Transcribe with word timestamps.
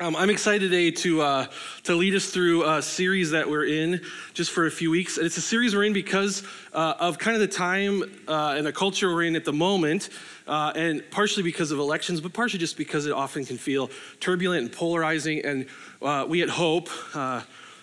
Um, 0.00 0.14
I'm 0.14 0.30
excited 0.30 0.70
today 0.70 0.92
to 0.92 1.22
uh, 1.22 1.46
to 1.82 1.96
lead 1.96 2.14
us 2.14 2.30
through 2.30 2.64
a 2.64 2.80
series 2.80 3.32
that 3.32 3.50
we're 3.50 3.66
in 3.66 4.00
just 4.32 4.52
for 4.52 4.66
a 4.66 4.70
few 4.70 4.92
weeks. 4.92 5.16
And 5.16 5.26
it's 5.26 5.38
a 5.38 5.40
series 5.40 5.74
we're 5.74 5.82
in 5.82 5.92
because 5.92 6.44
uh, 6.72 6.94
of 7.00 7.18
kind 7.18 7.34
of 7.34 7.40
the 7.40 7.48
time 7.48 8.04
uh, 8.28 8.54
and 8.56 8.64
the 8.64 8.72
culture 8.72 9.12
we're 9.12 9.24
in 9.24 9.34
at 9.34 9.44
the 9.44 9.52
moment, 9.52 10.10
uh, 10.46 10.72
and 10.76 11.02
partially 11.10 11.42
because 11.42 11.72
of 11.72 11.80
elections, 11.80 12.20
but 12.20 12.32
partially 12.32 12.60
just 12.60 12.76
because 12.76 13.06
it 13.06 13.12
often 13.12 13.44
can 13.44 13.58
feel 13.58 13.90
turbulent 14.20 14.62
and 14.62 14.70
polarizing. 14.70 15.44
And 15.44 15.66
uh, 16.00 16.26
we 16.28 16.42
at 16.42 16.48
Hope, 16.48 16.90
uh, 17.16 17.42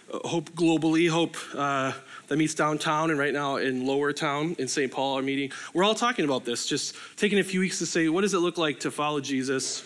Hope 0.10 0.52
globally, 0.52 1.10
Hope 1.10 1.36
that 1.52 2.38
meets 2.38 2.54
downtown 2.54 3.10
and 3.10 3.20
right 3.20 3.34
now 3.34 3.58
in 3.58 3.86
Lower 3.86 4.14
Town 4.14 4.56
in 4.58 4.70
St. 4.70 4.90
Paul, 4.90 5.18
are 5.18 5.22
meeting. 5.22 5.52
We're 5.74 5.84
all 5.84 5.96
talking 5.96 6.24
about 6.24 6.46
this, 6.46 6.66
just 6.66 6.96
taking 7.18 7.40
a 7.40 7.44
few 7.44 7.60
weeks 7.60 7.80
to 7.80 7.86
say, 7.86 8.08
what 8.08 8.22
does 8.22 8.34
it 8.34 8.40
look 8.40 8.58
like 8.58 8.80
to 8.80 8.90
follow 8.90 9.20
Jesus, 9.20 9.84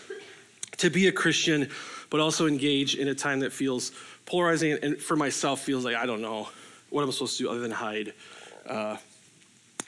to 0.77 0.91
be 0.91 1.07
a 1.07 1.11
Christian? 1.11 1.71
But 2.09 2.19
also 2.19 2.47
engage 2.47 2.95
in 2.95 3.07
a 3.07 3.15
time 3.15 3.39
that 3.41 3.53
feels 3.53 3.91
polarizing 4.25 4.77
and 4.81 4.97
for 4.99 5.15
myself 5.15 5.61
feels 5.61 5.85
like 5.85 5.95
I 5.95 6.05
don't 6.05 6.21
know 6.21 6.49
what 6.89 7.03
I'm 7.03 7.11
supposed 7.11 7.37
to 7.37 7.43
do 7.43 7.49
other 7.49 7.59
than 7.59 7.71
hide. 7.71 8.13
Uh, 8.67 8.97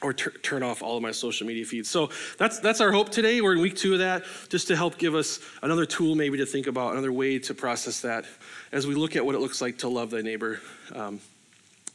or 0.02 0.14
turn 0.14 0.64
off 0.64 0.82
all 0.82 0.98
of 0.98 1.04
my 1.04 1.12
social 1.12 1.46
media 1.46 1.64
feeds. 1.64 1.88
So 1.88 2.10
that's 2.40 2.60
that's 2.60 2.82
our 2.82 2.92
hope 2.92 3.10
today. 3.10 3.40
We're 3.40 3.54
in 3.54 3.62
week 3.62 3.76
two 3.76 3.94
of 3.94 4.00
that, 4.00 4.24
just 4.50 4.68
to 4.70 4.76
help 4.76 4.98
give 4.98 5.14
us 5.14 5.40
another 5.62 5.86
tool, 5.86 6.16
maybe 6.16 6.40
to 6.40 6.46
think 6.46 6.68
about 6.68 6.94
another 6.94 7.12
way 7.12 7.38
to 7.40 7.54
process 7.54 8.02
that 8.02 8.26
as 8.72 8.88
we 8.88 8.96
look 8.96 9.16
at 9.16 9.24
what 9.24 9.36
it 9.36 9.40
looks 9.42 9.62
like 9.62 9.78
to 9.80 9.90
love 9.90 10.10
thy 10.10 10.22
neighbor. 10.22 10.60
Um, 10.94 11.20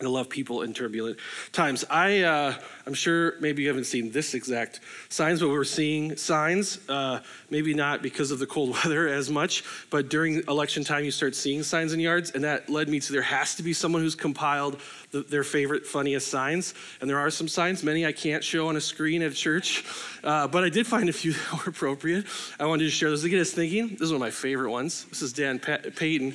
to 0.01 0.11
love 0.11 0.29
people 0.29 0.63
in 0.63 0.75
turbulent 0.75 1.19
times. 1.53 1.85
I, 1.89 2.21
uh, 2.21 2.55
I'm 2.87 2.93
sure 2.93 3.41
maybe 3.41 3.63
you 3.63 3.69
haven't 3.69 3.85
seen 3.85 4.11
this 4.11 4.35
exact 4.35 4.81
signs, 5.09 5.41
but 5.41 5.49
we're 5.49 5.65
seeing 5.65 6.17
signs. 6.17 6.79
Uh, 6.89 7.21
maybe 7.49 7.73
not 7.73 8.03
because 8.03 8.31
of 8.31 8.39
the 8.39 8.47
cold 8.47 8.71
weather 8.85 9.09
as 9.09 9.31
much, 9.31 9.65
but 9.89 10.11
during 10.11 10.43
election 10.49 10.85
time, 10.85 11.05
you 11.05 11.11
start 11.11 11.35
seeing 11.35 11.63
signs 11.63 11.95
in 11.95 12.01
yards, 12.01 12.33
and 12.33 12.45
that 12.45 12.69
led 12.69 12.89
me 12.91 13.01
to 13.01 13.13
there 13.13 13.23
has 13.23 13.55
to 13.55 13.63
be 13.63 13.73
someone 13.73 14.03
who's 14.03 14.15
compiled 14.15 14.79
the, 15.13 15.23
their 15.23 15.45
favorite, 15.45 15.87
funniest 15.87 16.29
signs. 16.29 16.75
And 17.01 17.09
there 17.09 17.19
are 17.19 17.31
some 17.31 17.49
signs, 17.49 17.83
many 17.83 18.05
I 18.05 18.13
can't 18.13 18.45
show 18.45 18.69
on 18.69 18.77
a 18.77 18.81
screen 18.83 19.23
at 19.23 19.33
a 19.33 19.35
church, 19.35 19.83
uh, 20.23 20.47
but 20.47 20.63
I 20.63 20.69
did 20.69 20.87
find 20.87 21.09
a 21.09 21.13
few 21.13 21.33
that 21.53 21.65
were 21.65 21.71
appropriate. 21.71 22.27
I 22.61 22.67
wanted 22.67 22.85
to 22.85 22.91
share 22.91 23.09
those 23.09 23.23
to 23.23 23.31
get 23.31 23.41
us 23.41 23.51
thinking. 23.51 23.89
This 23.89 24.03
is 24.03 24.11
one 24.11 24.17
of 24.17 24.21
my 24.21 24.31
favorite 24.31 24.71
ones. 24.71 25.05
This 25.07 25.23
is 25.23 25.33
Dan 25.33 25.59
Payton. 25.59 26.35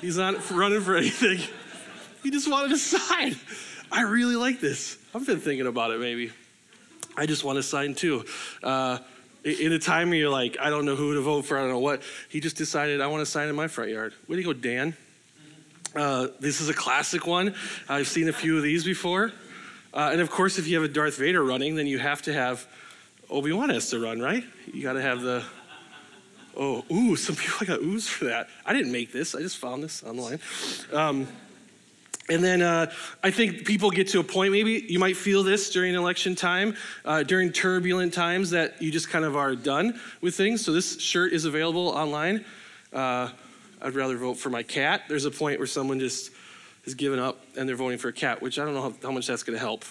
He's 0.00 0.18
not 0.18 0.50
running 0.50 0.82
for 0.82 0.96
anything. 0.96 1.40
He 2.26 2.32
just 2.32 2.50
wanted 2.50 2.70
to 2.70 2.78
sign. 2.98 3.36
I 3.92 4.02
really 4.02 4.34
like 4.34 4.58
this. 4.58 4.98
I've 5.14 5.24
been 5.24 5.38
thinking 5.38 5.68
about 5.68 5.92
it 5.92 6.00
maybe. 6.00 6.32
I 7.16 7.24
just 7.24 7.44
want 7.44 7.54
to 7.54 7.62
sign 7.62 7.94
too. 7.94 8.24
Uh, 8.64 8.98
in 9.44 9.72
a 9.72 9.78
time 9.78 10.08
where 10.10 10.18
you're 10.18 10.28
like, 10.28 10.56
I 10.60 10.68
don't 10.68 10.84
know 10.86 10.96
who 10.96 11.14
to 11.14 11.20
vote 11.20 11.44
for, 11.44 11.56
I 11.56 11.60
don't 11.60 11.70
know 11.70 11.78
what, 11.78 12.02
he 12.28 12.40
just 12.40 12.56
decided, 12.56 13.00
I 13.00 13.06
want 13.06 13.20
to 13.20 13.26
sign 13.26 13.48
in 13.48 13.54
my 13.54 13.68
front 13.68 13.92
yard. 13.92 14.12
Way 14.26 14.38
to 14.38 14.42
go, 14.42 14.52
Dan. 14.52 14.96
Uh, 15.94 16.26
this 16.40 16.60
is 16.60 16.68
a 16.68 16.74
classic 16.74 17.28
one. 17.28 17.54
I've 17.88 18.08
seen 18.08 18.28
a 18.28 18.32
few 18.32 18.56
of 18.56 18.64
these 18.64 18.82
before. 18.82 19.30
Uh, 19.94 20.08
and 20.10 20.20
of 20.20 20.28
course, 20.28 20.58
if 20.58 20.66
you 20.66 20.74
have 20.80 20.90
a 20.90 20.92
Darth 20.92 21.18
Vader 21.18 21.44
running, 21.44 21.76
then 21.76 21.86
you 21.86 22.00
have 22.00 22.22
to 22.22 22.32
have 22.32 22.66
Obi 23.30 23.52
Wan 23.52 23.68
has 23.68 23.88
to 23.90 24.00
run, 24.00 24.18
right? 24.18 24.42
You 24.74 24.82
got 24.82 24.94
to 24.94 25.02
have 25.02 25.20
the. 25.20 25.44
Oh, 26.56 26.84
ooh, 26.90 27.14
some 27.14 27.36
people 27.36 27.68
got 27.68 27.78
oohs 27.78 28.08
for 28.08 28.24
that. 28.24 28.48
I 28.64 28.72
didn't 28.72 28.90
make 28.90 29.12
this. 29.12 29.36
I 29.36 29.42
just 29.42 29.58
found 29.58 29.84
this 29.84 30.02
online. 30.02 30.40
Um, 30.92 31.28
and 32.28 32.42
then 32.42 32.60
uh, 32.60 32.90
I 33.22 33.30
think 33.30 33.64
people 33.64 33.90
get 33.90 34.08
to 34.08 34.20
a 34.20 34.24
point, 34.24 34.52
maybe 34.52 34.84
you 34.88 34.98
might 34.98 35.16
feel 35.16 35.42
this 35.42 35.70
during 35.70 35.94
election 35.94 36.34
time, 36.34 36.74
uh, 37.04 37.22
during 37.22 37.52
turbulent 37.52 38.12
times, 38.12 38.50
that 38.50 38.82
you 38.82 38.90
just 38.90 39.08
kind 39.08 39.24
of 39.24 39.36
are 39.36 39.54
done 39.54 40.00
with 40.20 40.34
things. 40.34 40.64
So 40.64 40.72
this 40.72 41.00
shirt 41.00 41.32
is 41.32 41.44
available 41.44 41.88
online. 41.88 42.44
Uh, 42.92 43.30
I'd 43.80 43.94
rather 43.94 44.16
vote 44.16 44.34
for 44.34 44.50
my 44.50 44.62
cat. 44.62 45.02
There's 45.08 45.24
a 45.24 45.30
point 45.30 45.60
where 45.60 45.66
someone 45.66 46.00
just 46.00 46.32
has 46.84 46.94
given 46.94 47.18
up 47.18 47.40
and 47.56 47.68
they're 47.68 47.76
voting 47.76 47.98
for 47.98 48.08
a 48.08 48.12
cat, 48.12 48.42
which 48.42 48.58
I 48.58 48.64
don't 48.64 48.74
know 48.74 48.82
how, 48.82 48.94
how 49.02 49.12
much 49.12 49.26
that's 49.26 49.42
going 49.42 49.56
to 49.56 49.64
help, 49.64 49.84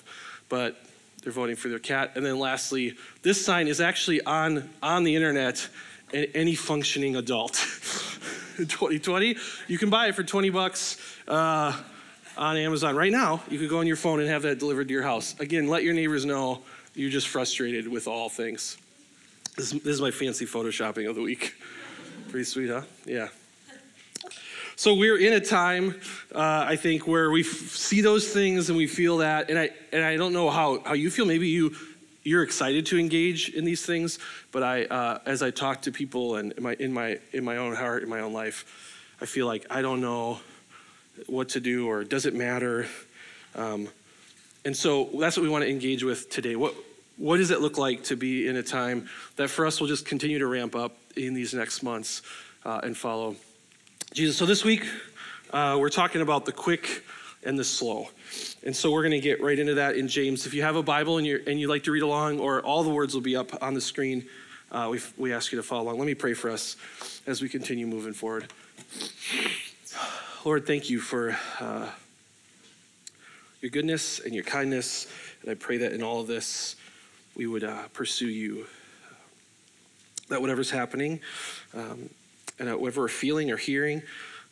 but 0.49 0.75
they're 1.23 1.31
voting 1.31 1.55
for 1.55 1.69
their 1.69 1.79
cat. 1.79 2.13
And 2.15 2.25
then 2.25 2.37
lastly, 2.37 2.95
this 3.21 3.43
sign 3.43 3.67
is 3.67 3.79
actually 3.79 4.21
on, 4.21 4.69
on 4.83 5.03
the 5.03 5.15
internet, 5.15 5.67
and 6.13 6.27
any 6.33 6.55
functioning 6.55 7.15
adult. 7.15 7.55
in 8.57 8.67
2020, 8.67 9.37
you 9.67 9.77
can 9.77 9.89
buy 9.89 10.07
it 10.07 10.15
for 10.15 10.23
20 10.23 10.49
bucks. 10.49 10.97
On 12.37 12.57
Amazon 12.57 12.95
right 12.95 13.11
now. 13.11 13.41
You 13.49 13.57
could 13.59 13.69
go 13.69 13.79
on 13.79 13.87
your 13.87 13.95
phone 13.95 14.19
and 14.19 14.27
have 14.29 14.41
that 14.41 14.59
delivered 14.59 14.89
to 14.89 14.93
your 14.93 15.03
house. 15.03 15.39
Again, 15.39 15.67
let 15.67 15.83
your 15.83 15.93
neighbors 15.93 16.25
know 16.25 16.61
you're 16.93 17.09
just 17.09 17.29
frustrated 17.29 17.87
with 17.87 18.07
all 18.07 18.27
things. 18.29 18.77
This, 19.55 19.71
this 19.71 19.85
is 19.85 20.01
my 20.01 20.11
fancy 20.11 20.45
photoshopping 20.45 21.09
of 21.09 21.15
the 21.15 21.21
week. 21.21 21.55
Pretty 22.29 22.43
sweet, 22.43 22.69
huh? 22.69 22.81
Yeah. 23.05 23.29
So 24.75 24.93
we're 24.95 25.17
in 25.17 25.31
a 25.31 25.39
time, 25.39 25.95
uh, 26.33 26.65
I 26.67 26.75
think, 26.75 27.07
where 27.07 27.31
we 27.31 27.41
f- 27.41 27.47
see 27.47 28.01
those 28.01 28.27
things 28.27 28.67
and 28.67 28.77
we 28.77 28.87
feel 28.87 29.17
that, 29.17 29.49
and 29.49 29.57
I 29.57 29.69
and 29.93 30.03
I 30.03 30.17
don't 30.17 30.33
know 30.33 30.49
how 30.49 30.81
how 30.85 30.93
you 30.93 31.09
feel. 31.09 31.25
Maybe 31.25 31.47
you 31.47 31.73
you're 32.23 32.43
excited 32.43 32.85
to 32.87 32.99
engage 32.99 33.49
in 33.49 33.63
these 33.63 33.85
things, 33.85 34.19
but 34.51 34.63
I 34.63 34.83
uh, 34.83 35.19
as 35.25 35.41
I 35.41 35.51
talk 35.51 35.83
to 35.83 35.93
people 35.93 36.35
and 36.35 36.51
in 36.53 36.63
my 36.63 36.73
in 36.73 36.91
my 36.91 37.19
in 37.31 37.45
my 37.45 37.55
own 37.55 37.73
heart 37.73 38.03
in 38.03 38.09
my 38.09 38.19
own 38.19 38.33
life, 38.33 39.07
I 39.21 39.25
feel 39.25 39.47
like 39.47 39.65
I 39.69 39.81
don't 39.81 40.01
know 40.01 40.39
what 41.27 41.49
to 41.49 41.59
do 41.59 41.87
or 41.87 42.03
does 42.03 42.25
it 42.25 42.33
matter? 42.33 42.87
Um, 43.55 43.87
and 44.63 44.75
so 44.75 45.09
that's 45.19 45.37
what 45.37 45.43
we 45.43 45.49
want 45.49 45.63
to 45.63 45.69
engage 45.69 46.03
with 46.03 46.29
today. 46.29 46.55
What, 46.55 46.73
what 47.17 47.37
does 47.37 47.51
it 47.51 47.61
look 47.61 47.77
like 47.77 48.03
to 48.05 48.15
be 48.15 48.47
in 48.47 48.55
a 48.57 48.63
time 48.63 49.07
that 49.35 49.49
for 49.49 49.65
us 49.65 49.79
will 49.79 49.87
just 49.87 50.05
continue 50.05 50.39
to 50.39 50.47
ramp 50.47 50.75
up 50.75 50.97
in 51.15 51.33
these 51.33 51.53
next 51.53 51.83
months 51.83 52.21
uh, 52.65 52.81
and 52.83 52.97
follow 52.97 53.35
Jesus? 54.13 54.37
So 54.37 54.45
this 54.45 54.65
week, 54.65 54.85
uh, 55.51 55.77
we're 55.79 55.89
talking 55.89 56.21
about 56.21 56.45
the 56.45 56.51
quick 56.51 57.03
and 57.43 57.57
the 57.57 57.63
slow. 57.63 58.09
And 58.63 58.75
so 58.75 58.91
we're 58.91 59.03
going 59.03 59.11
to 59.11 59.19
get 59.19 59.41
right 59.41 59.57
into 59.57 59.75
that 59.75 59.95
in 59.95 60.07
James. 60.07 60.45
If 60.45 60.53
you 60.53 60.63
have 60.63 60.75
a 60.75 60.83
Bible 60.83 61.17
and, 61.17 61.27
you 61.27 61.41
and 61.45 61.59
you'd 61.59 61.69
like 61.69 61.83
to 61.83 61.91
read 61.91 62.03
along, 62.03 62.39
or 62.39 62.61
all 62.61 62.83
the 62.83 62.89
words 62.89 63.13
will 63.13 63.21
be 63.21 63.35
up 63.35 63.63
on 63.63 63.75
the 63.75 63.81
screen, 63.81 64.25
uh, 64.71 64.89
we, 64.91 64.99
we 65.17 65.31
ask 65.31 65.51
you 65.51 65.57
to 65.57 65.63
follow 65.63 65.83
along. 65.83 65.99
Let 65.99 66.07
me 66.07 66.15
pray 66.15 66.33
for 66.33 66.49
us 66.49 66.75
as 67.27 67.41
we 67.41 67.47
continue 67.47 67.85
moving 67.85 68.13
forward. 68.13 68.51
Lord, 70.45 70.67
thank 70.67 70.91
you 70.91 70.99
for 70.99 71.35
uh, 71.59 71.89
your 73.61 73.71
goodness 73.71 74.19
and 74.19 74.31
your 74.31 74.43
kindness. 74.43 75.07
And 75.41 75.49
I 75.49 75.55
pray 75.55 75.77
that 75.77 75.91
in 75.91 76.03
all 76.03 76.21
of 76.21 76.27
this, 76.27 76.75
we 77.35 77.47
would 77.47 77.63
uh, 77.63 77.87
pursue 77.93 78.27
you. 78.27 78.67
That 80.29 80.41
whatever's 80.41 80.69
happening, 80.69 81.19
um, 81.73 82.11
and 82.59 82.69
whatever 82.79 83.01
we're 83.01 83.07
feeling 83.07 83.49
or 83.49 83.57
hearing, 83.57 84.03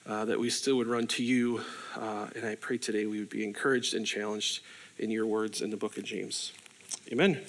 uh, 0.07 0.25
that 0.25 0.39
we 0.39 0.49
still 0.49 0.77
would 0.77 0.87
run 0.87 1.05
to 1.07 1.23
you. 1.23 1.61
Uh, 1.95 2.25
and 2.35 2.43
I 2.43 2.55
pray 2.55 2.79
today 2.79 3.05
we 3.05 3.19
would 3.19 3.29
be 3.29 3.43
encouraged 3.43 3.93
and 3.93 4.03
challenged 4.03 4.63
in 4.97 5.11
your 5.11 5.27
words 5.27 5.61
in 5.61 5.69
the 5.69 5.77
book 5.77 5.99
of 5.99 6.03
James. 6.03 6.53
Amen. 7.11 7.39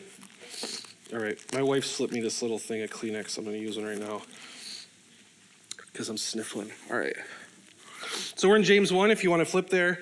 All 1.15 1.19
right, 1.19 1.38
my 1.55 1.62
wife 1.62 1.87
slipped 1.87 2.12
me 2.12 2.21
this 2.21 2.43
little 2.43 2.59
thing 2.59 2.82
of 2.82 2.91
Kleenex. 2.91 3.38
I'm 3.38 3.44
going 3.44 3.56
to 3.56 3.62
use 3.62 3.78
one 3.78 3.87
right 3.87 3.99
now 3.99 4.21
because 5.93 6.11
I'm 6.11 6.19
sniffling. 6.19 6.71
All 6.91 6.99
right. 6.99 7.16
So 8.36 8.48
we're 8.48 8.56
in 8.56 8.64
James 8.64 8.92
1, 8.92 9.12
if 9.12 9.22
you 9.22 9.30
want 9.30 9.42
to 9.42 9.46
flip 9.46 9.70
there. 9.70 10.00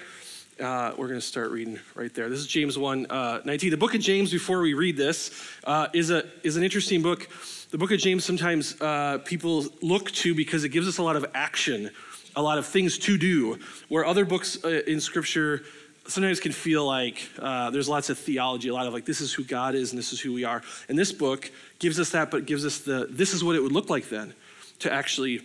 Uh, 0.58 0.94
we're 0.96 1.06
going 1.06 1.20
to 1.20 1.26
start 1.26 1.50
reading 1.50 1.78
right 1.94 2.14
there. 2.14 2.30
This 2.30 2.38
is 2.38 2.46
James 2.46 2.78
1 2.78 3.08
uh, 3.10 3.42
19. 3.44 3.70
The 3.70 3.76
book 3.76 3.94
of 3.94 4.00
James, 4.00 4.30
before 4.30 4.62
we 4.62 4.72
read 4.72 4.96
this, 4.96 5.30
uh, 5.64 5.88
is, 5.92 6.10
a, 6.10 6.24
is 6.42 6.56
an 6.56 6.64
interesting 6.64 7.02
book. 7.02 7.28
The 7.72 7.76
book 7.76 7.92
of 7.92 7.98
James 8.00 8.24
sometimes 8.24 8.80
uh, 8.80 9.18
people 9.26 9.66
look 9.82 10.10
to 10.12 10.34
because 10.34 10.64
it 10.64 10.70
gives 10.70 10.88
us 10.88 10.96
a 10.96 11.02
lot 11.02 11.14
of 11.14 11.26
action, 11.34 11.90
a 12.34 12.40
lot 12.40 12.56
of 12.56 12.64
things 12.64 12.96
to 13.00 13.18
do, 13.18 13.58
where 13.88 14.06
other 14.06 14.24
books 14.24 14.56
uh, 14.64 14.80
in 14.86 14.98
Scripture 14.98 15.62
sometimes 16.06 16.40
can 16.40 16.52
feel 16.52 16.86
like 16.86 17.28
uh, 17.38 17.68
there's 17.68 17.88
lots 17.88 18.08
of 18.08 18.16
theology, 18.16 18.70
a 18.70 18.74
lot 18.74 18.86
of 18.86 18.94
like, 18.94 19.04
this 19.04 19.20
is 19.20 19.34
who 19.34 19.44
God 19.44 19.74
is 19.74 19.92
and 19.92 19.98
this 19.98 20.10
is 20.10 20.20
who 20.20 20.32
we 20.32 20.44
are. 20.44 20.62
And 20.88 20.98
this 20.98 21.12
book 21.12 21.52
gives 21.78 22.00
us 22.00 22.08
that, 22.10 22.30
but 22.30 22.46
gives 22.46 22.64
us 22.64 22.78
the, 22.78 23.08
this 23.10 23.34
is 23.34 23.44
what 23.44 23.56
it 23.56 23.62
would 23.62 23.72
look 23.72 23.90
like 23.90 24.08
then 24.08 24.32
to 24.78 24.90
actually 24.90 25.42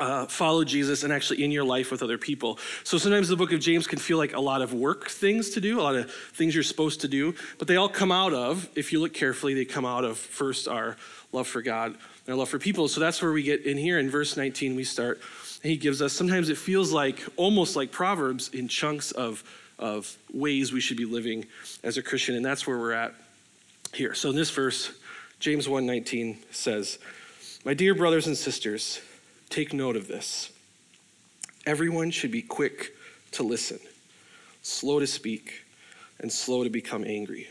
uh, 0.00 0.26
follow 0.26 0.64
Jesus 0.64 1.04
and 1.04 1.12
actually 1.12 1.44
in 1.44 1.50
your 1.50 1.64
life 1.64 1.90
with 1.90 2.02
other 2.02 2.18
people. 2.18 2.58
So 2.82 2.98
sometimes 2.98 3.28
the 3.28 3.36
book 3.36 3.52
of 3.52 3.60
James 3.60 3.86
can 3.86 3.98
feel 3.98 4.18
like 4.18 4.34
a 4.34 4.40
lot 4.40 4.62
of 4.62 4.72
work 4.72 5.08
things 5.08 5.50
to 5.50 5.60
do, 5.60 5.80
a 5.80 5.82
lot 5.82 5.96
of 5.96 6.10
things 6.12 6.54
you're 6.54 6.64
supposed 6.64 7.00
to 7.02 7.08
do, 7.08 7.34
but 7.58 7.68
they 7.68 7.76
all 7.76 7.88
come 7.88 8.10
out 8.10 8.32
of, 8.32 8.68
if 8.74 8.92
you 8.92 9.00
look 9.00 9.14
carefully, 9.14 9.54
they 9.54 9.64
come 9.64 9.84
out 9.84 10.04
of 10.04 10.18
first 10.18 10.66
our 10.66 10.96
love 11.32 11.46
for 11.46 11.62
God 11.62 11.92
and 11.92 12.28
our 12.28 12.34
love 12.34 12.48
for 12.48 12.58
people. 12.58 12.88
So 12.88 13.00
that's 13.00 13.22
where 13.22 13.32
we 13.32 13.42
get 13.42 13.64
in 13.66 13.76
here 13.76 13.98
in 13.98 14.10
verse 14.10 14.36
19, 14.36 14.74
we 14.74 14.84
start. 14.84 15.20
And 15.62 15.70
he 15.70 15.76
gives 15.76 16.02
us, 16.02 16.12
sometimes 16.12 16.48
it 16.48 16.58
feels 16.58 16.92
like 16.92 17.22
almost 17.36 17.76
like 17.76 17.90
Proverbs 17.90 18.48
in 18.48 18.68
chunks 18.68 19.12
of, 19.12 19.44
of 19.78 20.16
ways 20.32 20.72
we 20.72 20.80
should 20.80 20.96
be 20.96 21.04
living 21.04 21.46
as 21.82 21.96
a 21.96 22.02
Christian. 22.02 22.34
And 22.34 22.44
that's 22.44 22.66
where 22.66 22.78
we're 22.78 22.92
at 22.92 23.14
here. 23.92 24.14
So 24.14 24.30
in 24.30 24.36
this 24.36 24.50
verse, 24.50 24.92
James 25.40 25.66
1:19 25.66 26.36
says, 26.50 26.98
My 27.64 27.74
dear 27.74 27.94
brothers 27.94 28.26
and 28.26 28.36
sisters, 28.36 29.00
Take 29.54 29.72
note 29.72 29.94
of 29.94 30.08
this. 30.08 30.50
Everyone 31.64 32.10
should 32.10 32.32
be 32.32 32.42
quick 32.42 32.92
to 33.30 33.44
listen, 33.44 33.78
slow 34.64 34.98
to 34.98 35.06
speak, 35.06 35.62
and 36.18 36.32
slow 36.32 36.64
to 36.64 36.70
become 36.70 37.04
angry. 37.04 37.46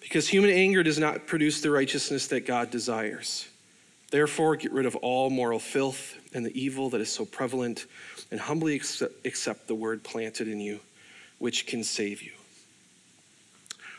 Because 0.00 0.26
human 0.26 0.50
anger 0.50 0.82
does 0.82 0.98
not 0.98 1.28
produce 1.28 1.60
the 1.60 1.70
righteousness 1.70 2.26
that 2.26 2.46
God 2.46 2.72
desires. 2.72 3.46
Therefore, 4.10 4.56
get 4.56 4.72
rid 4.72 4.86
of 4.86 4.96
all 4.96 5.30
moral 5.30 5.60
filth 5.60 6.16
and 6.34 6.44
the 6.44 6.60
evil 6.60 6.90
that 6.90 7.00
is 7.00 7.12
so 7.12 7.24
prevalent, 7.24 7.86
and 8.32 8.40
humbly 8.40 8.74
accept, 8.74 9.68
the 9.68 9.74
word 9.76 10.02
planted 10.02 10.48
in 10.48 10.58
you, 10.58 10.80
which 11.38 11.68
can 11.68 11.84
save 11.84 12.22
you. 12.22 12.32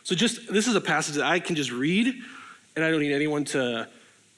So, 0.03 0.15
just 0.15 0.51
this 0.51 0.67
is 0.67 0.75
a 0.75 0.81
passage 0.81 1.15
that 1.15 1.25
I 1.25 1.39
can 1.39 1.55
just 1.55 1.71
read, 1.71 2.13
and 2.75 2.83
I 2.83 2.91
don't 2.91 2.99
need 2.99 3.13
anyone 3.13 3.45
to 3.45 3.87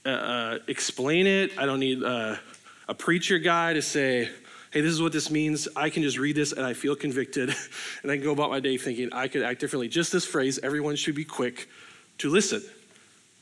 uh, 0.05 0.09
uh, 0.09 0.59
explain 0.67 1.25
it. 1.25 1.57
I 1.57 1.65
don't 1.65 1.79
need 1.79 2.03
uh, 2.03 2.35
a 2.89 2.95
preacher 2.95 3.37
guy 3.37 3.73
to 3.73 3.83
say, 3.83 4.27
hey, 4.71 4.81
this 4.81 4.91
is 4.91 4.99
what 4.99 5.13
this 5.13 5.29
means. 5.29 5.67
I 5.75 5.91
can 5.91 6.01
just 6.01 6.17
read 6.17 6.35
this 6.35 6.51
and 6.51 6.65
I 6.65 6.73
feel 6.73 6.95
convicted, 6.95 7.49
and 8.03 8.11
I 8.11 8.15
can 8.15 8.23
go 8.23 8.31
about 8.31 8.49
my 8.49 8.59
day 8.59 8.77
thinking 8.77 9.13
I 9.13 9.27
could 9.27 9.43
act 9.43 9.59
differently. 9.59 9.87
Just 9.87 10.11
this 10.11 10.25
phrase, 10.25 10.59
everyone 10.63 10.95
should 10.95 11.13
be 11.13 11.23
quick 11.23 11.69
to 12.17 12.31
listen. 12.31 12.63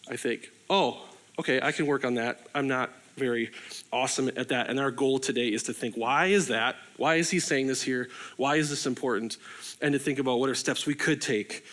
I 0.09 0.17
think, 0.17 0.51
oh, 0.69 1.01
okay, 1.39 1.61
I 1.61 1.71
can 1.71 1.87
work 1.87 2.03
on 2.03 2.15
that. 2.15 2.45
I'm 2.53 2.67
not 2.67 2.91
very 3.15 3.51
awesome 3.91 4.27
at 4.35 4.49
that. 4.49 4.69
And 4.69 4.81
our 4.81 4.91
goal 4.91 5.17
today 5.17 5.47
is 5.47 5.63
to 5.63 5.73
think, 5.73 5.95
why 5.95 6.25
is 6.25 6.49
that? 6.49 6.75
Why 6.97 7.15
is 7.15 7.29
he 7.29 7.39
saying 7.39 7.67
this 7.67 7.81
here? 7.81 8.09
Why 8.35 8.57
is 8.57 8.69
this 8.69 8.85
important? 8.85 9.37
And 9.81 9.93
to 9.93 9.99
think 9.99 10.19
about 10.19 10.39
what 10.39 10.49
are 10.49 10.55
steps 10.55 10.85
we 10.85 10.93
could 10.93 11.21
take 11.21 11.63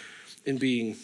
in 0.47 0.59
being 0.59 0.95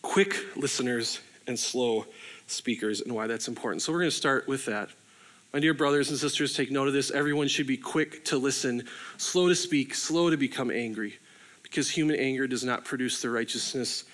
quick 0.00 0.56
listeners 0.56 1.20
and 1.46 1.58
slow 1.58 2.06
speakers 2.46 3.02
and 3.02 3.14
why 3.14 3.26
that's 3.26 3.48
important. 3.48 3.82
So 3.82 3.92
we're 3.92 4.00
going 4.00 4.10
to 4.10 4.16
start 4.16 4.48
with 4.48 4.64
that. 4.64 4.88
My 5.52 5.60
dear 5.60 5.72
brothers 5.72 6.10
and 6.10 6.18
sisters, 6.18 6.54
take 6.54 6.70
note 6.70 6.88
of 6.88 6.94
this. 6.94 7.10
Everyone 7.10 7.48
should 7.48 7.66
be 7.66 7.78
quick 7.78 8.22
to 8.26 8.36
listen, 8.36 8.84
slow 9.16 9.48
to 9.48 9.54
speak, 9.54 9.94
slow 9.94 10.28
to 10.28 10.36
become 10.36 10.70
angry, 10.70 11.18
because 11.62 11.88
human 11.88 12.16
anger 12.16 12.46
does 12.46 12.64
not 12.64 12.84
produce 12.84 13.22
the 13.22 13.30
righteousness 13.30 14.04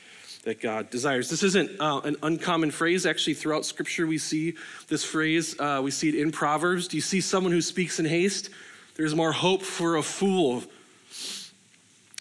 that 0.45 0.61
God 0.61 0.91
desires. 0.91 1.29
This 1.29 1.43
isn't 1.43 1.81
uh, 1.81 2.03
an 2.05 2.17
uncommon 2.23 2.71
phrase. 2.71 3.05
Actually, 3.05 3.35
throughout 3.35 3.65
Scripture, 3.65 4.07
we 4.07 4.17
see 4.17 4.55
this 4.87 5.05
phrase. 5.05 5.59
Uh, 5.59 5.81
we 5.83 5.91
see 5.91 6.09
it 6.09 6.15
in 6.15 6.31
Proverbs. 6.31 6.87
Do 6.87 6.97
you 6.97 7.01
see 7.01 7.21
someone 7.21 7.51
who 7.51 7.63
speaks 7.63 7.99
in 7.99 8.05
haste? 8.05 8.51
There's 8.95 9.15
more 9.15 9.33
hope 9.33 9.63
for 9.63 9.97
a 9.97 10.03
fool 10.03 10.63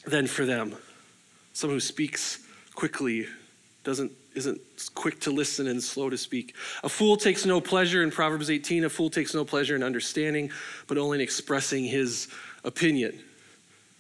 than 0.08 0.26
for 0.26 0.44
them. 0.44 0.76
Someone 1.54 1.76
who 1.76 1.82
speaks 1.82 2.40
quickly 2.74 3.28
doesn't 3.84 4.12
isn't 4.36 4.60
quick 4.96 5.20
to 5.22 5.32
listen 5.32 5.68
and 5.68 5.82
slow 5.82 6.10
to 6.10 6.18
speak. 6.18 6.56
A 6.84 6.90
fool 6.90 7.18
takes 7.18 7.46
no 7.46 7.62
pleasure 7.62 8.04
in 8.04 8.12
Proverbs 8.12 8.50
18. 8.50 8.86
A 8.86 8.90
fool 8.90 9.10
takes 9.10 9.34
no 9.34 9.46
pleasure 9.46 9.76
in 9.76 9.84
understanding, 9.84 10.52
but 10.88 10.98
only 10.98 11.18
in 11.18 11.22
expressing 11.22 11.84
his 11.84 12.28
opinion. 12.64 13.20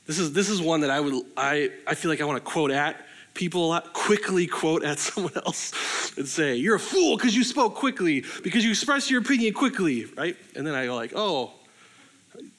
This 0.05 0.19
is 0.19 0.33
this 0.33 0.49
is 0.49 0.61
one 0.61 0.81
that 0.81 0.89
I 0.89 0.99
would 0.99 1.23
I 1.37 1.69
I 1.87 1.95
feel 1.95 2.11
like 2.11 2.21
I 2.21 2.25
want 2.25 2.43
to 2.43 2.51
quote 2.51 2.71
at 2.71 2.97
people 3.33 3.65
a 3.65 3.67
lot 3.67 3.93
quickly 3.93 4.47
quote 4.47 4.83
at 4.83 4.99
someone 5.09 5.33
else 5.45 6.17
and 6.17 6.27
say, 6.27 6.55
You're 6.55 6.75
a 6.75 6.79
fool 6.79 7.17
because 7.17 7.35
you 7.35 7.43
spoke 7.43 7.75
quickly, 7.75 8.23
because 8.43 8.63
you 8.63 8.71
expressed 8.71 9.09
your 9.09 9.21
opinion 9.21 9.53
quickly, 9.53 10.05
right? 10.17 10.35
And 10.55 10.65
then 10.65 10.75
I 10.75 10.85
go 10.85 10.95
like, 10.95 11.13
oh, 11.15 11.51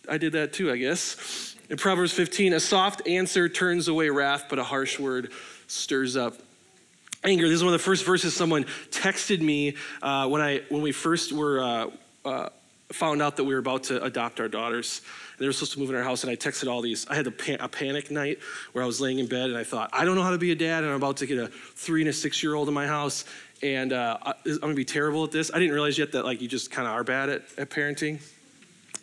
I 0.09 0.19
did 0.19 0.33
that 0.33 0.53
too, 0.53 0.71
I 0.71 0.77
guess. 0.77 1.57
In 1.71 1.79
Proverbs 1.79 2.13
15, 2.13 2.53
a 2.53 2.61
soft 2.61 3.07
answer 3.09 3.49
turns 3.49 3.89
away 3.89 4.11
wrath, 4.11 4.47
but 4.51 4.59
a 4.59 4.65
harsh 4.65 4.99
word 4.99 5.33
stirs 5.67 6.17
up 6.17 6.35
anger. 7.25 7.49
This 7.49 7.57
is 7.57 7.65
one 7.65 7.73
of 7.73 7.81
the 7.81 7.85
first 7.85 8.05
verses 8.05 8.37
someone 8.37 8.65
texted 8.91 9.41
me 9.41 9.77
uh, 10.03 10.29
when 10.29 10.43
I 10.43 10.61
when 10.69 10.83
we 10.83 10.93
first 10.93 11.33
were 11.33 11.63
uh, 11.63 11.91
uh, 12.25 12.49
found 12.93 13.23
out 13.23 13.37
that 13.37 13.45
we 13.45 13.55
were 13.55 13.61
about 13.61 13.85
to 13.85 14.03
adopt 14.05 14.41
our 14.41 14.49
daughters. 14.49 15.01
and 15.33 15.39
They 15.39 15.47
were 15.47 15.53
supposed 15.53 15.73
to 15.73 15.79
move 15.79 15.89
in 15.89 15.97
our 15.97 16.03
house, 16.03 16.23
and 16.23 16.31
I 16.31 16.37
texted 16.37 16.71
all 16.71 16.83
these. 16.83 17.07
I 17.09 17.15
had 17.15 17.27
a, 17.27 17.31
pan- 17.31 17.61
a 17.61 17.69
panic 17.69 18.11
night 18.11 18.39
where 18.73 18.85
I 18.85 18.87
was 18.87 19.01
laying 19.01 19.19
in 19.19 19.27
bed, 19.27 19.49
and 19.49 19.57
I 19.57 19.65
thought, 19.65 19.89
I 19.93 20.05
don't 20.05 20.17
know 20.17 20.23
how 20.23 20.33
to 20.33 20.39
be 20.39 20.53
a 20.53 20.55
dad, 20.55 20.85
and 20.85 20.91
I'm 20.91 20.97
about 20.97 21.17
to 21.19 21.27
get 21.27 21.39
a 21.39 21.49
three 21.49 22.03
and 22.03 22.11
a 22.11 22.13
six 22.13 22.43
year 22.43 22.55
old 22.55 22.69
in 22.69 22.75
my 22.75 22.87
house, 22.87 23.25
and 23.63 23.93
uh, 23.93 24.19
I'm 24.25 24.59
gonna 24.59 24.75
be 24.75 24.85
terrible 24.85 25.25
at 25.25 25.33
this. 25.33 25.51
I 25.53 25.59
didn't 25.59 25.73
realize 25.73 25.99
yet 25.99 26.13
that 26.13 26.25
like 26.27 26.43
you 26.43 26.49
just 26.49 26.71
kind 26.71 26.87
of 26.87 26.93
are 26.93 27.05
bad 27.05 27.31
at, 27.31 27.43
at 27.57 27.71
parenting 27.71 28.21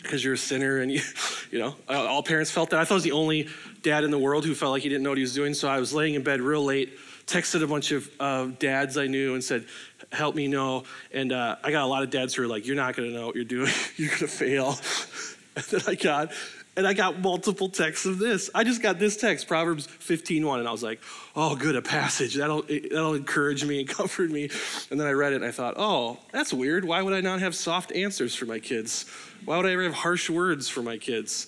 because 0.03 0.23
you're 0.23 0.35
a 0.35 0.38
sinner, 0.38 0.77
and 0.77 0.91
you, 0.91 1.01
you 1.50 1.57
know, 1.57 1.75
all 1.89 2.21
parents 2.21 2.51
felt 2.51 2.69
that. 2.69 2.79
I 2.79 2.85
thought 2.85 2.95
I 2.95 2.97
was 2.97 3.03
the 3.03 3.13
only 3.13 3.50
dad 3.81 4.03
in 4.03 4.12
the 4.12 4.19
world 4.19 4.45
who 4.45 4.53
felt 4.53 4.73
like 4.73 4.83
he 4.83 4.89
didn't 4.89 5.03
know 5.03 5.09
what 5.09 5.18
he 5.18 5.23
was 5.23 5.33
doing, 5.33 5.56
so 5.56 5.68
I 5.68 5.79
was 5.79 5.91
laying 5.91 6.13
in 6.13 6.21
bed 6.21 6.39
real 6.39 6.63
late 6.63 7.00
texted 7.25 7.63
a 7.63 7.68
bunch 7.68 7.91
of 7.91 8.09
uh, 8.19 8.47
dads 8.59 8.97
I 8.97 9.07
knew 9.07 9.33
and 9.33 9.44
said, 9.44 9.65
help 10.12 10.35
me 10.35 10.47
know. 10.47 10.83
And 11.13 11.31
uh, 11.31 11.57
I 11.63 11.71
got 11.71 11.83
a 11.83 11.88
lot 11.88 12.03
of 12.03 12.09
dads 12.09 12.35
who 12.35 12.41
were 12.41 12.47
like, 12.47 12.65
you're 12.65 12.75
not 12.75 12.95
going 12.95 13.09
to 13.09 13.15
know 13.15 13.27
what 13.27 13.35
you're 13.35 13.45
doing. 13.45 13.71
you're 13.95 14.09
going 14.09 14.19
to 14.19 14.27
fail. 14.27 14.69
and 15.56 15.65
then 15.65 15.81
I 15.88 15.95
got, 15.95 16.31
and 16.77 16.88
I 16.88 16.94
got 16.94 17.19
multiple 17.19 17.69
texts 17.69 18.06
of 18.06 18.18
this. 18.18 18.50
I 18.56 18.63
just 18.63 18.81
got 18.81 18.97
this 19.00 19.18
text, 19.18 19.47
Proverbs 19.47 19.88
15:1, 19.88 20.59
and 20.59 20.68
I 20.68 20.71
was 20.71 20.81
like, 20.81 21.01
"Oh, 21.35 21.56
good, 21.56 21.75
a 21.75 21.81
passage. 21.81 22.35
That'll 22.35 22.62
that'll 22.62 23.13
encourage 23.13 23.65
me 23.65 23.81
and 23.81 23.89
comfort 23.97 24.31
me." 24.31 24.50
And 24.89 25.00
then 25.00 25.06
I 25.06 25.12
read 25.12 25.33
it, 25.33 25.38
and 25.38 25.45
I 25.45 25.51
thought, 25.51 25.73
"Oh, 25.75 26.18
that's 26.31 26.53
weird. 26.53 26.85
Why 26.85 27.01
would 27.01 27.13
I 27.13 27.19
not 27.19 27.41
have 27.41 27.56
soft 27.56 27.91
answers 27.91 28.35
for 28.35 28.45
my 28.45 28.59
kids? 28.59 29.06
Why 29.44 29.57
would 29.57 29.65
I 29.65 29.73
ever 29.73 29.83
have 29.83 29.94
harsh 29.94 30.29
words 30.29 30.69
for 30.69 30.81
my 30.81 30.97
kids?" 30.97 31.47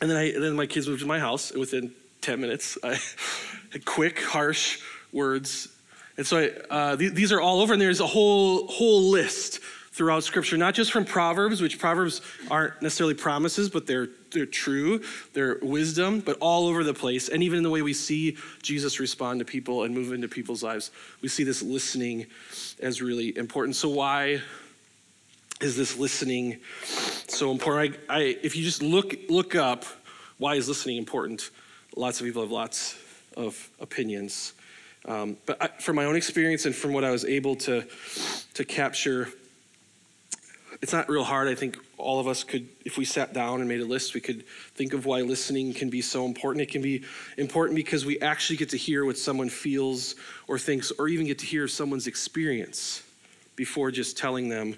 And 0.00 0.10
then 0.10 0.16
I, 0.16 0.32
and 0.32 0.42
then 0.42 0.56
my 0.56 0.66
kids 0.66 0.88
moved 0.88 1.00
to 1.02 1.06
my 1.06 1.20
house, 1.20 1.52
and 1.52 1.60
within 1.60 1.94
10 2.24 2.40
minutes, 2.40 2.78
I 2.82 2.98
quick, 3.84 4.18
harsh 4.18 4.80
words. 5.12 5.68
And 6.16 6.26
so 6.26 6.38
I, 6.38 6.50
uh, 6.70 6.96
th- 6.96 7.12
these 7.12 7.32
are 7.32 7.40
all 7.40 7.60
over, 7.60 7.74
and 7.74 7.82
there's 7.82 8.00
a 8.00 8.06
whole 8.06 8.66
whole 8.68 9.10
list 9.10 9.60
throughout 9.92 10.24
Scripture, 10.24 10.56
not 10.56 10.74
just 10.74 10.90
from 10.90 11.04
Proverbs, 11.04 11.60
which 11.60 11.78
Proverbs 11.78 12.22
aren't 12.50 12.80
necessarily 12.82 13.14
promises, 13.14 13.68
but 13.68 13.86
they're, 13.86 14.08
they're 14.32 14.46
true, 14.46 15.02
they're 15.34 15.58
wisdom, 15.62 16.18
but 16.18 16.36
all 16.40 16.66
over 16.66 16.82
the 16.82 16.94
place. 16.94 17.28
And 17.28 17.44
even 17.44 17.58
in 17.58 17.62
the 17.62 17.70
way 17.70 17.80
we 17.80 17.92
see 17.92 18.36
Jesus 18.60 18.98
respond 18.98 19.38
to 19.38 19.44
people 19.44 19.84
and 19.84 19.94
move 19.94 20.12
into 20.12 20.26
people's 20.26 20.64
lives, 20.64 20.90
we 21.20 21.28
see 21.28 21.44
this 21.44 21.62
listening 21.62 22.26
as 22.80 23.02
really 23.02 23.36
important. 23.36 23.76
So, 23.76 23.90
why 23.90 24.40
is 25.60 25.76
this 25.76 25.96
listening 25.98 26.58
so 27.28 27.52
important? 27.52 27.96
I, 28.08 28.16
I, 28.16 28.20
if 28.42 28.56
you 28.56 28.64
just 28.64 28.82
look, 28.82 29.14
look 29.28 29.54
up, 29.54 29.84
why 30.38 30.54
is 30.54 30.68
listening 30.68 30.96
important? 30.96 31.50
Lots 31.96 32.20
of 32.20 32.26
people 32.26 32.42
have 32.42 32.50
lots 32.50 32.96
of 33.36 33.70
opinions. 33.80 34.52
Um, 35.06 35.36
but 35.46 35.62
I, 35.62 35.68
from 35.80 35.96
my 35.96 36.06
own 36.06 36.16
experience 36.16 36.66
and 36.66 36.74
from 36.74 36.92
what 36.92 37.04
I 37.04 37.10
was 37.10 37.24
able 37.24 37.56
to, 37.56 37.84
to 38.54 38.64
capture, 38.64 39.28
it's 40.82 40.92
not 40.92 41.08
real 41.08 41.24
hard. 41.24 41.46
I 41.46 41.54
think 41.54 41.78
all 41.98 42.18
of 42.18 42.26
us 42.26 42.42
could, 42.42 42.66
if 42.84 42.98
we 42.98 43.04
sat 43.04 43.32
down 43.32 43.60
and 43.60 43.68
made 43.68 43.80
a 43.80 43.84
list, 43.84 44.14
we 44.14 44.20
could 44.20 44.44
think 44.74 44.92
of 44.92 45.06
why 45.06 45.20
listening 45.20 45.72
can 45.72 45.88
be 45.88 46.00
so 46.00 46.26
important. 46.26 46.62
It 46.62 46.70
can 46.70 46.82
be 46.82 47.04
important 47.38 47.76
because 47.76 48.04
we 48.04 48.18
actually 48.20 48.56
get 48.56 48.70
to 48.70 48.76
hear 48.76 49.04
what 49.04 49.16
someone 49.16 49.48
feels 49.48 50.16
or 50.48 50.58
thinks, 50.58 50.90
or 50.92 51.08
even 51.08 51.26
get 51.26 51.38
to 51.40 51.46
hear 51.46 51.68
someone's 51.68 52.06
experience 52.06 53.02
before 53.56 53.90
just 53.90 54.18
telling 54.18 54.48
them 54.48 54.76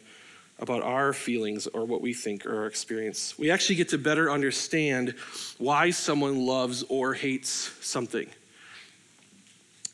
about 0.58 0.82
our 0.82 1.12
feelings 1.12 1.67
or 1.67 1.85
what 1.85 2.00
we 2.00 2.14
think 2.14 2.47
or 2.47 2.56
our 2.56 2.67
experience. 2.67 3.38
We 3.38 3.50
actually 3.50 3.77
get 3.77 3.91
to 3.91 3.98
better 3.98 4.31
understand 4.31 5.15
why 5.58 5.91
someone 5.91 6.46
loves 6.46 6.82
or 6.89 7.15
hates 7.15 7.72
something. 7.81 8.29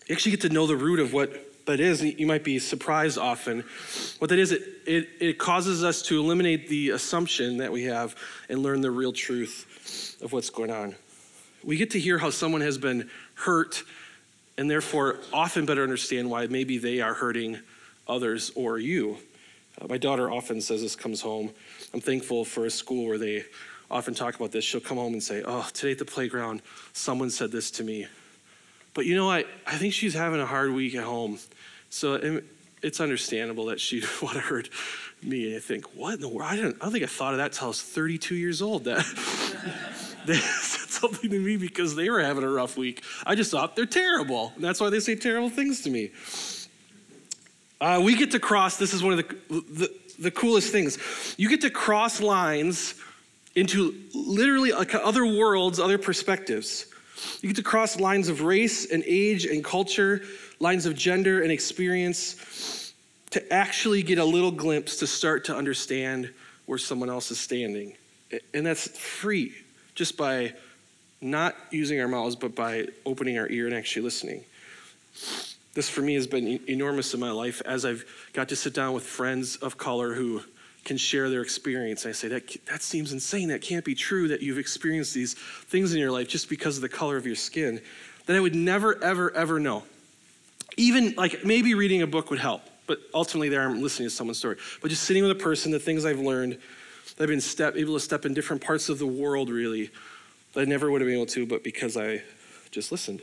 You 0.07 0.15
actually 0.15 0.33
get 0.33 0.43
to 0.43 0.49
know 0.51 0.67
the 0.67 0.77
root 0.77 1.01
of 1.01 1.13
what 1.13 1.49
that 1.67 1.81
is, 1.81 2.03
you 2.03 2.27
might 2.27 2.43
be 2.45 2.59
surprised 2.59 3.19
often. 3.19 3.65
What 4.19 4.31
that 4.31 4.39
is, 4.39 4.53
it, 4.53 4.63
it, 4.85 5.09
it 5.21 5.39
causes 5.39 5.85
us 5.85 6.03
to 6.03 6.19
eliminate 6.19 6.69
the 6.69 6.91
assumption 6.91 7.59
that 7.59 7.71
we 7.71 7.85
have 7.85 8.17
and 8.49 8.63
learn 8.63 8.81
the 8.81 8.91
real 8.91 9.13
truth 9.13 10.17
of 10.23 10.33
what's 10.33 10.51
going 10.51 10.71
on. 10.71 10.97
We 11.63 11.77
get 11.77 11.93
to 11.93 12.01
hear 12.01 12.19
how 12.19 12.31
someone 12.31 12.63
has 12.63 12.79
been 12.79 13.09
hurt 13.35 13.85
and 14.59 14.69
therefore 14.69 15.19
often 15.33 15.65
better 15.65 15.83
understand 15.83 16.31
why 16.31 16.47
maybe 16.47 16.79
they 16.79 17.01
are 17.01 17.15
hurting 17.15 17.59
others 18.09 18.51
or 18.55 18.79
you. 18.79 19.19
Uh, 19.81 19.87
my 19.89 19.99
daughter 19.99 20.31
often 20.31 20.61
says 20.61 20.83
this 20.83 20.97
comes 20.97 21.21
home. 21.21 21.51
I'm 21.95 22.01
thankful 22.01 22.45
for 22.45 22.67
a 22.67 22.71
school 22.71 23.07
where 23.07 23.19
they 23.19 23.45
often 23.91 24.15
talk 24.15 24.35
about 24.37 24.53
this. 24.53 24.65
She'll 24.65 24.81
come 24.81 24.99
home 24.99 25.13
and 25.13 25.23
say, 25.23 25.43
Oh, 25.45 25.69
today 25.73 25.93
at 25.93 25.99
the 25.99 26.05
playground, 26.05 26.63
someone 26.93 27.31
said 27.31 27.53
this 27.53 27.71
to 27.73 27.85
me. 27.85 28.07
But 28.95 29.07
you 29.07 29.15
know, 29.15 29.31
I, 29.31 29.45
I 29.67 29.77
think 29.77 29.95
she's 29.95 30.15
having 30.15 30.41
a 30.41 30.47
hard 30.47 30.73
week 30.73 30.95
at 30.95 31.05
home. 31.05 31.39
So 31.91 32.41
it's 32.83 33.01
understandable 33.01 33.67
that 33.67 33.81
she 33.81 34.01
would 34.23 34.33
have 34.33 34.45
heard 34.45 34.69
me. 35.23 35.49
and 35.49 35.57
I 35.57 35.61
think, 35.61 35.85
what 35.95 36.15
in 36.15 36.21
the 36.21 36.29
world? 36.29 36.51
I, 36.51 36.57
didn't, 36.57 36.77
I 36.81 36.85
don't 36.85 36.93
think 36.93 37.05
I 37.05 37.09
thought 37.09 37.35
of 37.35 37.39
that 37.39 37.53
till 37.53 37.67
I 37.67 37.69
was 37.69 37.83
32 37.83 38.35
years 38.35 38.61
old. 38.61 38.85
That 38.85 38.97
they 40.27 40.35
said 40.37 40.91
something 40.91 41.31
to 41.31 41.39
me 41.39 41.57
because 41.57 41.95
they 41.95 42.11
were 42.11 42.21
having 42.21 42.45
a 42.45 42.51
rough 42.51 42.77
week. 42.77 43.03
I 43.27 43.35
just 43.35 43.51
thought 43.51 43.77
they're 43.77 43.87
terrible. 43.87 44.53
And 44.57 44.65
that's 44.65 44.81
why 44.81 44.91
they 44.91 45.01
say 45.01 45.15
terrible 45.15 45.51
things 45.51 45.83
to 45.83 45.91
me. 45.91 46.11
Uh, 47.83 48.01
we 48.01 48.15
get 48.15 48.31
to 48.31 48.39
cross, 48.39 48.77
this 48.77 48.95
is 48.95 49.03
one 49.03 49.13
of 49.13 49.19
the, 49.19 49.37
the, 49.51 49.93
the 50.21 50.31
coolest 50.31 50.71
things. 50.71 51.35
You 51.37 51.49
get 51.49 51.63
to 51.63 51.71
cross 51.71 52.21
lines 52.21 52.95
into 53.57 53.93
literally 54.15 54.73
other 54.73 55.27
worlds, 55.27 55.81
other 55.81 55.99
perspectives. 55.99 56.87
You 57.41 57.49
get 57.49 57.57
to 57.57 57.65
cross 57.65 57.99
lines 57.99 58.29
of 58.29 58.43
race 58.43 58.93
and 58.93 59.03
age 59.05 59.47
and 59.47 59.65
culture, 59.65 60.23
lines 60.61 60.87
of 60.87 60.95
gender 60.95 61.43
and 61.43 61.51
experience 61.51 62.93
to 63.31 63.53
actually 63.53 64.05
get 64.05 64.19
a 64.19 64.25
little 64.25 64.53
glimpse 64.53 64.99
to 64.99 65.07
start 65.09 65.45
to 65.47 65.57
understand 65.57 66.33
where 66.67 66.79
someone 66.79 67.11
else 67.11 67.33
is 67.33 67.41
standing. 67.41 67.95
And 68.55 68.65
that's 68.65 68.97
free 68.97 69.55
just 69.97 70.17
by 70.17 70.53
not 71.21 71.57
using 71.73 72.01
our 72.01 72.07
mouths, 72.07 72.37
but 72.37 72.55
by 72.55 72.87
opening 73.05 73.39
our 73.39 73.49
ear 73.49 73.67
and 73.67 73.75
actually 73.75 74.03
listening. 74.03 74.45
This 75.75 75.89
for 75.89 76.03
me 76.03 76.15
has 76.15 76.27
been 76.27 76.61
enormous 76.69 77.15
in 77.15 77.21
my 77.21 77.31
life 77.31 77.63
as 77.65 77.85
I've 77.85 78.05
got 78.35 78.49
to 78.51 78.57
sit 78.57 78.75
down 78.75 78.93
with 78.93 79.05
friends 79.05 79.57
of 79.57 79.79
color 79.79 80.13
who 80.13 80.43
can 80.85 80.97
share 80.97 81.31
their 81.31 81.43
experience. 81.43 82.05
I 82.05 82.13
say, 82.13 82.29
that, 82.29 82.57
that 82.67 82.83
seems 82.83 83.13
insane. 83.13 83.49
That 83.49 83.63
can't 83.63 83.85
be 83.85 83.95
true 83.95 84.29
that 84.29 84.43
you've 84.43 84.59
experienced 84.59 85.15
these 85.15 85.35
things 85.35 85.95
in 85.95 86.01
your 86.01 86.11
life 86.11 86.29
just 86.29 86.49
because 86.49 86.77
of 86.77 86.83
the 86.83 86.89
color 86.89 87.17
of 87.17 87.25
your 87.25 87.37
skin. 87.37 87.81
That 88.27 88.37
I 88.37 88.41
would 88.41 88.55
never, 88.55 89.03
ever, 89.03 89.35
ever 89.35 89.59
know. 89.59 89.85
Even 90.77 91.15
like 91.17 91.45
maybe 91.45 91.75
reading 91.75 92.03
a 92.03 92.07
book 92.07 92.31
would 92.31 92.39
help, 92.39 92.63
but 92.87 92.99
ultimately 93.15 93.49
there 93.49 93.63
I'm 93.63 93.83
listening 93.83 94.09
to 94.09 94.15
someone's 94.15 94.39
story. 94.39 94.57
But 94.81 94.89
just 94.89 95.05
sitting 95.05 95.23
with 95.23 95.33
a 95.33 95.37
person, 95.37 95.71
the 95.71 95.79
things 95.79 96.05
I've 96.05 96.19
learned, 96.19 96.59
that 97.17 97.25
I've 97.25 97.29
been 97.29 97.41
step, 97.41 97.77
able 97.77 97.95
to 97.95 98.01
step 98.01 98.27
in 98.27 98.35
different 98.35 98.63
parts 98.63 98.89
of 98.89 98.99
the 98.99 99.07
world 99.07 99.51
really, 99.51 99.91
that 100.53 100.61
I 100.61 100.65
never 100.65 100.91
would 100.91 101.01
have 101.01 101.09
been 101.09 101.17
able 101.17 101.27
to, 101.27 101.47
but 101.47 101.65
because 101.65 101.97
I 101.97 102.23
just 102.71 102.91
listened. 102.93 103.23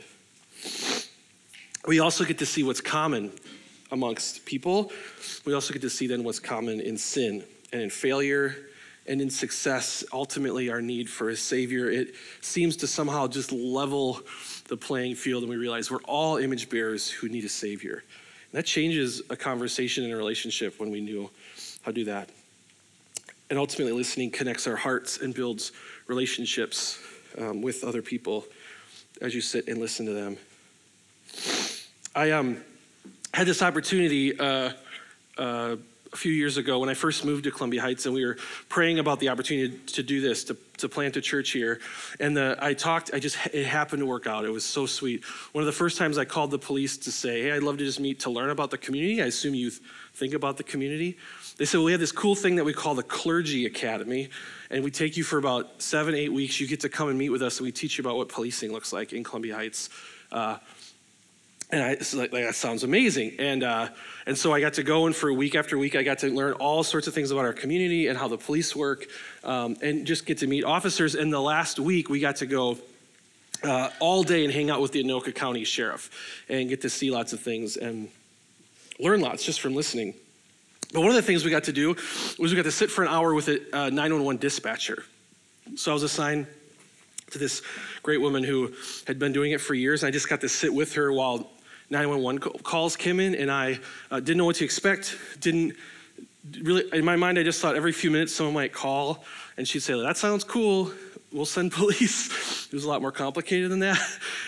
We 1.86 2.00
also 2.00 2.24
get 2.24 2.38
to 2.38 2.46
see 2.46 2.62
what's 2.62 2.80
common 2.80 3.32
amongst 3.90 4.44
people. 4.44 4.92
We 5.44 5.54
also 5.54 5.72
get 5.72 5.82
to 5.82 5.90
see 5.90 6.06
then 6.06 6.24
what's 6.24 6.38
common 6.38 6.80
in 6.80 6.96
sin 6.96 7.42
and 7.72 7.80
in 7.80 7.90
failure 7.90 8.54
and 9.06 9.20
in 9.20 9.30
success. 9.30 10.04
Ultimately, 10.12 10.70
our 10.70 10.82
need 10.82 11.08
for 11.08 11.30
a 11.30 11.36
Savior. 11.36 11.90
It 11.90 12.14
seems 12.42 12.76
to 12.78 12.86
somehow 12.86 13.26
just 13.26 13.50
level 13.50 14.20
the 14.68 14.76
playing 14.76 15.14
field, 15.14 15.42
and 15.42 15.50
we 15.50 15.56
realize 15.56 15.90
we're 15.90 16.02
all 16.02 16.36
image 16.36 16.68
bearers 16.68 17.10
who 17.10 17.28
need 17.28 17.44
a 17.44 17.48
Savior. 17.48 18.04
And 18.52 18.58
that 18.58 18.66
changes 18.66 19.22
a 19.30 19.36
conversation 19.36 20.04
and 20.04 20.12
a 20.12 20.16
relationship 20.16 20.78
when 20.78 20.90
we 20.90 21.00
knew 21.00 21.30
how 21.82 21.90
to 21.90 21.94
do 21.94 22.04
that. 22.04 22.28
And 23.48 23.58
ultimately, 23.58 23.92
listening 23.92 24.30
connects 24.30 24.66
our 24.66 24.76
hearts 24.76 25.18
and 25.18 25.34
builds 25.34 25.72
relationships 26.06 26.98
um, 27.38 27.62
with 27.62 27.82
other 27.82 28.02
people 28.02 28.44
as 29.20 29.34
you 29.34 29.40
sit 29.40 29.66
and 29.66 29.78
listen 29.78 30.06
to 30.06 30.12
them. 30.12 30.36
I 32.14 32.32
um, 32.32 32.56
had 33.32 33.46
this 33.46 33.62
opportunity 33.62 34.36
uh, 34.36 34.72
uh, 35.38 35.76
a 36.12 36.16
few 36.16 36.32
years 36.32 36.56
ago 36.56 36.80
when 36.80 36.88
I 36.88 36.94
first 36.94 37.24
moved 37.24 37.44
to 37.44 37.52
Columbia 37.52 37.80
Heights, 37.80 38.04
and 38.04 38.12
we 38.12 38.24
were 38.24 38.36
praying 38.68 38.98
about 38.98 39.20
the 39.20 39.28
opportunity 39.28 39.78
to 39.78 40.02
do 40.02 40.20
this, 40.20 40.42
to, 40.44 40.56
to 40.78 40.88
plant 40.88 41.16
a 41.16 41.20
church 41.20 41.50
here. 41.50 41.80
And 42.18 42.36
the, 42.36 42.58
I 42.60 42.74
talked, 42.74 43.12
I 43.14 43.20
just, 43.20 43.36
it 43.52 43.64
happened 43.64 44.00
to 44.00 44.06
work 44.06 44.26
out. 44.26 44.44
It 44.44 44.50
was 44.50 44.64
so 44.64 44.86
sweet. 44.86 45.22
One 45.52 45.62
of 45.62 45.66
the 45.66 45.72
first 45.72 45.98
times 45.98 46.18
I 46.18 46.24
called 46.24 46.50
the 46.50 46.58
police 46.58 46.96
to 46.96 47.12
say, 47.12 47.42
hey, 47.42 47.52
I'd 47.52 47.62
love 47.62 47.78
to 47.78 47.84
just 47.84 48.00
meet 48.00 48.18
to 48.20 48.30
learn 48.30 48.50
about 48.50 48.72
the 48.72 48.78
community. 48.78 49.22
I 49.22 49.26
assume 49.26 49.54
you 49.54 49.70
think 49.70 50.34
about 50.34 50.56
the 50.56 50.64
community. 50.64 51.16
They 51.58 51.64
said, 51.64 51.78
well, 51.78 51.84
we 51.84 51.92
have 51.92 52.00
this 52.00 52.10
cool 52.10 52.34
thing 52.34 52.56
that 52.56 52.64
we 52.64 52.72
call 52.72 52.96
the 52.96 53.04
Clergy 53.04 53.66
Academy, 53.66 54.30
and 54.68 54.82
we 54.82 54.90
take 54.90 55.16
you 55.16 55.22
for 55.22 55.38
about 55.38 55.80
seven, 55.80 56.16
eight 56.16 56.32
weeks. 56.32 56.58
You 56.58 56.66
get 56.66 56.80
to 56.80 56.88
come 56.88 57.08
and 57.08 57.16
meet 57.16 57.30
with 57.30 57.42
us, 57.42 57.58
and 57.58 57.66
we 57.66 57.70
teach 57.70 57.98
you 57.98 58.02
about 58.02 58.16
what 58.16 58.28
policing 58.28 58.72
looks 58.72 58.92
like 58.92 59.12
in 59.12 59.22
Columbia 59.22 59.54
Heights. 59.54 59.90
Uh, 60.32 60.56
and 61.72 61.82
I, 61.82 61.96
like, 62.16 62.30
that 62.32 62.54
sounds 62.54 62.82
amazing. 62.82 63.36
And, 63.38 63.62
uh, 63.62 63.88
and 64.26 64.36
so 64.36 64.52
I 64.52 64.60
got 64.60 64.74
to 64.74 64.82
go, 64.82 65.06
and 65.06 65.14
for 65.14 65.32
week 65.32 65.54
after 65.54 65.78
week, 65.78 65.94
I 65.96 66.02
got 66.02 66.18
to 66.20 66.28
learn 66.28 66.54
all 66.54 66.82
sorts 66.82 67.06
of 67.06 67.14
things 67.14 67.30
about 67.30 67.44
our 67.44 67.52
community 67.52 68.08
and 68.08 68.18
how 68.18 68.28
the 68.28 68.38
police 68.38 68.74
work, 68.74 69.06
um, 69.44 69.76
and 69.82 70.06
just 70.06 70.26
get 70.26 70.38
to 70.38 70.46
meet 70.46 70.64
officers. 70.64 71.14
And 71.14 71.32
the 71.32 71.40
last 71.40 71.78
week, 71.78 72.08
we 72.08 72.20
got 72.20 72.36
to 72.36 72.46
go 72.46 72.78
uh, 73.62 73.90
all 74.00 74.22
day 74.22 74.44
and 74.44 74.52
hang 74.52 74.70
out 74.70 74.80
with 74.80 74.92
the 74.92 75.02
Anoka 75.02 75.34
County 75.34 75.64
Sheriff 75.64 76.44
and 76.48 76.68
get 76.68 76.80
to 76.82 76.90
see 76.90 77.10
lots 77.10 77.32
of 77.32 77.40
things 77.40 77.76
and 77.76 78.08
learn 78.98 79.20
lots 79.20 79.44
just 79.44 79.60
from 79.60 79.74
listening. 79.74 80.14
But 80.92 81.00
one 81.00 81.10
of 81.10 81.16
the 81.16 81.22
things 81.22 81.44
we 81.44 81.50
got 81.50 81.64
to 81.64 81.72
do 81.72 81.94
was 82.38 82.50
we 82.50 82.56
got 82.56 82.64
to 82.64 82.72
sit 82.72 82.90
for 82.90 83.02
an 83.02 83.08
hour 83.08 83.34
with 83.34 83.48
a 83.48 83.60
uh, 83.72 83.90
911 83.90 84.40
dispatcher. 84.40 85.04
So 85.76 85.92
I 85.92 85.94
was 85.94 86.02
assigned 86.02 86.46
to 87.30 87.38
this 87.38 87.62
great 88.02 88.20
woman 88.20 88.42
who 88.42 88.72
had 89.06 89.18
been 89.18 89.32
doing 89.32 89.52
it 89.52 89.60
for 89.60 89.74
years. 89.74 90.02
And 90.02 90.08
I 90.08 90.10
just 90.10 90.28
got 90.28 90.40
to 90.40 90.48
sit 90.48 90.72
with 90.72 90.94
her 90.94 91.12
while 91.12 91.50
911 91.90 92.62
calls 92.62 92.96
came 92.96 93.18
in, 93.18 93.34
and 93.34 93.50
I 93.50 93.80
uh, 94.10 94.20
didn't 94.20 94.38
know 94.38 94.44
what 94.44 94.56
to 94.56 94.64
expect. 94.64 95.18
Didn't 95.40 95.74
really, 96.62 96.84
in 96.92 97.04
my 97.04 97.16
mind, 97.16 97.38
I 97.38 97.42
just 97.42 97.60
thought 97.60 97.74
every 97.74 97.92
few 97.92 98.10
minutes 98.10 98.32
someone 98.32 98.54
might 98.54 98.72
call, 98.72 99.24
and 99.56 99.66
she'd 99.66 99.80
say, 99.80 100.00
That 100.00 100.16
sounds 100.16 100.44
cool. 100.44 100.92
We'll 101.32 101.46
send 101.46 101.72
police. 101.72 102.66
it 102.66 102.72
was 102.72 102.84
a 102.84 102.88
lot 102.88 103.02
more 103.02 103.12
complicated 103.12 103.70
than 103.70 103.80
that. 103.80 104.00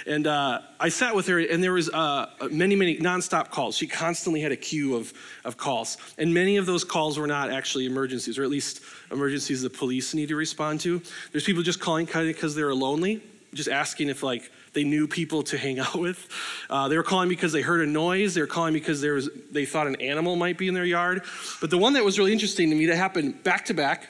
And 0.06 0.26
uh, 0.26 0.60
I 0.80 0.88
sat 0.88 1.14
with 1.14 1.26
her, 1.28 1.38
and 1.38 1.62
there 1.62 1.72
was 1.72 1.88
uh, 1.90 2.26
many, 2.50 2.74
many 2.74 2.98
nonstop 2.98 3.50
calls. 3.50 3.76
She 3.76 3.86
constantly 3.86 4.40
had 4.40 4.50
a 4.50 4.56
queue 4.56 4.96
of, 4.96 5.12
of 5.44 5.56
calls, 5.56 5.96
and 6.18 6.32
many 6.32 6.56
of 6.56 6.66
those 6.66 6.84
calls 6.84 7.18
were 7.18 7.26
not 7.26 7.50
actually 7.50 7.86
emergencies, 7.86 8.38
or 8.38 8.44
at 8.44 8.50
least 8.50 8.82
emergencies 9.10 9.62
the 9.62 9.70
police 9.70 10.14
need 10.14 10.28
to 10.28 10.36
respond 10.36 10.80
to. 10.80 11.02
There's 11.32 11.44
people 11.44 11.62
just 11.62 11.80
calling 11.80 12.06
because 12.06 12.54
they 12.54 12.62
were 12.62 12.74
lonely, 12.74 13.20
just 13.54 13.68
asking 13.68 14.08
if 14.08 14.22
like 14.22 14.50
they 14.72 14.84
knew 14.84 15.06
people 15.06 15.42
to 15.44 15.58
hang 15.58 15.78
out 15.78 15.94
with. 15.94 16.28
Uh, 16.70 16.88
they 16.88 16.96
were 16.96 17.02
calling 17.02 17.28
because 17.28 17.52
they 17.52 17.62
heard 17.62 17.86
a 17.86 17.90
noise. 17.90 18.34
They 18.34 18.40
were 18.40 18.46
calling 18.46 18.72
because 18.72 19.00
there 19.00 19.14
was, 19.14 19.28
they 19.50 19.64
thought 19.64 19.86
an 19.86 19.96
animal 19.96 20.36
might 20.36 20.58
be 20.58 20.68
in 20.68 20.74
their 20.74 20.84
yard. 20.84 21.22
But 21.60 21.70
the 21.70 21.78
one 21.78 21.92
that 21.94 22.04
was 22.04 22.18
really 22.18 22.32
interesting 22.32 22.70
to 22.70 22.76
me 22.76 22.86
that 22.86 22.96
happened 22.96 23.42
back 23.42 23.66
to 23.66 23.74
back, 23.74 24.08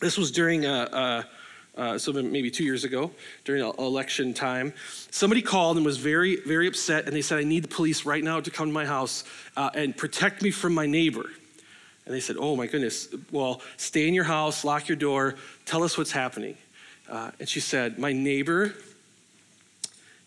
this 0.00 0.16
was 0.16 0.30
during 0.30 0.64
a, 0.64 0.88
a 0.92 1.26
uh, 1.76 1.98
so 1.98 2.12
maybe 2.12 2.50
two 2.50 2.62
years 2.62 2.84
ago 2.84 3.10
during 3.44 3.60
election 3.78 4.32
time 4.32 4.72
somebody 5.10 5.42
called 5.42 5.76
and 5.76 5.84
was 5.84 5.98
very 5.98 6.36
very 6.42 6.68
upset 6.68 7.06
and 7.06 7.16
they 7.16 7.20
said 7.20 7.36
i 7.36 7.42
need 7.42 7.64
the 7.64 7.68
police 7.68 8.06
right 8.06 8.22
now 8.22 8.38
to 8.38 8.48
come 8.48 8.68
to 8.68 8.72
my 8.72 8.86
house 8.86 9.24
uh, 9.56 9.70
and 9.74 9.96
protect 9.96 10.40
me 10.40 10.52
from 10.52 10.72
my 10.72 10.86
neighbor 10.86 11.28
and 12.06 12.14
they 12.14 12.20
said 12.20 12.36
oh 12.38 12.54
my 12.54 12.68
goodness 12.68 13.08
well 13.32 13.60
stay 13.76 14.06
in 14.06 14.14
your 14.14 14.22
house 14.22 14.64
lock 14.64 14.88
your 14.88 14.94
door 14.94 15.34
tell 15.66 15.82
us 15.82 15.98
what's 15.98 16.12
happening 16.12 16.56
uh, 17.10 17.32
and 17.40 17.48
she 17.48 17.58
said 17.58 17.98
my 17.98 18.12
neighbor 18.12 18.72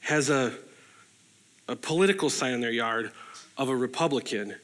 has 0.07 0.29
a, 0.29 0.53
a 1.67 1.75
political 1.75 2.29
sign 2.29 2.53
in 2.53 2.61
their 2.61 2.71
yard 2.71 3.11
of 3.57 3.67
a 3.67 3.75
Republican, 3.75 4.55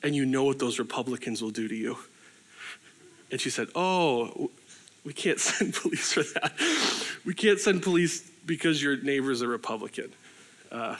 and 0.00 0.14
you 0.14 0.24
know 0.24 0.44
what 0.44 0.60
those 0.60 0.78
Republicans 0.78 1.42
will 1.42 1.50
do 1.50 1.66
to 1.66 1.74
you. 1.74 1.98
And 3.32 3.40
she 3.40 3.50
said, 3.50 3.66
Oh, 3.74 4.50
we 5.04 5.12
can't 5.12 5.40
send 5.50 5.74
police 5.74 6.12
for 6.12 6.22
that. 6.22 6.52
We 7.24 7.34
can't 7.34 7.58
send 7.58 7.82
police 7.82 8.30
because 8.46 8.80
your 8.80 8.96
neighbor's 8.96 9.42
a 9.42 9.48
Republican. 9.48 10.12
Uh, 10.70 10.96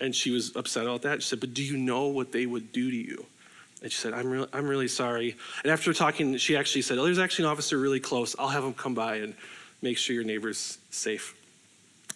and 0.00 0.14
she 0.14 0.30
was 0.30 0.54
upset 0.54 0.84
about 0.84 1.02
that. 1.02 1.22
She 1.22 1.30
said, 1.30 1.40
But 1.40 1.54
do 1.54 1.62
you 1.62 1.78
know 1.78 2.08
what 2.08 2.32
they 2.32 2.44
would 2.44 2.72
do 2.72 2.90
to 2.90 2.96
you? 2.96 3.24
And 3.82 3.90
she 3.90 3.96
said, 3.96 4.12
I'm, 4.12 4.28
re- 4.28 4.46
I'm 4.52 4.66
really 4.66 4.88
sorry. 4.88 5.34
And 5.62 5.72
after 5.72 5.94
talking, 5.94 6.36
she 6.36 6.58
actually 6.58 6.82
said, 6.82 6.98
Oh, 6.98 7.04
there's 7.04 7.18
actually 7.18 7.46
an 7.46 7.52
officer 7.52 7.78
really 7.78 8.00
close. 8.00 8.36
I'll 8.38 8.48
have 8.48 8.64
him 8.64 8.74
come 8.74 8.94
by 8.94 9.16
and 9.16 9.32
make 9.80 9.96
sure 9.96 10.14
your 10.14 10.24
neighbor's 10.24 10.76
safe. 10.90 11.34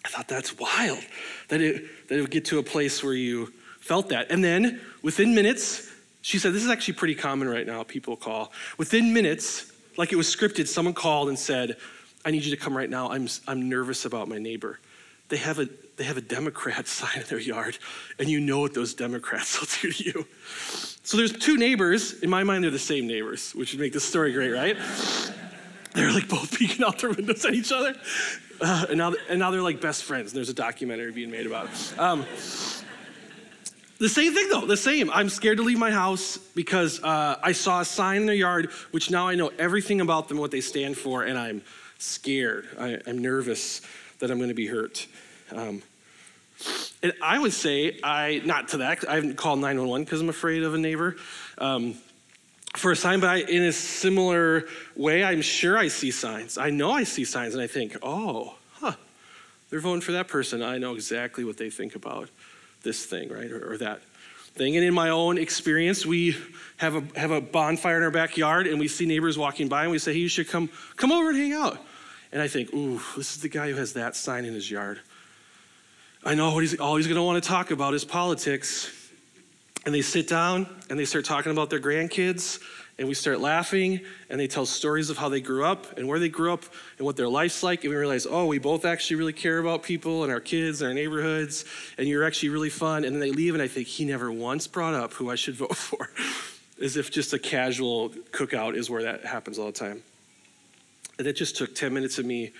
I 0.05 0.07
thought 0.07 0.27
that's 0.27 0.57
wild 0.57 1.03
that 1.47 1.61
it, 1.61 2.07
that 2.07 2.17
it 2.17 2.21
would 2.21 2.31
get 2.31 2.45
to 2.45 2.59
a 2.59 2.63
place 2.63 3.03
where 3.03 3.13
you 3.13 3.51
felt 3.79 4.09
that. 4.09 4.29
And 4.29 4.43
then 4.43 4.79
within 5.01 5.33
minutes, 5.33 5.91
she 6.21 6.37
said, 6.37 6.53
This 6.53 6.63
is 6.63 6.69
actually 6.69 6.93
pretty 6.93 7.15
common 7.15 7.49
right 7.49 7.65
now, 7.65 7.83
people 7.83 8.15
call. 8.15 8.51
Within 8.77 9.13
minutes, 9.13 9.71
like 9.97 10.11
it 10.11 10.15
was 10.15 10.33
scripted, 10.33 10.67
someone 10.67 10.93
called 10.93 11.29
and 11.29 11.39
said, 11.39 11.77
I 12.23 12.31
need 12.31 12.43
you 12.43 12.51
to 12.51 12.57
come 12.57 12.75
right 12.75 12.89
now. 12.89 13.11
I'm, 13.11 13.27
I'm 13.47 13.67
nervous 13.67 14.05
about 14.05 14.27
my 14.27 14.37
neighbor. 14.37 14.79
They 15.29 15.37
have, 15.37 15.57
a, 15.57 15.67
they 15.97 16.03
have 16.03 16.17
a 16.17 16.21
Democrat 16.21 16.87
sign 16.87 17.21
in 17.21 17.27
their 17.27 17.39
yard, 17.39 17.77
and 18.19 18.29
you 18.29 18.39
know 18.39 18.59
what 18.59 18.73
those 18.73 18.93
Democrats 18.93 19.59
will 19.59 19.67
do 19.81 19.91
to 19.91 20.03
you. 20.03 20.27
So 21.03 21.17
there's 21.17 21.33
two 21.33 21.57
neighbors. 21.57 22.13
In 22.21 22.29
my 22.29 22.43
mind, 22.43 22.63
they're 22.63 22.71
the 22.71 22.79
same 22.79 23.07
neighbors, 23.07 23.53
which 23.53 23.73
would 23.73 23.79
make 23.79 23.93
the 23.93 23.99
story 23.99 24.33
great, 24.33 24.51
right? 24.51 24.77
They're 25.95 26.11
like 26.11 26.27
both 26.27 26.51
peeking 26.57 26.85
out 26.85 26.99
their 26.99 27.09
windows 27.09 27.45
at 27.45 27.53
each 27.53 27.71
other. 27.71 27.95
Uh, 28.61 28.85
and, 28.89 28.97
now, 28.97 29.13
and 29.29 29.39
now 29.39 29.51
they're 29.51 29.61
like 29.61 29.81
best 29.81 30.03
friends. 30.03 30.31
And 30.31 30.37
There's 30.37 30.49
a 30.49 30.53
documentary 30.53 31.11
being 31.11 31.31
made 31.31 31.45
about 31.45 31.69
it. 31.69 31.99
Um, 31.99 32.25
the 33.97 34.09
same 34.09 34.33
thing 34.33 34.49
though, 34.49 34.65
the 34.65 34.75
same. 34.75 35.09
I'm 35.09 35.29
scared 35.29 35.57
to 35.57 35.63
leave 35.63 35.79
my 35.79 35.91
house 35.91 36.37
because 36.37 37.01
uh, 37.01 37.39
I 37.41 37.53
saw 37.53 37.79
a 37.79 37.85
sign 37.85 38.21
in 38.21 38.25
their 38.25 38.35
yard, 38.35 38.71
which 38.91 39.09
now 39.09 39.27
I 39.27 39.35
know 39.35 39.51
everything 39.57 40.01
about 40.01 40.27
them, 40.27 40.37
what 40.37 40.51
they 40.51 40.61
stand 40.61 40.97
for, 40.97 41.23
and 41.23 41.37
I'm 41.37 41.61
scared. 41.97 42.67
I, 42.77 42.99
am 43.07 43.19
nervous 43.19 43.81
that 44.19 44.31
I'm 44.31 44.37
going 44.37 44.49
to 44.49 44.55
be 44.55 44.67
hurt. 44.67 45.07
Um, 45.51 45.81
and 47.01 47.13
I 47.21 47.39
would 47.39 47.53
say, 47.53 47.99
I 48.03 48.41
not 48.43 48.69
to 48.69 48.77
that, 48.77 49.07
I 49.07 49.15
haven't 49.15 49.37
called 49.37 49.59
911 49.59 50.03
because 50.05 50.19
I'm 50.19 50.29
afraid 50.29 50.63
of 50.63 50.73
a 50.73 50.77
neighbor. 50.77 51.15
Um, 51.57 51.95
for 52.77 52.91
a 52.91 52.95
sign, 52.95 53.19
but 53.19 53.29
I, 53.29 53.37
in 53.37 53.63
a 53.63 53.71
similar 53.71 54.65
way, 54.95 55.23
I'm 55.23 55.41
sure 55.41 55.77
I 55.77 55.87
see 55.87 56.11
signs. 56.11 56.57
I 56.57 56.69
know 56.69 56.91
I 56.91 57.03
see 57.03 57.25
signs, 57.25 57.53
and 57.53 57.63
I 57.63 57.67
think, 57.67 57.97
oh, 58.01 58.55
huh, 58.73 58.93
they're 59.69 59.79
voting 59.79 60.01
for 60.01 60.13
that 60.13 60.27
person. 60.27 60.61
I 60.61 60.77
know 60.77 60.95
exactly 60.95 61.43
what 61.43 61.57
they 61.57 61.69
think 61.69 61.95
about 61.95 62.29
this 62.83 63.05
thing, 63.05 63.29
right, 63.29 63.51
or, 63.51 63.73
or 63.73 63.77
that 63.77 64.01
thing. 64.55 64.75
And 64.75 64.85
in 64.85 64.93
my 64.93 65.09
own 65.09 65.37
experience, 65.37 66.05
we 66.05 66.37
have 66.77 66.95
a 66.95 67.19
have 67.19 67.31
a 67.31 67.41
bonfire 67.41 67.97
in 67.97 68.03
our 68.03 68.11
backyard, 68.11 68.67
and 68.67 68.79
we 68.79 68.87
see 68.87 69.05
neighbors 69.05 69.37
walking 69.37 69.67
by, 69.67 69.83
and 69.83 69.91
we 69.91 69.99
say, 69.99 70.13
hey, 70.13 70.19
you 70.19 70.27
should 70.27 70.47
come 70.47 70.69
come 70.95 71.11
over 71.11 71.29
and 71.29 71.37
hang 71.37 71.53
out. 71.53 71.77
And 72.31 72.41
I 72.41 72.47
think, 72.47 72.73
ooh, 72.73 72.99
this 73.15 73.35
is 73.35 73.41
the 73.41 73.49
guy 73.49 73.69
who 73.69 73.75
has 73.75 73.93
that 73.93 74.15
sign 74.15 74.45
in 74.45 74.53
his 74.53 74.69
yard. 74.69 74.99
I 76.23 76.33
know 76.33 76.53
what 76.53 76.61
he's 76.61 76.79
all 76.79 76.95
he's 76.95 77.07
going 77.07 77.17
to 77.17 77.23
want 77.23 77.43
to 77.43 77.47
talk 77.47 77.71
about 77.71 77.93
is 77.93 78.03
politics. 78.03 78.91
And 79.85 79.93
they 79.93 80.01
sit 80.01 80.27
down 80.27 80.67
and 80.89 80.99
they 80.99 81.05
start 81.05 81.25
talking 81.25 81.51
about 81.51 81.69
their 81.69 81.79
grandkids, 81.79 82.59
and 82.97 83.07
we 83.07 83.13
start 83.13 83.39
laughing, 83.39 83.99
and 84.29 84.39
they 84.39 84.47
tell 84.47 84.65
stories 84.65 85.09
of 85.09 85.17
how 85.17 85.29
they 85.29 85.41
grew 85.41 85.65
up 85.65 85.97
and 85.97 86.07
where 86.07 86.17
they 86.17 86.29
grew 86.29 86.53
up 86.53 86.63
and 86.97 87.05
what 87.05 87.17
their 87.17 87.27
life's 87.27 87.61
like. 87.61 87.83
And 87.83 87.91
we 87.91 87.97
realize, 87.97 88.25
oh, 88.25 88.45
we 88.45 88.57
both 88.57 88.85
actually 88.85 89.17
really 89.17 89.33
care 89.33 89.59
about 89.59 89.83
people 89.83 90.23
and 90.23 90.31
our 90.31 90.39
kids 90.39 90.81
and 90.81 90.87
our 90.87 90.93
neighborhoods, 90.93 91.65
and 91.97 92.07
you're 92.07 92.23
actually 92.23 92.49
really 92.49 92.69
fun. 92.69 93.03
And 93.03 93.13
then 93.13 93.19
they 93.19 93.31
leave, 93.31 93.53
and 93.53 93.61
I 93.61 93.67
think 93.67 93.87
he 93.87 94.05
never 94.05 94.31
once 94.31 94.65
brought 94.65 94.93
up 94.93 95.13
who 95.13 95.29
I 95.29 95.35
should 95.35 95.55
vote 95.63 95.75
for. 95.75 96.09
as 96.81 96.97
if 96.97 97.11
just 97.11 97.33
a 97.33 97.39
casual 97.39 98.09
cookout 98.31 98.75
is 98.75 98.89
where 98.89 99.03
that 99.03 99.25
happens 99.25 99.59
all 99.59 99.67
the 99.67 99.71
time. 99.71 100.01
And 101.17 101.27
it 101.27 101.33
just 101.33 101.55
took 101.55 101.75
10 101.75 101.93
minutes 101.93 102.17
of 102.17 102.25
me 102.25 102.51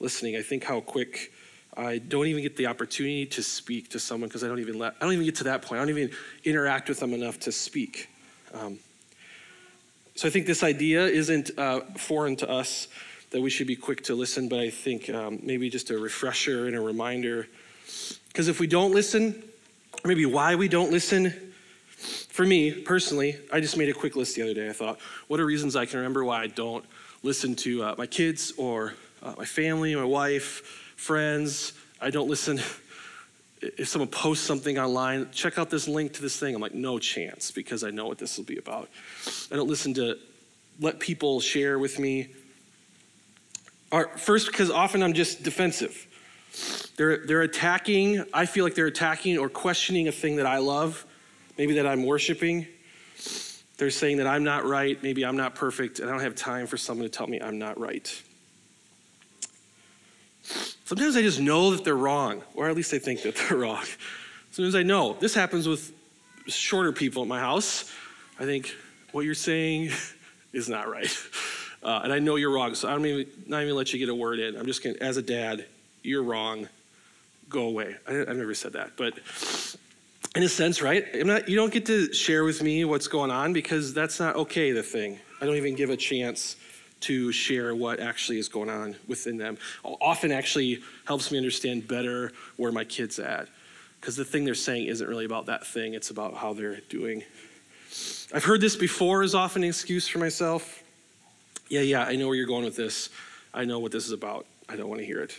listening. 0.00 0.36
I 0.36 0.42
think 0.42 0.64
how 0.64 0.80
quick 0.80 1.32
I 1.76 1.98
don't 1.98 2.26
even 2.26 2.42
get 2.42 2.56
the 2.56 2.66
opportunity 2.66 3.24
to 3.26 3.42
speak 3.42 3.90
to 3.90 3.98
someone 3.98 4.28
because 4.28 4.44
I 4.44 4.48
don't 4.48 4.60
even 4.60 4.78
let, 4.78 4.94
I 5.00 5.04
don't 5.04 5.14
even 5.14 5.24
get 5.24 5.36
to 5.36 5.44
that 5.44 5.62
point. 5.62 5.80
I 5.80 5.84
don't 5.84 5.96
even 5.96 6.10
interact 6.44 6.88
with 6.88 7.00
them 7.00 7.14
enough 7.14 7.40
to 7.40 7.52
speak. 7.52 8.08
Um, 8.52 8.78
so 10.14 10.28
I 10.28 10.30
think 10.30 10.46
this 10.46 10.62
idea 10.62 11.06
isn't 11.06 11.50
uh, 11.58 11.80
foreign 11.96 12.36
to 12.36 12.50
us 12.50 12.88
that 13.30 13.40
we 13.40 13.48
should 13.48 13.66
be 13.66 13.76
quick 13.76 14.04
to 14.04 14.14
listen, 14.14 14.48
but 14.48 14.60
I 14.60 14.68
think 14.68 15.08
um, 15.08 15.40
maybe 15.42 15.70
just 15.70 15.90
a 15.90 15.98
refresher 15.98 16.66
and 16.66 16.76
a 16.76 16.80
reminder. 16.80 17.48
Because 18.28 18.48
if 18.48 18.60
we 18.60 18.66
don't 18.66 18.92
listen, 18.92 19.42
maybe 20.04 20.26
why 20.26 20.54
we 20.54 20.68
don't 20.68 20.90
listen, 20.90 21.32
for 22.28 22.44
me 22.44 22.72
personally, 22.72 23.38
I 23.50 23.60
just 23.60 23.78
made 23.78 23.88
a 23.88 23.94
quick 23.94 24.16
list 24.16 24.36
the 24.36 24.42
other 24.42 24.54
day. 24.54 24.68
I 24.68 24.74
thought, 24.74 25.00
what 25.28 25.40
are 25.40 25.46
reasons 25.46 25.76
I 25.76 25.86
can 25.86 25.98
remember 25.98 26.24
why 26.24 26.42
I 26.42 26.46
don't 26.48 26.84
listen 27.22 27.54
to 27.56 27.82
uh, 27.82 27.94
my 27.96 28.06
kids 28.06 28.52
or 28.58 28.92
uh, 29.22 29.34
my 29.38 29.46
family, 29.46 29.94
my 29.94 30.04
wife, 30.04 30.91
friends? 30.96 31.72
I 32.00 32.10
don't 32.10 32.28
listen. 32.28 32.60
If 33.60 33.88
someone 33.88 34.08
posts 34.08 34.44
something 34.44 34.78
online, 34.78 35.30
check 35.30 35.58
out 35.58 35.70
this 35.70 35.86
link 35.86 36.14
to 36.14 36.22
this 36.22 36.36
thing. 36.38 36.54
I'm 36.54 36.60
like, 36.60 36.74
no 36.74 36.98
chance, 36.98 37.50
because 37.50 37.84
I 37.84 37.90
know 37.90 38.06
what 38.06 38.18
this 38.18 38.36
will 38.36 38.44
be 38.44 38.56
about. 38.56 38.88
I 39.52 39.56
don't 39.56 39.68
listen 39.68 39.94
to 39.94 40.18
let 40.80 40.98
people 40.98 41.40
share 41.40 41.78
with 41.78 41.98
me. 41.98 42.28
First, 44.16 44.48
because 44.48 44.70
often 44.70 45.02
I'm 45.02 45.12
just 45.12 45.42
defensive. 45.42 46.08
They're, 46.96 47.26
they're 47.26 47.42
attacking, 47.42 48.24
I 48.34 48.46
feel 48.46 48.64
like 48.64 48.74
they're 48.74 48.86
attacking 48.86 49.38
or 49.38 49.48
questioning 49.48 50.08
a 50.08 50.12
thing 50.12 50.36
that 50.36 50.46
I 50.46 50.58
love 50.58 51.06
maybe 51.58 51.74
that 51.74 51.86
I'm 51.86 52.04
worshiping. 52.04 52.66
They're 53.76 53.90
saying 53.90 54.18
that 54.18 54.26
I'm 54.26 54.44
not 54.44 54.64
right, 54.64 55.02
maybe 55.02 55.24
I'm 55.24 55.36
not 55.36 55.54
perfect, 55.54 55.98
and 55.98 56.08
I 56.08 56.12
don't 56.12 56.22
have 56.22 56.34
time 56.34 56.66
for 56.66 56.76
someone 56.76 57.08
to 57.08 57.10
tell 57.10 57.26
me 57.26 57.40
I'm 57.40 57.58
not 57.58 57.78
right. 57.78 58.22
Sometimes 60.92 61.16
I 61.16 61.22
just 61.22 61.40
know 61.40 61.70
that 61.70 61.84
they're 61.84 61.96
wrong, 61.96 62.42
or 62.54 62.68
at 62.68 62.76
least 62.76 62.92
I 62.92 62.98
think 62.98 63.22
that 63.22 63.34
they're 63.48 63.56
wrong. 63.56 63.82
Sometimes 64.50 64.74
I 64.74 64.82
know. 64.82 65.14
This 65.14 65.34
happens 65.34 65.66
with 65.66 65.90
shorter 66.48 66.92
people 66.92 67.22
at 67.22 67.28
my 67.28 67.40
house. 67.40 67.90
I 68.38 68.44
think 68.44 68.76
what 69.12 69.24
you're 69.24 69.34
saying 69.34 69.90
is 70.52 70.68
not 70.68 70.90
right. 70.90 71.10
Uh, 71.84 72.02
and 72.04 72.12
I 72.12 72.20
know 72.20 72.36
you're 72.36 72.52
wrong, 72.52 72.76
so 72.76 72.88
I'm 72.88 73.02
not 73.02 73.08
even, 73.08 73.26
not 73.48 73.62
even 73.64 73.74
let 73.74 73.92
you 73.92 73.98
get 73.98 74.08
a 74.08 74.14
word 74.14 74.38
in. 74.38 74.56
I'm 74.56 74.66
just 74.66 74.84
going 74.84 74.94
to, 74.94 75.02
as 75.02 75.16
a 75.16 75.22
dad, 75.22 75.66
you're 76.04 76.22
wrong. 76.22 76.68
Go 77.48 77.62
away. 77.62 77.96
I, 78.06 78.12
have 78.12 78.36
never 78.36 78.54
said 78.54 78.74
that, 78.74 78.92
but 78.96 79.18
in 80.36 80.44
a 80.44 80.48
sense, 80.48 80.80
right? 80.80 81.04
Not, 81.26 81.48
you 81.48 81.56
don't 81.56 81.72
get 81.72 81.84
to 81.86 82.14
share 82.14 82.44
with 82.44 82.62
me 82.62 82.84
what's 82.84 83.08
going 83.08 83.32
on 83.32 83.52
because 83.52 83.92
that's 83.92 84.20
not 84.20 84.36
okay, 84.36 84.70
the 84.70 84.84
thing. 84.84 85.18
I 85.40 85.46
don't 85.46 85.56
even 85.56 85.74
give 85.74 85.90
a 85.90 85.96
chance 85.96 86.54
to 87.02 87.32
share 87.32 87.74
what 87.74 88.00
actually 88.00 88.38
is 88.38 88.48
going 88.48 88.70
on 88.70 88.96
within 89.06 89.36
them. 89.36 89.58
Often 89.84 90.32
actually 90.32 90.82
helps 91.04 91.30
me 91.30 91.38
understand 91.38 91.86
better 91.86 92.32
where 92.56 92.72
my 92.72 92.84
kid's 92.84 93.18
at 93.18 93.48
because 94.00 94.16
the 94.16 94.24
thing 94.24 94.44
they're 94.44 94.54
saying 94.54 94.86
isn't 94.86 95.06
really 95.06 95.24
about 95.24 95.46
that 95.46 95.66
thing, 95.66 95.94
it's 95.94 96.10
about 96.10 96.34
how 96.34 96.52
they're 96.52 96.80
doing. 96.88 97.22
I've 98.34 98.44
heard 98.44 98.60
this 98.60 98.74
before 98.74 99.22
as 99.22 99.34
often 99.34 99.62
an 99.62 99.68
excuse 99.68 100.08
for 100.08 100.18
myself. 100.18 100.82
Yeah, 101.68 101.82
yeah, 101.82 102.04
I 102.04 102.16
know 102.16 102.26
where 102.26 102.36
you're 102.36 102.46
going 102.46 102.64
with 102.64 102.76
this. 102.76 103.10
I 103.54 103.64
know 103.64 103.78
what 103.78 103.92
this 103.92 104.06
is 104.06 104.12
about. 104.12 104.46
I 104.68 104.76
don't 104.76 104.88
want 104.88 105.00
to 105.00 105.06
hear 105.06 105.20
it. 105.20 105.36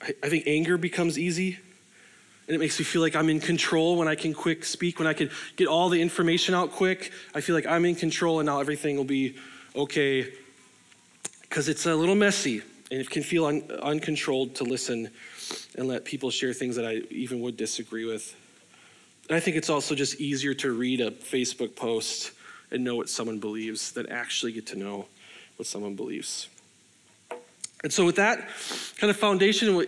I, 0.00 0.14
I 0.22 0.28
think 0.28 0.44
anger 0.46 0.78
becomes 0.78 1.18
easy 1.18 1.58
and 2.50 2.56
it 2.56 2.58
makes 2.58 2.80
me 2.80 2.84
feel 2.84 3.00
like 3.00 3.14
I'm 3.14 3.28
in 3.28 3.38
control 3.38 3.96
when 3.96 4.08
I 4.08 4.16
can 4.16 4.34
quick 4.34 4.64
speak, 4.64 4.98
when 4.98 5.06
I 5.06 5.12
can 5.12 5.30
get 5.54 5.68
all 5.68 5.88
the 5.88 6.02
information 6.02 6.52
out 6.52 6.72
quick. 6.72 7.12
I 7.32 7.40
feel 7.40 7.54
like 7.54 7.64
I'm 7.64 7.84
in 7.84 7.94
control 7.94 8.40
and 8.40 8.46
now 8.46 8.58
everything 8.58 8.96
will 8.96 9.04
be 9.04 9.36
okay. 9.76 10.32
Because 11.50 11.68
it's 11.68 11.84
a 11.84 11.94
little 11.94 12.14
messy 12.14 12.62
and 12.90 13.00
it 13.00 13.10
can 13.10 13.22
feel 13.22 13.44
un- 13.44 13.64
uncontrolled 13.82 14.54
to 14.54 14.64
listen 14.64 15.10
and 15.76 15.88
let 15.88 16.04
people 16.04 16.30
share 16.30 16.52
things 16.52 16.76
that 16.76 16.86
I 16.86 17.02
even 17.10 17.40
would 17.40 17.56
disagree 17.56 18.06
with. 18.06 18.34
And 19.28 19.36
I 19.36 19.40
think 19.40 19.56
it's 19.56 19.68
also 19.68 19.94
just 19.94 20.20
easier 20.20 20.54
to 20.54 20.72
read 20.72 21.00
a 21.00 21.10
Facebook 21.10 21.76
post 21.76 22.32
and 22.70 22.82
know 22.82 22.96
what 22.96 23.08
someone 23.08 23.38
believes 23.38 23.92
than 23.92 24.08
actually 24.10 24.52
get 24.52 24.66
to 24.68 24.76
know 24.76 25.06
what 25.56 25.66
someone 25.66 25.94
believes. 25.94 26.48
And 27.82 27.92
so, 27.92 28.04
with 28.04 28.16
that 28.16 28.48
kind 28.98 29.10
of 29.10 29.16
foundation, 29.16 29.86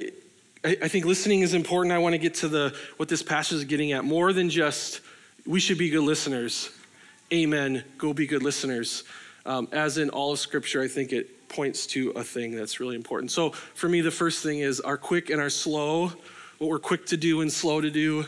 I, 0.65 0.89
think 0.89 1.05
listening 1.05 1.41
is 1.41 1.55
important. 1.55 1.93
I 1.93 1.99
want 1.99 2.15
to 2.15 2.19
get 2.19 2.35
to 2.37 2.49
the 2.49 2.75
what 2.97 3.09
this 3.09 3.23
passage 3.23 3.59
is 3.59 3.65
getting 3.65 3.93
at 3.93 4.05
more 4.05 4.33
than 4.33 4.49
just 4.49 5.01
we 5.47 5.61
should 5.61 5.79
be 5.79 5.91
good 5.91 6.05
listeners. 6.05 6.71
Amen. 7.33 7.85
Go 7.99 8.13
be 8.13 8.27
good 8.27 8.43
listeners. 8.43 9.05
Um, 9.45 9.69
as 9.73 9.99
in 9.99 10.11
all 10.11 10.33
of 10.33 10.39
Scripture, 10.39 10.83
I 10.83 10.89
think 10.89 11.13
it 11.13 11.42
points 11.53 11.87
to 11.89 12.11
a 12.11 12.25
thing 12.25 12.57
that's 12.57 12.81
really 12.81 12.97
important. 12.97 13.31
So 13.31 13.51
for 13.51 13.89
me, 13.89 14.01
the 14.01 14.11
first 14.11 14.43
thing 14.43 14.59
is 14.59 14.81
our 14.81 14.97
quick 14.97 15.31
and 15.31 15.41
our 15.41 15.51
slow. 15.51 16.13
What 16.59 16.71
we're 16.71 16.79
quick 16.79 17.07
to 17.07 17.17
do 17.17 17.41
and 17.41 17.53
slow 17.53 17.81
to 17.81 17.91
do 17.91 18.25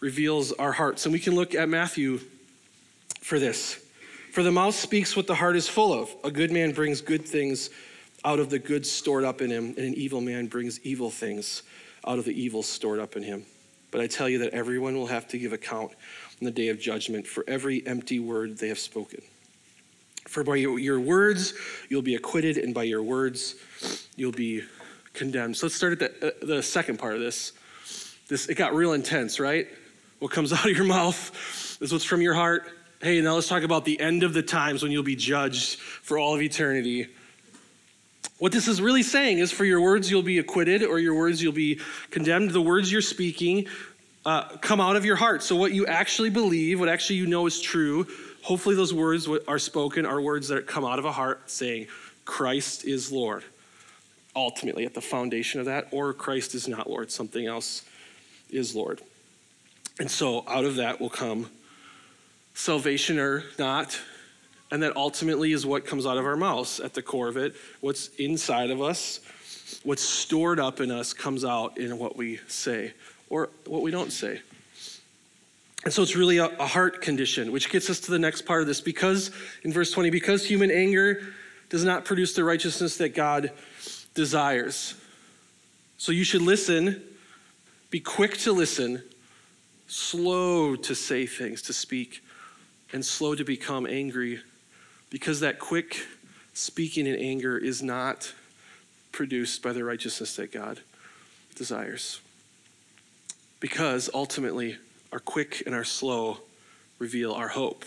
reveals 0.00 0.52
our 0.52 0.72
hearts. 0.72 1.06
And 1.06 1.12
we 1.12 1.20
can 1.20 1.34
look 1.34 1.54
at 1.54 1.68
Matthew 1.68 2.20
for 3.20 3.38
this. 3.38 3.84
For 4.32 4.42
the 4.42 4.50
mouth 4.50 4.74
speaks 4.74 5.14
what 5.14 5.26
the 5.26 5.34
heart 5.34 5.56
is 5.56 5.68
full 5.68 5.92
of. 5.92 6.10
A 6.24 6.30
good 6.30 6.50
man 6.50 6.72
brings 6.72 7.00
good 7.00 7.24
things 7.26 7.70
out 8.24 8.38
of 8.38 8.50
the 8.50 8.58
good 8.58 8.86
stored 8.86 9.24
up 9.24 9.42
in 9.42 9.50
him, 9.50 9.74
and 9.76 9.78
an 9.78 9.94
evil 9.94 10.20
man 10.20 10.46
brings 10.46 10.80
evil 10.80 11.10
things 11.10 11.62
out 12.06 12.18
of 12.18 12.24
the 12.24 12.32
evil 12.32 12.62
stored 12.62 12.98
up 12.98 13.16
in 13.16 13.22
him. 13.22 13.44
But 13.90 14.00
I 14.00 14.06
tell 14.06 14.28
you 14.28 14.38
that 14.38 14.54
everyone 14.54 14.96
will 14.96 15.08
have 15.08 15.28
to 15.28 15.38
give 15.38 15.52
account 15.52 15.92
on 15.92 16.44
the 16.44 16.50
day 16.50 16.68
of 16.68 16.80
judgment 16.80 17.26
for 17.26 17.44
every 17.46 17.86
empty 17.86 18.18
word 18.18 18.58
they 18.58 18.68
have 18.68 18.78
spoken. 18.78 19.22
For 20.32 20.42
by 20.42 20.56
your, 20.56 20.98
words 20.98 21.52
you'll 21.90 22.00
be 22.00 22.14
acquitted, 22.14 22.56
and 22.56 22.72
by 22.72 22.84
your 22.84 23.02
words 23.02 23.54
you'll 24.16 24.32
be 24.32 24.62
condemned. 25.12 25.58
So 25.58 25.66
let's 25.66 25.74
start 25.74 26.00
at 26.00 26.20
the, 26.20 26.28
uh, 26.28 26.46
the 26.56 26.62
second 26.62 26.98
part 26.98 27.16
of 27.16 27.20
this. 27.20 27.52
This 28.28 28.48
it 28.48 28.54
got 28.54 28.74
real 28.74 28.94
intense, 28.94 29.38
right? 29.38 29.68
What 30.20 30.30
comes 30.30 30.50
out 30.54 30.64
of 30.64 30.74
your 30.74 30.86
mouth 30.86 31.76
is 31.82 31.92
what's 31.92 32.06
from 32.06 32.22
your 32.22 32.32
heart. 32.32 32.70
Hey, 33.02 33.20
now 33.20 33.34
let's 33.34 33.46
talk 33.46 33.62
about 33.62 33.84
the 33.84 34.00
end 34.00 34.22
of 34.22 34.32
the 34.32 34.42
times 34.42 34.82
when 34.82 34.90
you'll 34.90 35.02
be 35.02 35.16
judged 35.16 35.78
for 35.78 36.16
all 36.16 36.34
of 36.34 36.40
eternity. 36.40 37.08
What 38.38 38.52
this 38.52 38.68
is 38.68 38.80
really 38.80 39.02
saying 39.02 39.38
is 39.38 39.52
for 39.52 39.66
your 39.66 39.82
words 39.82 40.10
you'll 40.10 40.22
be 40.22 40.38
acquitted 40.38 40.82
or 40.82 40.98
your 40.98 41.14
words 41.14 41.42
you'll 41.42 41.52
be 41.52 41.78
condemned. 42.10 42.52
The 42.52 42.62
words 42.62 42.90
you're 42.90 43.02
speaking 43.02 43.66
uh, 44.24 44.44
come 44.62 44.80
out 44.80 44.96
of 44.96 45.04
your 45.04 45.16
heart. 45.16 45.42
So, 45.42 45.56
what 45.56 45.72
you 45.72 45.86
actually 45.86 46.30
believe, 46.30 46.80
what 46.80 46.88
actually 46.88 47.16
you 47.16 47.26
know 47.26 47.46
is 47.46 47.60
true, 47.60 48.06
hopefully 48.42 48.74
those 48.74 48.92
words 48.92 49.28
are 49.48 49.58
spoken 49.58 50.04
are 50.04 50.20
words 50.20 50.48
that 50.48 50.66
come 50.66 50.84
out 50.84 50.98
of 50.98 51.04
a 51.04 51.12
heart 51.12 51.50
saying, 51.50 51.86
Christ 52.24 52.84
is 52.84 53.10
Lord. 53.10 53.44
Ultimately, 54.34 54.84
at 54.84 54.94
the 54.94 55.00
foundation 55.00 55.60
of 55.60 55.66
that, 55.66 55.88
or 55.90 56.12
Christ 56.12 56.54
is 56.54 56.68
not 56.68 56.88
Lord, 56.88 57.10
something 57.10 57.46
else 57.46 57.84
is 58.50 58.74
Lord. 58.74 59.00
And 59.98 60.10
so, 60.10 60.44
out 60.48 60.64
of 60.64 60.76
that 60.76 61.00
will 61.00 61.10
come 61.10 61.50
salvation 62.54 63.18
or 63.18 63.44
not, 63.58 63.98
and 64.70 64.82
that 64.82 64.96
ultimately 64.96 65.52
is 65.52 65.66
what 65.66 65.84
comes 65.84 66.06
out 66.06 66.16
of 66.16 66.24
our 66.24 66.36
mouths 66.36 66.80
at 66.80 66.94
the 66.94 67.02
core 67.02 67.28
of 67.28 67.36
it. 67.36 67.54
What's 67.80 68.08
inside 68.16 68.70
of 68.70 68.80
us, 68.80 69.20
what's 69.82 70.02
stored 70.02 70.58
up 70.58 70.80
in 70.80 70.90
us, 70.90 71.12
comes 71.12 71.44
out 71.44 71.76
in 71.76 71.98
what 71.98 72.16
we 72.16 72.40
say 72.48 72.94
or 73.28 73.50
what 73.66 73.82
we 73.82 73.90
don't 73.90 74.12
say. 74.12 74.40
And 75.84 75.92
so 75.92 76.02
it's 76.02 76.14
really 76.14 76.38
a, 76.38 76.46
a 76.46 76.66
heart 76.66 77.02
condition, 77.02 77.50
which 77.50 77.70
gets 77.70 77.90
us 77.90 78.00
to 78.00 78.10
the 78.10 78.18
next 78.18 78.42
part 78.42 78.60
of 78.60 78.66
this. 78.68 78.80
Because, 78.80 79.30
in 79.64 79.72
verse 79.72 79.90
20, 79.90 80.10
because 80.10 80.46
human 80.46 80.70
anger 80.70 81.22
does 81.70 81.84
not 81.84 82.04
produce 82.04 82.34
the 82.34 82.44
righteousness 82.44 82.96
that 82.98 83.14
God 83.14 83.50
desires. 84.14 84.94
So 85.98 86.12
you 86.12 86.24
should 86.24 86.42
listen, 86.42 87.02
be 87.90 88.00
quick 88.00 88.36
to 88.38 88.52
listen, 88.52 89.02
slow 89.88 90.76
to 90.76 90.94
say 90.94 91.26
things, 91.26 91.62
to 91.62 91.72
speak, 91.72 92.22
and 92.92 93.04
slow 93.04 93.34
to 93.34 93.44
become 93.44 93.86
angry 93.86 94.40
because 95.10 95.40
that 95.40 95.58
quick 95.58 96.06
speaking 96.54 97.06
in 97.06 97.16
anger 97.16 97.56
is 97.56 97.82
not 97.82 98.32
produced 99.12 99.62
by 99.62 99.72
the 99.72 99.84
righteousness 99.84 100.36
that 100.36 100.52
God 100.52 100.80
desires. 101.54 102.20
Because 103.60 104.10
ultimately, 104.12 104.78
our 105.12 105.20
quick 105.20 105.62
and 105.66 105.74
our 105.74 105.84
slow 105.84 106.38
reveal 106.98 107.32
our 107.32 107.48
hope. 107.48 107.84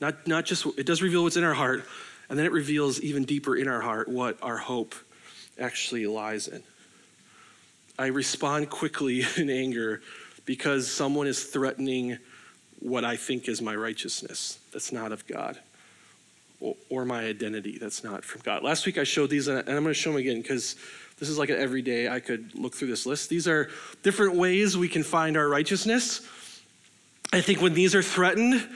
Not, 0.00 0.26
not 0.26 0.44
just, 0.44 0.66
it 0.78 0.86
does 0.86 1.02
reveal 1.02 1.22
what's 1.22 1.36
in 1.36 1.44
our 1.44 1.54
heart, 1.54 1.84
and 2.28 2.38
then 2.38 2.46
it 2.46 2.52
reveals 2.52 3.00
even 3.00 3.24
deeper 3.24 3.56
in 3.56 3.68
our 3.68 3.80
heart 3.80 4.08
what 4.08 4.38
our 4.42 4.58
hope 4.58 4.94
actually 5.58 6.06
lies 6.06 6.48
in. 6.48 6.62
I 7.98 8.06
respond 8.06 8.70
quickly 8.70 9.24
in 9.36 9.50
anger 9.50 10.02
because 10.44 10.90
someone 10.90 11.26
is 11.26 11.44
threatening 11.44 12.18
what 12.80 13.04
I 13.04 13.16
think 13.16 13.48
is 13.48 13.60
my 13.60 13.74
righteousness 13.74 14.58
that's 14.72 14.92
not 14.92 15.10
of 15.12 15.26
God 15.26 15.58
or 16.88 17.04
my 17.04 17.24
identity 17.24 17.78
that's 17.78 18.02
not 18.02 18.24
from 18.24 18.40
God. 18.42 18.62
Last 18.62 18.86
week 18.86 18.98
I 18.98 19.04
showed 19.04 19.30
these, 19.30 19.48
and 19.48 19.58
I'm 19.58 19.64
going 19.64 19.86
to 19.86 19.94
show 19.94 20.10
them 20.10 20.18
again 20.18 20.40
because 20.40 20.76
this 21.18 21.28
is 21.28 21.38
like 21.38 21.50
an 21.50 21.58
everyday 21.58 22.08
I 22.08 22.20
could 22.20 22.54
look 22.54 22.74
through 22.74 22.88
this 22.88 23.06
list. 23.06 23.28
These 23.28 23.48
are 23.48 23.68
different 24.02 24.34
ways 24.34 24.76
we 24.76 24.88
can 24.88 25.02
find 25.02 25.36
our 25.36 25.48
righteousness. 25.48 26.26
I 27.32 27.40
think 27.40 27.60
when 27.60 27.74
these 27.74 27.94
are 27.94 28.02
threatened, 28.02 28.66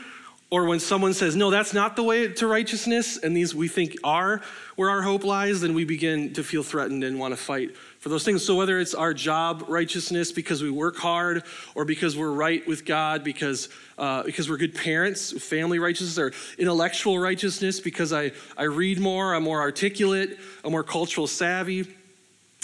or 0.53 0.67
when 0.67 0.81
someone 0.81 1.15
says, 1.15 1.35
no, 1.35 1.49
that's 1.49 1.73
not 1.73 1.97
the 1.97 2.03
way 2.03 2.29
to 2.29 2.47
righteousness, 2.47 3.17
and 3.17 3.35
these 3.35 3.55
we 3.55 3.69
think 3.69 3.97
are 4.05 4.43
where 4.77 4.91
our 4.91 5.01
hope 5.01 5.25
lies, 5.25 5.63
then 5.63 5.73
we 5.73 5.87
begin 5.87 6.35
to 6.35 6.45
feel 6.45 6.63
threatened 6.63 7.03
and 7.05 7.19
want 7.19 7.33
to 7.33 7.43
fight 7.43 7.75
for 7.75 8.11
those 8.11 8.23
things. 8.23 8.45
So 8.45 8.55
whether 8.55 8.79
it's 8.79 8.93
our 8.93 9.15
job 9.15 9.65
righteousness 9.69 10.31
because 10.31 10.63
we 10.63 10.71
work 10.71 10.99
hard, 10.99 11.45
or 11.75 11.87
because 11.87 12.19
we're 12.19 12.33
right 12.33 12.67
with 12.69 12.85
God, 12.85 13.25
because 13.25 13.71
uh, 13.97 14.25
because 14.25 14.51
we're 14.51 14.59
good 14.59 14.75
parents, 14.75 15.33
family 15.43 15.79
righteousness, 15.79 16.19
or 16.19 16.33
intellectual 16.59 17.19
righteousness 17.19 17.81
because 17.81 18.13
I 18.13 18.33
I 18.55 18.65
read 18.65 19.01
more, 19.01 19.35
I'm 19.35 19.45
more 19.45 19.63
articulate, 19.63 20.39
I'm 20.65 20.73
more 20.73 20.85
cultural 20.85 21.27
savvy. 21.27 21.87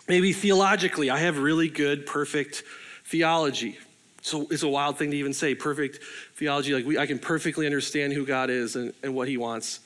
Maybe 0.08 0.34
theologically, 0.34 1.08
I 1.08 1.20
have 1.20 1.38
really 1.38 1.68
good, 1.68 2.04
perfect 2.04 2.64
theology. 3.06 3.78
So 4.22 4.46
it's 4.50 4.62
a 4.62 4.68
wild 4.68 4.98
thing 4.98 5.10
to 5.10 5.16
even 5.16 5.32
say 5.32 5.54
perfect 5.54 6.00
theology. 6.36 6.74
Like 6.74 6.84
we, 6.84 6.98
I 6.98 7.06
can 7.06 7.18
perfectly 7.18 7.66
understand 7.66 8.12
who 8.12 8.26
God 8.26 8.50
is 8.50 8.76
and, 8.76 8.92
and 9.02 9.14
what 9.14 9.28
He 9.28 9.36
wants. 9.36 9.80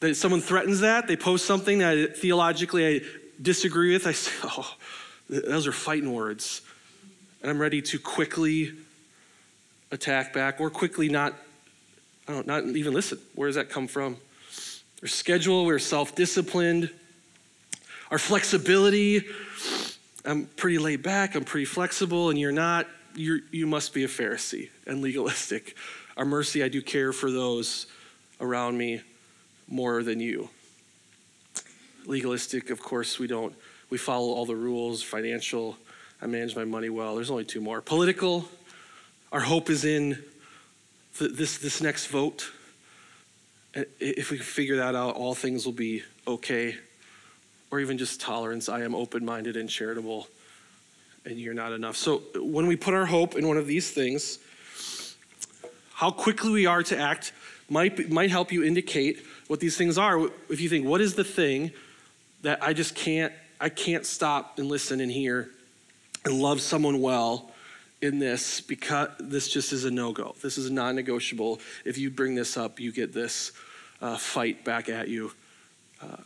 That 0.00 0.14
someone 0.16 0.40
threatens 0.40 0.80
that, 0.80 1.08
they 1.08 1.16
post 1.16 1.46
something 1.46 1.78
that 1.78 1.96
I, 1.96 2.06
theologically 2.06 2.86
I 2.86 3.00
disagree 3.40 3.92
with, 3.92 4.06
I 4.06 4.12
say, 4.12 4.32
oh, 4.44 4.74
those 5.28 5.66
are 5.66 5.72
fighting 5.72 6.12
words. 6.12 6.62
And 7.42 7.50
I'm 7.50 7.58
ready 7.58 7.82
to 7.82 7.98
quickly 7.98 8.72
attack 9.90 10.32
back 10.32 10.60
or 10.60 10.70
quickly 10.70 11.08
not, 11.08 11.34
I 12.28 12.32
don't 12.32 12.46
not 12.46 12.64
even 12.64 12.92
listen. 12.92 13.18
Where 13.34 13.48
does 13.48 13.56
that 13.56 13.70
come 13.70 13.86
from? 13.86 14.16
Our 15.02 15.08
schedule, 15.08 15.64
we're 15.64 15.78
self 15.78 16.14
disciplined. 16.14 16.90
Our 18.10 18.18
flexibility, 18.18 19.24
I'm 20.24 20.46
pretty 20.56 20.78
laid 20.78 21.02
back, 21.02 21.34
I'm 21.34 21.44
pretty 21.44 21.64
flexible, 21.64 22.30
and 22.30 22.38
you're 22.38 22.52
not 22.52 22.86
you 23.16 23.40
you 23.50 23.66
must 23.66 23.94
be 23.94 24.04
a 24.04 24.08
Pharisee 24.08 24.68
and 24.86 25.02
legalistic. 25.02 25.76
Our 26.16 26.24
mercy, 26.24 26.62
I 26.62 26.68
do 26.68 26.80
care 26.80 27.12
for 27.12 27.30
those 27.30 27.86
around 28.40 28.78
me 28.78 29.00
more 29.68 30.02
than 30.02 30.20
you. 30.20 30.48
Legalistic, 32.06 32.70
of 32.70 32.80
course, 32.80 33.18
we 33.18 33.26
don't. 33.26 33.54
We 33.90 33.98
follow 33.98 34.32
all 34.32 34.46
the 34.46 34.56
rules. 34.56 35.02
Financial, 35.02 35.76
I 36.20 36.26
manage 36.26 36.56
my 36.56 36.64
money 36.64 36.88
well. 36.88 37.16
There's 37.16 37.30
only 37.30 37.44
two 37.44 37.60
more. 37.60 37.80
Political, 37.80 38.48
our 39.32 39.40
hope 39.40 39.70
is 39.70 39.84
in 39.84 40.22
this, 41.18 41.58
this 41.58 41.80
next 41.80 42.06
vote. 42.06 42.50
If 43.74 44.30
we 44.30 44.38
figure 44.38 44.76
that 44.76 44.94
out, 44.94 45.16
all 45.16 45.34
things 45.34 45.66
will 45.66 45.72
be 45.72 46.02
okay. 46.26 46.76
Or 47.70 47.80
even 47.80 47.98
just 47.98 48.20
tolerance. 48.20 48.68
I 48.68 48.82
am 48.82 48.94
open 48.94 49.24
minded 49.24 49.56
and 49.56 49.68
charitable 49.68 50.28
and 51.26 51.38
you're 51.38 51.54
not 51.54 51.72
enough. 51.72 51.96
So 51.96 52.22
when 52.36 52.66
we 52.66 52.76
put 52.76 52.94
our 52.94 53.04
hope 53.04 53.34
in 53.34 53.46
one 53.46 53.58
of 53.58 53.66
these 53.66 53.90
things, 53.90 54.38
how 55.92 56.10
quickly 56.10 56.52
we 56.52 56.66
are 56.66 56.82
to 56.84 56.96
act 56.96 57.32
might, 57.68 58.08
might 58.10 58.30
help 58.30 58.52
you 58.52 58.62
indicate 58.62 59.24
what 59.48 59.60
these 59.60 59.76
things 59.76 59.98
are. 59.98 60.28
If 60.48 60.60
you 60.60 60.68
think, 60.68 60.86
what 60.86 61.00
is 61.00 61.14
the 61.14 61.24
thing 61.24 61.72
that 62.42 62.62
I 62.62 62.72
just 62.72 62.94
can't, 62.94 63.32
I 63.60 63.68
can't 63.68 64.06
stop 64.06 64.58
and 64.58 64.68
listen 64.68 65.00
and 65.00 65.10
hear 65.10 65.50
and 66.24 66.40
love 66.40 66.60
someone 66.60 67.00
well 67.00 67.50
in 68.02 68.18
this 68.18 68.60
because 68.60 69.08
this 69.18 69.48
just 69.48 69.72
is 69.72 69.84
a 69.84 69.90
no-go. 69.90 70.36
This 70.42 70.58
is 70.58 70.70
non-negotiable. 70.70 71.60
If 71.84 71.98
you 71.98 72.10
bring 72.10 72.34
this 72.34 72.56
up, 72.56 72.78
you 72.78 72.92
get 72.92 73.12
this 73.12 73.52
uh, 74.00 74.16
fight 74.16 74.64
back 74.64 74.88
at 74.88 75.08
you. 75.08 75.32
Uh, 76.00 76.18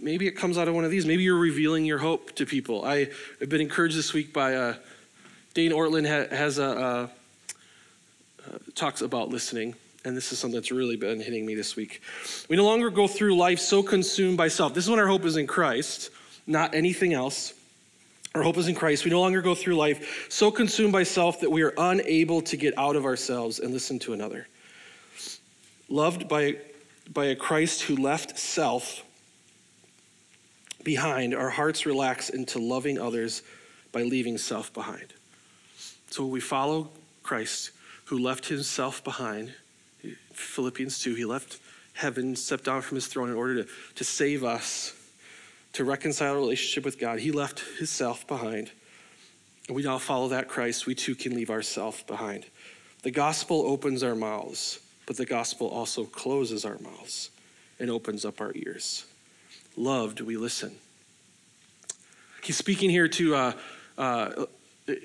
maybe 0.00 0.26
it 0.26 0.32
comes 0.32 0.58
out 0.58 0.68
of 0.68 0.74
one 0.74 0.84
of 0.84 0.90
these. 0.90 1.06
Maybe 1.06 1.22
you're 1.22 1.38
revealing 1.38 1.84
your 1.84 1.98
hope 1.98 2.34
to 2.36 2.46
people. 2.46 2.84
I 2.84 3.08
have 3.40 3.48
been 3.48 3.60
encouraged 3.60 3.96
this 3.96 4.12
week 4.12 4.32
by 4.32 4.54
uh, 4.54 4.74
Dane 5.54 5.72
Ortlund 5.72 6.08
ha- 6.08 6.34
has 6.34 6.58
a 6.58 6.64
uh, 6.64 7.08
uh, 8.46 8.58
talks 8.74 9.02
about 9.02 9.28
listening, 9.28 9.74
and 10.04 10.16
this 10.16 10.32
is 10.32 10.38
something 10.38 10.58
that's 10.58 10.72
really 10.72 10.96
been 10.96 11.20
hitting 11.20 11.44
me 11.44 11.54
this 11.54 11.76
week. 11.76 12.02
We 12.48 12.56
no 12.56 12.64
longer 12.64 12.90
go 12.90 13.06
through 13.06 13.36
life 13.36 13.58
so 13.58 13.82
consumed 13.82 14.36
by 14.36 14.48
self. 14.48 14.74
This 14.74 14.84
is 14.84 14.90
when 14.90 14.98
our 14.98 15.06
hope 15.06 15.24
is 15.24 15.36
in 15.36 15.46
Christ, 15.46 16.10
not 16.46 16.74
anything 16.74 17.12
else. 17.12 17.54
Our 18.34 18.42
hope 18.42 18.56
is 18.58 18.68
in 18.68 18.76
Christ. 18.76 19.04
We 19.04 19.10
no 19.10 19.20
longer 19.20 19.42
go 19.42 19.54
through 19.54 19.74
life 19.74 20.26
so 20.30 20.50
consumed 20.50 20.92
by 20.92 21.02
self 21.02 21.40
that 21.40 21.50
we 21.50 21.62
are 21.62 21.74
unable 21.76 22.40
to 22.42 22.56
get 22.56 22.78
out 22.78 22.94
of 22.94 23.04
ourselves 23.04 23.58
and 23.58 23.72
listen 23.72 23.98
to 24.00 24.12
another. 24.12 24.46
Loved 25.88 26.28
by, 26.28 26.58
by 27.12 27.26
a 27.26 27.36
Christ 27.36 27.82
who 27.82 27.96
left 27.96 28.38
self 28.38 29.02
behind, 30.84 31.34
our 31.34 31.50
hearts 31.50 31.86
relax 31.86 32.30
into 32.30 32.58
loving 32.58 32.98
others 32.98 33.42
by 33.92 34.02
leaving 34.02 34.38
self 34.38 34.72
behind. 34.72 35.12
So 36.10 36.26
we 36.26 36.40
follow 36.40 36.90
Christ 37.22 37.70
who 38.06 38.18
left 38.18 38.48
himself 38.48 39.02
behind. 39.04 39.54
Philippians 40.32 41.00
2, 41.00 41.14
he 41.14 41.24
left 41.24 41.58
heaven, 41.94 42.34
stepped 42.34 42.64
down 42.64 42.82
from 42.82 42.96
his 42.96 43.06
throne 43.06 43.28
in 43.28 43.36
order 43.36 43.62
to, 43.62 43.70
to 43.94 44.04
save 44.04 44.42
us, 44.42 44.94
to 45.74 45.84
reconcile 45.84 46.34
a 46.34 46.38
relationship 46.38 46.84
with 46.84 46.98
God. 46.98 47.20
He 47.20 47.30
left 47.30 47.62
his 47.78 47.90
self 47.90 48.26
behind. 48.26 48.70
And 49.68 49.76
we 49.76 49.82
now 49.82 49.98
follow 49.98 50.28
that 50.28 50.48
Christ. 50.48 50.86
We 50.86 50.96
too 50.96 51.14
can 51.14 51.34
leave 51.34 51.50
ourself 51.50 52.04
behind. 52.06 52.46
The 53.02 53.10
gospel 53.10 53.62
opens 53.66 54.02
our 54.02 54.16
mouths, 54.16 54.80
but 55.06 55.16
the 55.16 55.26
gospel 55.26 55.68
also 55.68 56.04
closes 56.04 56.64
our 56.64 56.78
mouths 56.78 57.30
and 57.78 57.90
opens 57.90 58.24
up 58.24 58.40
our 58.40 58.52
ears 58.54 59.04
loved, 59.76 60.20
we 60.20 60.36
listen. 60.36 60.76
He's 62.42 62.56
speaking 62.56 62.90
here 62.90 63.08
to, 63.08 63.34
uh, 63.34 63.52
uh, 63.98 64.46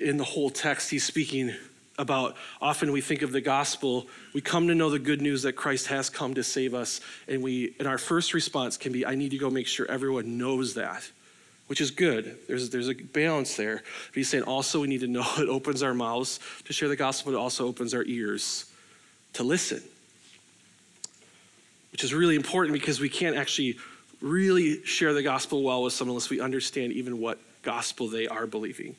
in 0.00 0.16
the 0.16 0.24
whole 0.24 0.50
text, 0.50 0.90
he's 0.90 1.04
speaking 1.04 1.54
about 1.98 2.36
often 2.60 2.92
we 2.92 3.00
think 3.00 3.22
of 3.22 3.32
the 3.32 3.40
gospel, 3.40 4.06
we 4.34 4.40
come 4.40 4.68
to 4.68 4.74
know 4.74 4.90
the 4.90 4.98
good 4.98 5.22
news 5.22 5.42
that 5.42 5.54
Christ 5.54 5.86
has 5.88 6.10
come 6.10 6.34
to 6.34 6.42
save 6.42 6.74
us, 6.74 7.00
and 7.28 7.42
we 7.42 7.74
and 7.78 7.88
our 7.88 7.98
first 7.98 8.34
response 8.34 8.76
can 8.76 8.92
be, 8.92 9.06
I 9.06 9.14
need 9.14 9.30
to 9.30 9.38
go 9.38 9.50
make 9.50 9.66
sure 9.66 9.90
everyone 9.90 10.38
knows 10.38 10.74
that, 10.74 11.08
which 11.68 11.80
is 11.80 11.90
good. 11.90 12.36
There's 12.48 12.70
there's 12.70 12.88
a 12.88 12.94
balance 12.94 13.56
there. 13.56 13.76
But 13.76 14.14
he's 14.14 14.28
saying 14.28 14.44
also 14.44 14.80
we 14.80 14.88
need 14.88 15.00
to 15.00 15.06
know 15.06 15.26
it 15.38 15.48
opens 15.48 15.82
our 15.82 15.94
mouths 15.94 16.40
to 16.64 16.72
share 16.72 16.88
the 16.88 16.96
gospel, 16.96 17.32
but 17.32 17.38
it 17.38 17.40
also 17.40 17.66
opens 17.66 17.94
our 17.94 18.04
ears 18.04 18.66
to 19.34 19.42
listen. 19.42 19.82
Which 21.92 22.04
is 22.04 22.12
really 22.12 22.36
important 22.36 22.74
because 22.74 23.00
we 23.00 23.08
can't 23.08 23.36
actually 23.36 23.78
really 24.20 24.84
share 24.84 25.12
the 25.12 25.22
gospel 25.22 25.62
well 25.62 25.82
with 25.82 25.92
someone 25.92 26.12
unless 26.12 26.30
we 26.30 26.40
understand 26.40 26.92
even 26.92 27.20
what 27.20 27.38
gospel 27.62 28.08
they 28.08 28.26
are 28.26 28.46
believing 28.46 28.96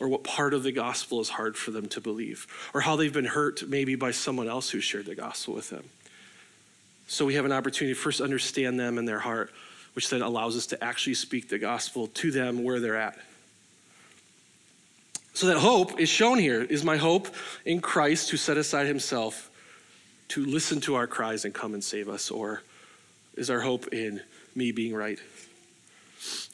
or 0.00 0.08
what 0.08 0.24
part 0.24 0.54
of 0.54 0.62
the 0.62 0.72
gospel 0.72 1.20
is 1.20 1.28
hard 1.28 1.56
for 1.56 1.70
them 1.70 1.86
to 1.88 2.00
believe 2.00 2.46
or 2.74 2.80
how 2.80 2.96
they've 2.96 3.12
been 3.12 3.24
hurt 3.24 3.68
maybe 3.68 3.94
by 3.94 4.10
someone 4.10 4.48
else 4.48 4.70
who 4.70 4.80
shared 4.80 5.06
the 5.06 5.14
gospel 5.14 5.54
with 5.54 5.70
them. 5.70 5.84
So 7.06 7.26
we 7.26 7.34
have 7.34 7.44
an 7.44 7.52
opportunity 7.52 7.94
to 7.94 8.00
first 8.00 8.20
understand 8.20 8.78
them 8.78 8.96
and 8.96 9.06
their 9.06 9.18
heart, 9.18 9.52
which 9.94 10.08
then 10.10 10.22
allows 10.22 10.56
us 10.56 10.66
to 10.68 10.82
actually 10.82 11.14
speak 11.14 11.48
the 11.48 11.58
gospel 11.58 12.06
to 12.06 12.30
them 12.30 12.62
where 12.62 12.80
they're 12.80 12.96
at. 12.96 13.18
So 15.34 15.46
that 15.46 15.58
hope 15.58 15.98
is 15.98 16.08
shown 16.08 16.38
here 16.38 16.62
is 16.62 16.84
my 16.84 16.96
hope 16.96 17.28
in 17.64 17.80
Christ 17.80 18.30
who 18.30 18.36
set 18.36 18.56
aside 18.56 18.86
himself 18.86 19.50
to 20.28 20.44
listen 20.44 20.80
to 20.82 20.94
our 20.94 21.06
cries 21.06 21.44
and 21.44 21.52
come 21.52 21.74
and 21.74 21.82
save 21.82 22.08
us 22.08 22.30
or 22.30 22.62
is 23.36 23.50
our 23.50 23.60
hope 23.60 23.88
in 23.92 24.20
me 24.54 24.72
being 24.72 24.94
right. 24.94 25.18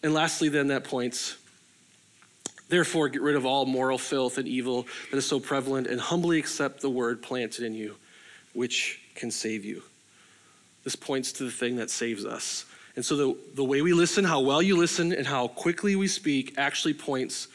And 0.03 0.15
lastly, 0.15 0.49
then, 0.49 0.69
that 0.69 0.85
points 0.85 1.37
Therefore, 2.69 3.09
get 3.09 3.23
rid 3.23 3.37
of 3.37 3.47
all 3.47 3.65
moral 3.65 3.99
filth 3.99 4.39
and 4.39 4.49
evil 4.49 4.87
that 5.11 5.17
is 5.17 5.27
so 5.27 5.39
prevalent 5.39 5.87
and 5.87 6.01
humbly 6.01 6.39
accept 6.39 6.81
the 6.81 6.91
word 6.91 7.23
planted 7.23 7.65
in 7.65 7.75
you, 7.75 7.95
which 8.55 9.01
can 9.15 9.31
save 9.31 9.65
you. 9.65 9.83
This 10.83 10.97
points 10.97 11.33
to 11.33 11.45
the 11.45 11.51
thing 11.51 11.77
that 11.77 11.91
saves 11.91 12.25
us. 12.25 12.65
And 12.97 13.05
so, 13.05 13.17
the, 13.17 13.37
the 13.55 13.65
way 13.65 13.83
we 13.83 13.93
listen, 13.93 14.25
how 14.25 14.41
well 14.41 14.63
you 14.63 14.77
listen, 14.77 15.13
and 15.13 15.27
how 15.27 15.49
quickly 15.49 15.95
we 15.97 16.09
speak 16.09 16.55
actually 16.57 16.95
points 16.95 17.49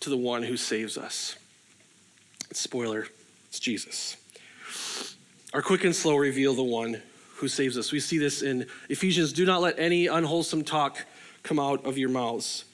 to 0.00 0.10
the 0.10 0.16
one 0.16 0.44
who 0.44 0.56
saves 0.56 0.96
us. 0.96 1.36
Spoiler, 2.52 3.06
it's 3.48 3.58
Jesus. 3.58 4.16
Our 5.52 5.62
quick 5.62 5.84
and 5.84 5.94
slow 5.94 6.16
reveal 6.16 6.54
the 6.54 6.62
one 6.62 7.02
who 7.38 7.48
saves 7.48 7.78
us. 7.78 7.92
We 7.92 8.00
see 8.00 8.18
this 8.18 8.42
in 8.42 8.66
Ephesians 8.88 9.32
do 9.32 9.46
not 9.46 9.60
let 9.60 9.78
any 9.78 10.08
unwholesome 10.08 10.64
talk 10.64 11.06
come 11.44 11.60
out 11.60 11.84
of 11.86 11.96
your 11.96 12.08
mouths, 12.08 12.64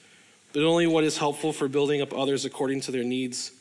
but 0.53 0.63
only 0.63 0.87
what 0.87 1.03
is 1.03 1.17
helpful 1.17 1.53
for 1.53 1.67
building 1.67 2.01
up 2.01 2.13
others 2.13 2.45
according 2.45 2.81
to 2.81 2.91
their 2.91 3.03
needs, 3.03 3.51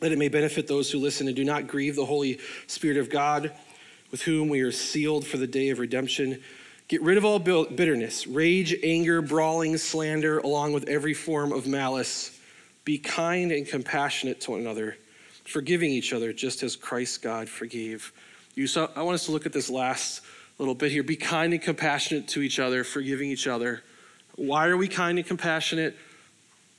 that 0.00 0.12
it 0.12 0.18
may 0.18 0.28
benefit 0.28 0.68
those 0.68 0.90
who 0.90 0.98
listen, 0.98 1.28
and 1.28 1.36
do 1.36 1.44
not 1.44 1.66
grieve 1.66 1.96
the 1.96 2.04
Holy 2.04 2.38
Spirit 2.66 2.98
of 2.98 3.08
God, 3.08 3.52
with 4.10 4.22
whom 4.22 4.48
we 4.48 4.60
are 4.60 4.72
sealed 4.72 5.26
for 5.26 5.38
the 5.38 5.46
day 5.46 5.70
of 5.70 5.78
redemption. 5.78 6.42
Get 6.88 7.02
rid 7.02 7.16
of 7.16 7.24
all 7.24 7.38
bitterness, 7.38 8.26
rage, 8.26 8.76
anger, 8.82 9.22
brawling, 9.22 9.78
slander, 9.78 10.40
along 10.40 10.74
with 10.74 10.88
every 10.88 11.14
form 11.14 11.52
of 11.52 11.66
malice. 11.66 12.38
Be 12.84 12.98
kind 12.98 13.50
and 13.50 13.66
compassionate 13.66 14.42
to 14.42 14.52
one 14.52 14.60
another, 14.60 14.96
forgiving 15.44 15.90
each 15.90 16.12
other 16.12 16.34
just 16.34 16.62
as 16.62 16.76
Christ 16.76 17.22
God 17.22 17.48
forgave 17.48 18.12
you. 18.58 18.66
So 18.66 18.90
I 18.94 19.02
want 19.02 19.14
us 19.14 19.26
to 19.26 19.32
look 19.32 19.46
at 19.46 19.52
this 19.52 19.70
last 19.70 20.20
little 20.58 20.74
bit 20.74 20.90
here. 20.90 21.02
Be 21.02 21.16
kind 21.16 21.52
and 21.52 21.62
compassionate 21.62 22.28
to 22.28 22.42
each 22.42 22.58
other, 22.58 22.84
forgiving 22.84 23.30
each 23.30 23.46
other. 23.46 23.82
Why 24.36 24.66
are 24.66 24.76
we 24.76 24.88
kind 24.88 25.18
and 25.18 25.26
compassionate? 25.26 25.96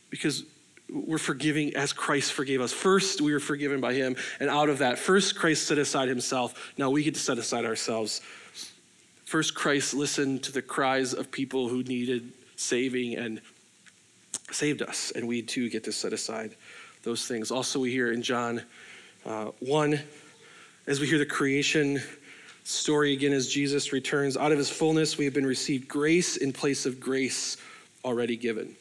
Because 0.10 0.44
we're 0.92 1.18
forgiving 1.18 1.76
as 1.76 1.94
Christ 1.94 2.34
forgave 2.34 2.62
us. 2.62 2.74
First, 2.74 3.22
we 3.22 3.32
were 3.32 3.40
forgiven 3.40 3.80
by 3.80 3.94
him, 3.94 4.16
and 4.40 4.50
out 4.50 4.70
of 4.70 4.80
that, 4.80 4.98
first 4.98 5.38
Christ 5.38 5.68
set 5.68 5.78
aside 5.78 6.10
himself. 6.10 6.74
Now 6.78 6.90
we 6.90 7.04
get 7.04 7.14
to 7.14 7.20
set 7.20 7.38
aside 7.38 7.66
ourselves. 7.66 8.22
First, 9.26 9.54
Christ 9.54 9.94
listened 9.94 10.44
to 10.44 10.52
the 10.52 10.62
cries 10.62 11.14
of 11.14 11.32
people 11.32 11.70
who 11.70 11.84
needed 11.84 12.32
saving 12.56 13.16
and 13.16 13.42
saved 14.52 14.82
us, 14.82 15.12
and 15.16 15.28
we 15.28 15.44
too 15.44 15.70
get 15.70 15.84
to 15.84 15.92
set 15.92 16.14
aside 16.14 16.56
those 17.04 17.28
things. 17.28 17.52
Also, 17.52 17.80
we 17.80 17.92
hear 17.92 18.12
in 18.12 18.24
John 18.24 18.64
uh, 19.26 19.52
1, 19.60 20.00
as 20.90 21.00
we 21.00 21.06
hear 21.06 21.20
the 21.20 21.26
creation 21.26 22.02
story 22.64 23.14
again 23.14 23.32
as 23.32 23.48
Jesus 23.48 23.94
returns, 23.94 24.36
out 24.36 24.52
of 24.52 24.58
his 24.58 24.72
fullness 24.72 25.20
we 25.20 25.26
have 25.26 25.36
been 25.36 25.46
received 25.46 25.88
grace 25.88 26.38
in 26.38 26.52
place 26.52 26.88
of 26.88 27.00
grace 27.00 27.58
already 28.04 28.36
given. 28.36 28.76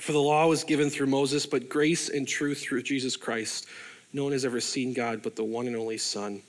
For 0.00 0.10
the 0.10 0.18
law 0.18 0.48
was 0.48 0.64
given 0.64 0.90
through 0.90 1.06
Moses, 1.06 1.46
but 1.46 1.68
grace 1.68 2.08
and 2.08 2.26
truth 2.26 2.60
through 2.60 2.82
Jesus 2.82 3.16
Christ. 3.16 3.66
No 4.12 4.24
one 4.24 4.32
has 4.32 4.44
ever 4.44 4.60
seen 4.60 4.92
God 4.92 5.22
but 5.22 5.36
the 5.36 5.44
one 5.44 5.68
and 5.68 5.76
only 5.76 5.96
Son, 5.96 6.42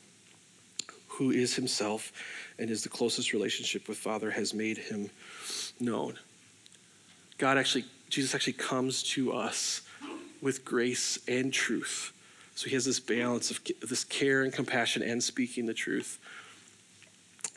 who 1.07 1.29
is 1.29 1.55
himself 1.55 2.11
and 2.57 2.71
is 2.71 2.81
the 2.81 2.89
closest 2.89 3.31
relationship 3.31 3.87
with 3.87 3.99
Father, 3.99 4.31
has 4.31 4.55
made 4.55 4.79
him 4.79 5.07
known. 5.79 6.17
God 7.37 7.59
actually, 7.59 7.85
Jesus 8.09 8.33
actually 8.33 8.53
comes 8.53 9.03
to 9.03 9.33
us 9.33 9.81
with 10.41 10.65
grace 10.65 11.19
and 11.27 11.53
truth. 11.53 12.11
So 12.55 12.69
he 12.69 12.75
has 12.75 12.85
this 12.85 12.99
balance 12.99 13.51
of 13.51 13.59
this 13.87 14.03
care 14.03 14.43
and 14.43 14.53
compassion 14.53 15.01
and 15.01 15.23
speaking 15.23 15.65
the 15.65 15.73
truth. 15.73 16.19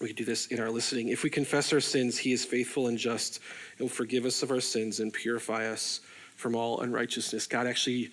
We 0.00 0.12
do 0.12 0.24
this 0.24 0.46
in 0.46 0.61
our 0.61 0.70
listening. 0.70 1.09
If 1.09 1.22
we 1.22 1.30
confess 1.30 1.72
our 1.72 1.80
sins, 1.80 2.18
he 2.18 2.32
is 2.32 2.44
faithful 2.44 2.88
and 2.88 2.98
just 2.98 3.40
and 3.78 3.88
will 3.88 3.94
forgive 3.94 4.24
us 4.24 4.42
of 4.42 4.50
our 4.50 4.61
sins 4.61 5.00
and 5.00 5.12
purify 5.12 5.66
us 5.66 6.00
from 6.37 6.54
all 6.54 6.80
unrighteousness. 6.80 7.46
God 7.46 7.66
actually, 7.66 8.11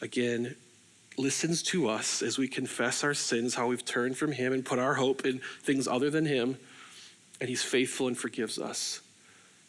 again, 0.00 0.56
listens 1.16 1.62
to 1.62 1.88
us 1.88 2.22
as 2.22 2.38
we 2.38 2.48
confess 2.48 3.04
our 3.04 3.14
sins, 3.14 3.54
how 3.54 3.68
we've 3.68 3.84
turned 3.84 4.16
from 4.16 4.32
him 4.32 4.52
and 4.52 4.64
put 4.64 4.78
our 4.78 4.94
hope 4.94 5.24
in 5.24 5.40
things 5.62 5.86
other 5.86 6.10
than 6.10 6.26
him, 6.26 6.56
and 7.40 7.48
he's 7.48 7.62
faithful 7.62 8.08
and 8.08 8.16
forgives 8.16 8.58
us. 8.58 9.00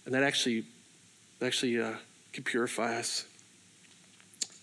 And 0.05 0.13
that 0.15 0.23
actually, 0.23 0.65
actually 1.41 1.79
uh, 1.79 1.93
can 2.33 2.43
purify 2.43 2.97
us. 2.97 3.25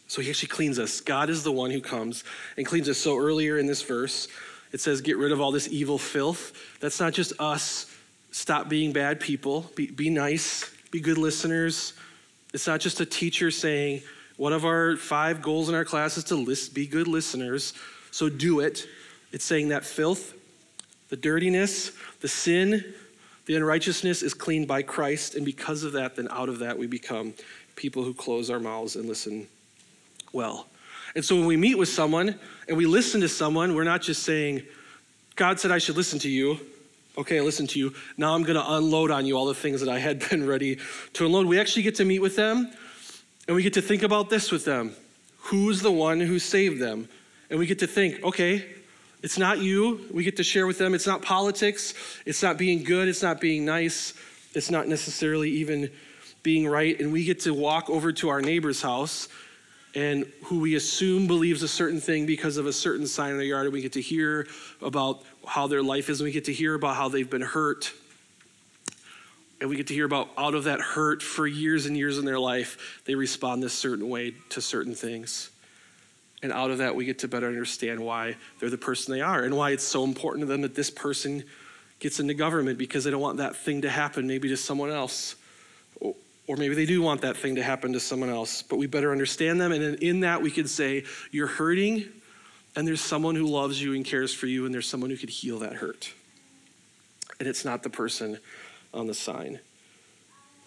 So 0.09 0.23
he 0.23 0.31
actually 0.31 0.49
cleans 0.49 0.79
us. 0.79 1.03
God 1.03 1.29
is 1.29 1.45
the 1.45 1.53
one 1.53 1.71
who 1.71 1.83
comes 1.83 2.25
and 2.57 2.67
cleans 2.67 2.89
us. 2.89 2.97
So 2.99 3.19
earlier 3.19 3.59
in 3.59 3.67
this 3.67 3.83
verse, 3.83 4.27
it 4.73 4.81
says, 4.81 5.03
Get 5.03 5.19
rid 5.19 5.33
of 5.33 5.41
all 5.41 5.53
this 5.53 5.69
evil 5.69 5.99
filth. 5.99 6.53
That's 6.81 6.99
not 6.99 7.13
just 7.13 7.35
us. 7.39 7.95
Stop 8.33 8.69
being 8.71 8.93
bad 8.93 9.21
people. 9.21 9.71
Be, 9.77 9.87
be 9.91 10.09
nice. 10.09 10.71
Be 10.91 11.01
good 11.01 11.19
listeners. 11.19 11.93
It's 12.55 12.67
not 12.67 12.81
just 12.81 13.01
a 13.01 13.07
teacher 13.07 13.51
saying, 13.51 14.03
One 14.39 14.55
of 14.55 14.65
our 14.65 14.97
five 14.97 15.43
goals 15.43 15.69
in 15.69 15.75
our 15.75 15.85
class 15.85 16.17
is 16.17 16.25
to 16.25 16.37
list, 16.37 16.75
be 16.75 16.87
good 16.87 17.07
listeners. 17.07 17.75
So 18.11 18.31
do 18.31 18.61
it. 18.61 18.87
It's 19.31 19.45
saying 19.45 19.69
that 19.69 19.85
filth, 19.85 20.33
the 21.11 21.17
dirtiness, 21.17 21.93
the 22.23 22.29
sin, 22.29 22.83
the 23.45 23.57
unrighteousness 23.57 24.23
is 24.23 24.33
cleaned 24.33 24.67
by 24.69 24.81
Christ. 24.83 25.35
And 25.35 25.45
because 25.45 25.85
of 25.85 25.93
that, 25.93 26.17
then 26.17 26.29
out 26.31 26.49
of 26.49 26.61
that, 26.61 26.79
we 26.79 26.87
become 26.87 27.35
people 27.77 28.05
who 28.05 28.15
close 28.15 28.49
our 28.49 28.59
mouths 28.59 28.97
and 28.97 29.07
listen 29.07 29.47
well. 30.33 30.67
And 31.15 31.25
so 31.25 31.37
when 31.37 31.47
we 31.47 31.57
meet 31.57 31.77
with 31.77 31.89
someone 31.89 32.39
and 32.69 32.77
we 32.77 32.87
listen 32.87 33.21
to 33.23 33.29
someone, 33.29 33.75
we're 33.75 33.85
not 33.85 34.03
just 34.03 34.23
saying, 34.23 34.63
God 35.37 35.59
said 35.59 35.71
I 35.71 35.79
should 35.79 35.97
listen 35.97 36.19
to 36.21 36.29
you. 36.29 36.61
Okay, 37.17 37.39
I 37.39 37.43
listen 37.43 37.67
to 37.69 37.79
you. 37.79 37.95
Now 38.17 38.35
I'm 38.35 38.43
going 38.43 38.55
to 38.55 38.73
unload 38.75 39.11
on 39.11 39.27
you 39.27 39.37
all 39.37 39.47
the 39.47 39.55
things 39.55 39.81
that 39.81 39.89
I 39.89 39.99
had 39.99 40.29
been 40.31 40.47
ready 40.47 40.79
to 41.15 41.27
unload. 41.27 41.47
We 41.47 41.59
actually 41.59 41.83
get 41.83 41.97
to 41.97 42.05
meet 42.05 42.21
with 42.21 42.37
them 42.37 42.71
and 43.47 43.57
we 43.57 43.63
get 43.63 43.75
to 43.75 43.83
think 43.83 44.03
about 44.03 44.31
this 44.31 44.53
with 44.53 44.65
them. 44.65 44.95
Who's 45.39 45.81
the 45.81 45.91
one 45.91 46.21
who 46.21 46.39
saved 46.39 46.81
them? 46.81 47.09
And 47.51 47.59
we 47.59 47.67
get 47.67 47.79
to 47.79 47.87
think, 47.87 48.23
okay, 48.23 48.65
it's 49.23 49.39
not 49.39 49.59
you. 49.59 50.07
We 50.13 50.23
get 50.23 50.37
to 50.37 50.45
share 50.45 50.67
with 50.67 50.79
them. 50.79 50.95
It's 50.95 51.07
not 51.07 51.23
politics. 51.23 51.95
It's 52.27 52.43
not 52.43 52.59
being 52.59 52.85
good. 52.85 53.09
It's 53.09 53.23
not 53.23 53.41
being 53.41 53.65
nice. 53.65 54.15
It's 54.55 54.71
not 54.71 54.87
necessarily 54.87 55.51
even 55.51 55.91
being 56.43 56.69
right. 56.69 56.99
And 57.01 57.13
we 57.13 57.25
get 57.25 57.41
to 57.41 57.55
walk 57.55 57.91
over 57.91 58.13
to 58.13 58.29
our 58.29 58.41
neighbor's 58.41 58.83
house 58.83 59.29
and 59.99 60.31
who 60.45 60.61
we 60.61 60.77
assume 60.77 61.27
believes 61.27 61.65
a 61.65 61.69
certain 61.69 62.01
thing 62.01 62.25
because 62.25 62.57
of 62.57 62.67
a 62.67 62.73
certain 62.73 63.05
sign 63.05 63.33
in 63.33 63.37
their 63.37 63.47
yard, 63.47 63.65
and 63.65 63.73
we 63.73 63.83
get 63.83 63.95
to 63.95 64.01
hear 64.01 64.47
about 64.81 65.25
how 65.45 65.67
their 65.67 65.83
life 65.83 66.09
is, 66.09 66.21
and 66.21 66.25
we 66.27 66.31
get 66.31 66.45
to 66.45 66.53
hear 66.53 66.75
about 66.75 66.95
how 66.95 67.09
they've 67.09 67.29
been 67.29 67.43
hurt. 67.43 67.93
And 69.61 69.69
we 69.69 69.75
get 69.75 69.89
to 69.89 69.95
hear 69.95 70.05
about 70.05 70.29
out 70.39 70.55
of 70.55 70.65
that 70.65 70.81
hurt 70.81 71.21
for 71.21 71.49
years 71.49 71.87
and 71.87 71.97
years 71.97 72.17
in 72.17 72.25
their 72.25 72.39
life, 72.39 73.03
they 73.07 73.17
respond 73.17 73.61
this 73.61 73.73
certain 73.73 74.09
way 74.09 74.35
to 74.51 74.61
certain 74.61 74.95
things. 74.95 75.51
And 76.45 76.53
out 76.53 76.71
of 76.71 76.79
that, 76.79 76.95
we 76.95 77.05
get 77.05 77.19
to 77.21 77.29
better 77.29 77.49
understand 77.49 77.99
why 77.99 78.37
they're 78.61 78.71
the 78.71 78.79
person 78.79 79.13
they 79.13 79.21
are 79.21 79.43
and 79.43 79.57
why 79.57 79.73
it's 79.73 79.83
so 79.83 80.05
important 80.05 80.43
to 80.43 80.47
them 80.47 80.61
that 80.61 80.77
this 80.77 80.91
person 80.91 81.43
gets 81.99 82.21
into 82.21 82.35
government 82.35 82.79
because 82.79 83.03
they 83.03 83.11
don't 83.11 83.21
want 83.21 83.39
that 83.39 83.57
thing 83.57 83.83
to 83.83 83.91
happen 83.91 84.29
maybe 84.29 84.49
to 84.49 84.57
someone 84.57 84.91
else 84.91 85.35
or 86.49 86.57
maybe 86.57 86.75
they 86.75 86.87
do 86.87 87.03
want 87.03 87.21
that 87.21 87.37
thing 87.37 87.57
to 87.57 87.63
happen 87.63 87.93
to 87.93 88.01
someone 88.01 88.31
else, 88.31 88.63
but 88.63 88.79
we 88.79 88.87
better 88.87 89.13
understand 89.13 89.61
them. 89.61 89.71
And 89.71 90.03
in 90.03 90.21
that, 90.21 90.41
we 90.41 90.51
can 90.51 90.67
say, 90.67 91.05
You're 91.31 91.47
hurting, 91.47 92.09
and 92.75 92.89
there's 92.89 93.03
someone 93.03 93.37
who 93.37 93.47
loves 93.47 93.81
you 93.81 93.95
and 93.95 94.05
cares 94.05 94.33
for 94.33 94.47
you, 94.47 94.65
and 94.65 94.75
there's 94.75 94.89
someone 94.89 95.11
who 95.11 95.17
could 95.17 95.29
heal 95.29 95.59
that 95.59 95.75
hurt. 95.75 96.13
And 97.39 97.47
it's 97.47 97.65
not 97.67 97.83
the 97.83 97.91
person 97.91 98.39
on 98.95 99.07
the 99.07 99.15
sign. 99.15 99.61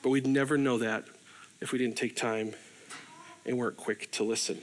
But 0.03 0.09
we'd 0.09 0.27
never 0.27 0.57
know 0.57 0.77
that 0.77 1.03
if 1.59 1.71
we 1.71 1.79
didn't 1.79 1.97
take 1.97 2.15
time 2.15 2.53
and 3.45 3.57
weren't 3.57 3.77
quick 3.77 4.09
to 4.11 4.23
listen. 4.23 4.59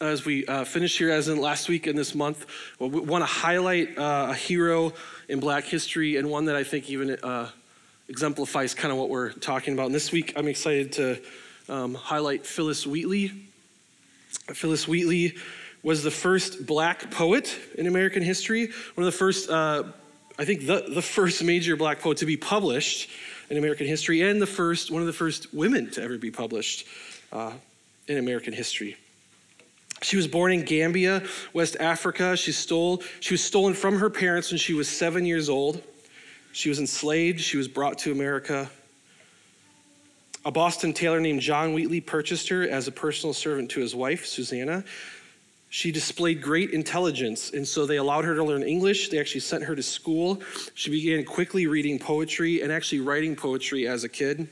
As 0.00 0.24
we 0.24 0.44
uh, 0.46 0.64
finish 0.64 0.96
here, 0.96 1.10
as 1.10 1.28
in 1.28 1.40
last 1.40 1.68
week 1.68 1.86
and 1.86 1.98
this 1.98 2.14
month, 2.14 2.46
we 2.78 2.88
want 2.88 3.22
to 3.22 3.26
highlight 3.26 3.96
uh, 3.98 4.28
a 4.30 4.34
hero 4.34 4.92
in 5.28 5.40
Black 5.40 5.64
history 5.64 6.16
and 6.16 6.30
one 6.30 6.46
that 6.46 6.56
I 6.56 6.64
think 6.64 6.90
even 6.90 7.10
uh, 7.22 7.50
exemplifies 8.08 8.74
kind 8.74 8.92
of 8.92 8.98
what 8.98 9.08
we're 9.08 9.32
talking 9.32 9.74
about. 9.74 9.86
And 9.86 9.94
this 9.94 10.12
week, 10.12 10.32
I'm 10.36 10.48
excited 10.48 10.92
to 10.92 11.20
um, 11.68 11.94
highlight 11.94 12.46
Phillis 12.46 12.86
Wheatley. 12.86 13.32
Phillis 14.52 14.86
Wheatley 14.86 15.34
was 15.82 16.02
the 16.02 16.10
first 16.10 16.66
black 16.66 17.10
poet 17.10 17.58
in 17.76 17.86
American 17.86 18.22
history, 18.22 18.66
one 18.94 19.06
of 19.06 19.12
the 19.12 19.18
first, 19.18 19.50
uh, 19.50 19.84
I 20.38 20.44
think, 20.44 20.66
the, 20.66 20.84
the 20.88 21.02
first 21.02 21.42
major 21.42 21.76
black 21.76 22.00
poet 22.00 22.18
to 22.18 22.26
be 22.26 22.36
published 22.36 23.08
in 23.50 23.56
American 23.56 23.86
history, 23.86 24.22
and 24.22 24.42
the 24.42 24.46
first, 24.46 24.90
one 24.90 25.00
of 25.00 25.06
the 25.06 25.12
first 25.12 25.54
women 25.54 25.90
to 25.92 26.02
ever 26.02 26.18
be 26.18 26.30
published 26.30 26.86
uh, 27.32 27.52
in 28.08 28.18
American 28.18 28.52
history. 28.52 28.96
She 30.02 30.16
was 30.16 30.26
born 30.26 30.52
in 30.52 30.64
Gambia, 30.64 31.22
West 31.52 31.76
Africa. 31.80 32.36
She 32.36 32.52
stole, 32.52 33.02
she 33.20 33.34
was 33.34 33.42
stolen 33.42 33.72
from 33.74 33.98
her 33.98 34.10
parents 34.10 34.50
when 34.50 34.58
she 34.58 34.74
was 34.74 34.88
seven 34.88 35.24
years 35.24 35.48
old. 35.48 35.82
She 36.56 36.70
was 36.70 36.78
enslaved, 36.78 37.38
she 37.42 37.58
was 37.58 37.68
brought 37.68 37.98
to 37.98 38.12
America. 38.12 38.70
A 40.42 40.50
Boston 40.50 40.94
tailor 40.94 41.20
named 41.20 41.42
John 41.42 41.74
Wheatley 41.74 42.00
purchased 42.00 42.48
her 42.48 42.62
as 42.62 42.88
a 42.88 42.92
personal 42.92 43.34
servant 43.34 43.70
to 43.72 43.80
his 43.80 43.94
wife, 43.94 44.24
Susanna. 44.24 44.82
She 45.68 45.92
displayed 45.92 46.40
great 46.40 46.70
intelligence, 46.70 47.50
and 47.50 47.68
so 47.68 47.84
they 47.84 47.98
allowed 47.98 48.24
her 48.24 48.34
to 48.34 48.42
learn 48.42 48.62
English. 48.62 49.10
They 49.10 49.18
actually 49.18 49.42
sent 49.42 49.64
her 49.64 49.76
to 49.76 49.82
school. 49.82 50.40
She 50.72 50.90
began 50.90 51.26
quickly 51.26 51.66
reading 51.66 51.98
poetry 51.98 52.62
and 52.62 52.72
actually 52.72 53.00
writing 53.00 53.36
poetry 53.36 53.86
as 53.86 54.04
a 54.04 54.08
kid. 54.08 54.48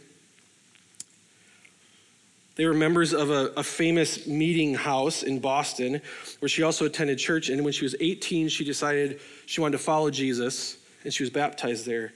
They 2.56 2.66
were 2.66 2.74
members 2.74 3.14
of 3.14 3.30
a, 3.30 3.50
a, 3.56 3.62
famous 3.62 4.26
meeting 4.26 4.74
house 4.74 5.22
in 5.22 5.38
Boston 5.40 6.02
where 6.40 6.50
she 6.50 6.64
also 6.64 6.84
attended 6.84 7.18
church. 7.18 7.48
And 7.48 7.64
when 7.64 7.72
she 7.72 7.86
was 7.86 7.96
18, 7.98 8.48
she 8.48 8.62
decided 8.62 9.20
she 9.46 9.62
wanted 9.62 9.78
to 9.78 9.82
follow 9.82 10.10
Jesus 10.10 10.76
and 11.04 11.12
she 11.12 11.22
was 11.22 11.30
baptized 11.30 11.86
there. 11.86 12.12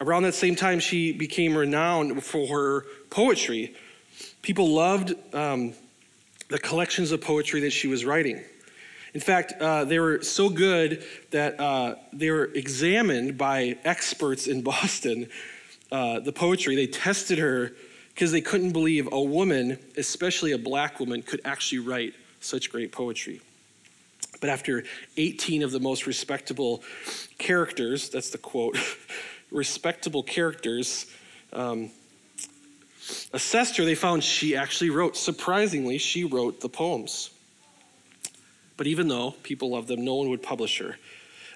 Around 0.00 0.24
that 0.24 0.34
same 0.34 0.56
time, 0.56 0.80
she 0.80 1.12
became 1.12 1.56
renowned 1.56 2.22
for 2.22 2.46
her 2.48 2.86
poetry. 3.10 3.74
People 4.42 4.68
loved 4.68 5.14
um, 5.34 5.72
the 6.48 6.58
collections 6.58 7.12
of 7.12 7.20
poetry 7.20 7.60
that 7.60 7.70
she 7.70 7.88
was 7.88 8.04
writing. 8.04 8.42
In 9.14 9.20
fact, 9.20 9.54
uh, 9.60 9.84
they 9.84 10.00
were 10.00 10.22
so 10.22 10.48
good 10.48 11.04
that 11.30 11.58
uh, 11.60 11.94
they 12.12 12.30
were 12.30 12.46
examined 12.46 13.38
by 13.38 13.76
experts 13.84 14.46
in 14.48 14.62
Boston, 14.62 15.28
uh, 15.92 16.20
the 16.20 16.32
poetry. 16.32 16.74
They 16.74 16.88
tested 16.88 17.38
her 17.38 17.72
because 18.08 18.32
they 18.32 18.40
couldn't 18.40 18.72
believe 18.72 19.08
a 19.12 19.22
woman, 19.22 19.78
especially 19.96 20.52
a 20.52 20.58
black 20.58 21.00
woman, 21.00 21.22
could 21.22 21.40
actually 21.44 21.78
write 21.78 22.14
such 22.40 22.70
great 22.70 22.92
poetry. 22.92 23.40
But 24.44 24.50
after 24.50 24.84
18 25.16 25.62
of 25.62 25.72
the 25.72 25.80
most 25.80 26.06
respectable 26.06 26.82
characters, 27.38 28.10
that's 28.10 28.28
the 28.28 28.36
quote, 28.36 28.76
respectable 29.50 30.22
characters, 30.22 31.06
um, 31.54 31.88
assessed 33.32 33.78
her, 33.78 33.86
they 33.86 33.94
found 33.94 34.22
she 34.22 34.54
actually 34.54 34.90
wrote, 34.90 35.16
surprisingly, 35.16 35.96
she 35.96 36.24
wrote 36.24 36.60
the 36.60 36.68
poems. 36.68 37.30
But 38.76 38.86
even 38.86 39.08
though 39.08 39.30
people 39.44 39.70
loved 39.70 39.88
them, 39.88 40.04
no 40.04 40.16
one 40.16 40.28
would 40.28 40.42
publish 40.42 40.76
her. 40.76 40.98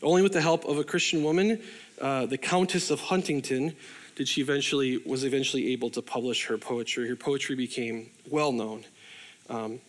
Only 0.02 0.22
with 0.22 0.32
the 0.32 0.40
help 0.40 0.64
of 0.64 0.78
a 0.78 0.84
Christian 0.84 1.22
woman, 1.22 1.60
uh, 2.00 2.24
the 2.24 2.38
Countess 2.38 2.90
of 2.90 3.00
Huntingdon, 3.00 3.76
did 4.16 4.28
she 4.28 4.40
eventually 4.40 4.96
was 4.96 5.24
eventually 5.24 5.72
able 5.72 5.90
to 5.90 6.00
publish 6.00 6.46
her 6.46 6.56
poetry. 6.56 7.06
Her 7.06 7.16
poetry 7.16 7.54
became 7.54 8.08
well 8.30 8.50
known. 8.50 8.86
Um, 9.50 9.80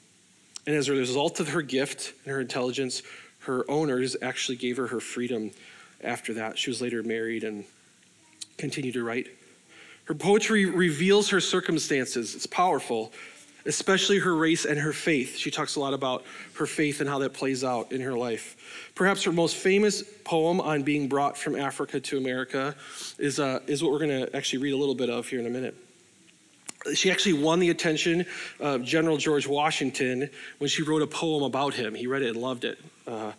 and 0.70 0.78
as 0.78 0.88
a 0.88 0.94
result 0.94 1.40
of 1.40 1.50
her 1.50 1.64
gift 1.64 2.14
and 2.24 2.32
her 2.32 2.40
intelligence, 2.40 3.02
her 3.40 3.66
owners 3.72 4.16
actually 4.22 4.56
gave 4.56 4.78
her 4.78 4.86
her 4.86 5.00
freedom 5.00 5.50
after 6.04 6.36
that. 6.36 6.60
She 6.60 6.70
was 6.70 6.80
later 6.80 7.02
married 7.02 7.44
and 7.44 7.66
continued 8.60 8.94
to 8.94 9.04
write. 9.04 9.30
Her 10.04 10.14
poetry 10.14 10.68
reveals 10.68 11.30
her 11.30 11.40
circumstances. 11.40 12.36
It's 12.36 12.46
powerful, 12.46 13.12
especially 13.66 14.20
her 14.20 14.36
race 14.36 14.66
and 14.66 14.78
her 14.78 14.94
faith. 14.94 15.38
She 15.38 15.50
talks 15.50 15.76
a 15.76 15.80
lot 15.80 15.96
about 15.96 16.24
her 16.54 16.68
faith 16.68 17.00
and 17.02 17.10
how 17.10 17.18
that 17.18 17.34
plays 17.34 17.64
out 17.64 17.92
in 17.92 18.02
her 18.02 18.14
life. 18.14 18.92
Perhaps 18.94 19.24
her 19.24 19.32
most 19.32 19.56
famous 19.56 20.04
poem 20.24 20.62
on 20.62 20.84
being 20.84 21.08
brought 21.08 21.36
from 21.36 21.56
Africa 21.56 22.00
to 22.00 22.20
America 22.20 22.76
is, 23.18 23.40
uh, 23.40 23.60
is 23.66 23.82
what 23.82 23.92
we're 23.92 24.06
going 24.06 24.24
to 24.24 24.36
actually 24.36 24.60
read 24.62 24.74
a 24.74 24.78
little 24.78 24.94
bit 24.94 25.10
of 25.10 25.28
here 25.28 25.40
in 25.40 25.48
a 25.48 25.50
minute. 25.50 25.76
She 26.94 27.12
actually 27.12 27.34
won 27.34 27.60
the 27.60 27.70
attention 27.70 28.26
of 28.60 28.84
General 28.84 29.18
George 29.18 29.48
Washington 29.48 30.30
when 30.60 30.70
she 30.70 30.82
wrote 30.82 31.02
a 31.02 31.08
poem 31.08 31.44
about 31.44 31.74
him. 31.74 31.94
He 31.94 32.08
read 32.08 32.22
it 32.22 32.30
and 32.30 32.38
loved 32.38 32.64
it. 32.64 32.80
Uh, 33.06 33.34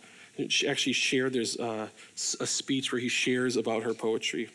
she 0.47 0.67
actually 0.67 0.93
shared, 0.93 1.33
there's 1.33 1.57
uh, 1.57 1.87
a 2.39 2.47
speech 2.47 2.91
where 2.91 3.01
he 3.01 3.09
shares 3.09 3.57
about 3.57 3.83
her 3.83 3.93
poetry. 3.93 4.49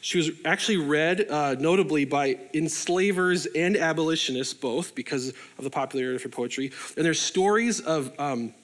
She 0.00 0.18
was 0.18 0.30
actually 0.44 0.76
read 0.76 1.28
uh, 1.28 1.56
notably 1.58 2.04
by 2.04 2.38
enslavers 2.54 3.46
and 3.46 3.76
abolitionists, 3.76 4.54
both 4.54 4.94
because 4.94 5.30
of 5.58 5.64
the 5.64 5.70
popularity 5.70 6.16
of 6.16 6.22
her 6.22 6.28
poetry. 6.28 6.70
And 6.96 7.04
there's 7.04 7.20
stories 7.20 7.80
of, 7.80 8.12
um, 8.20 8.54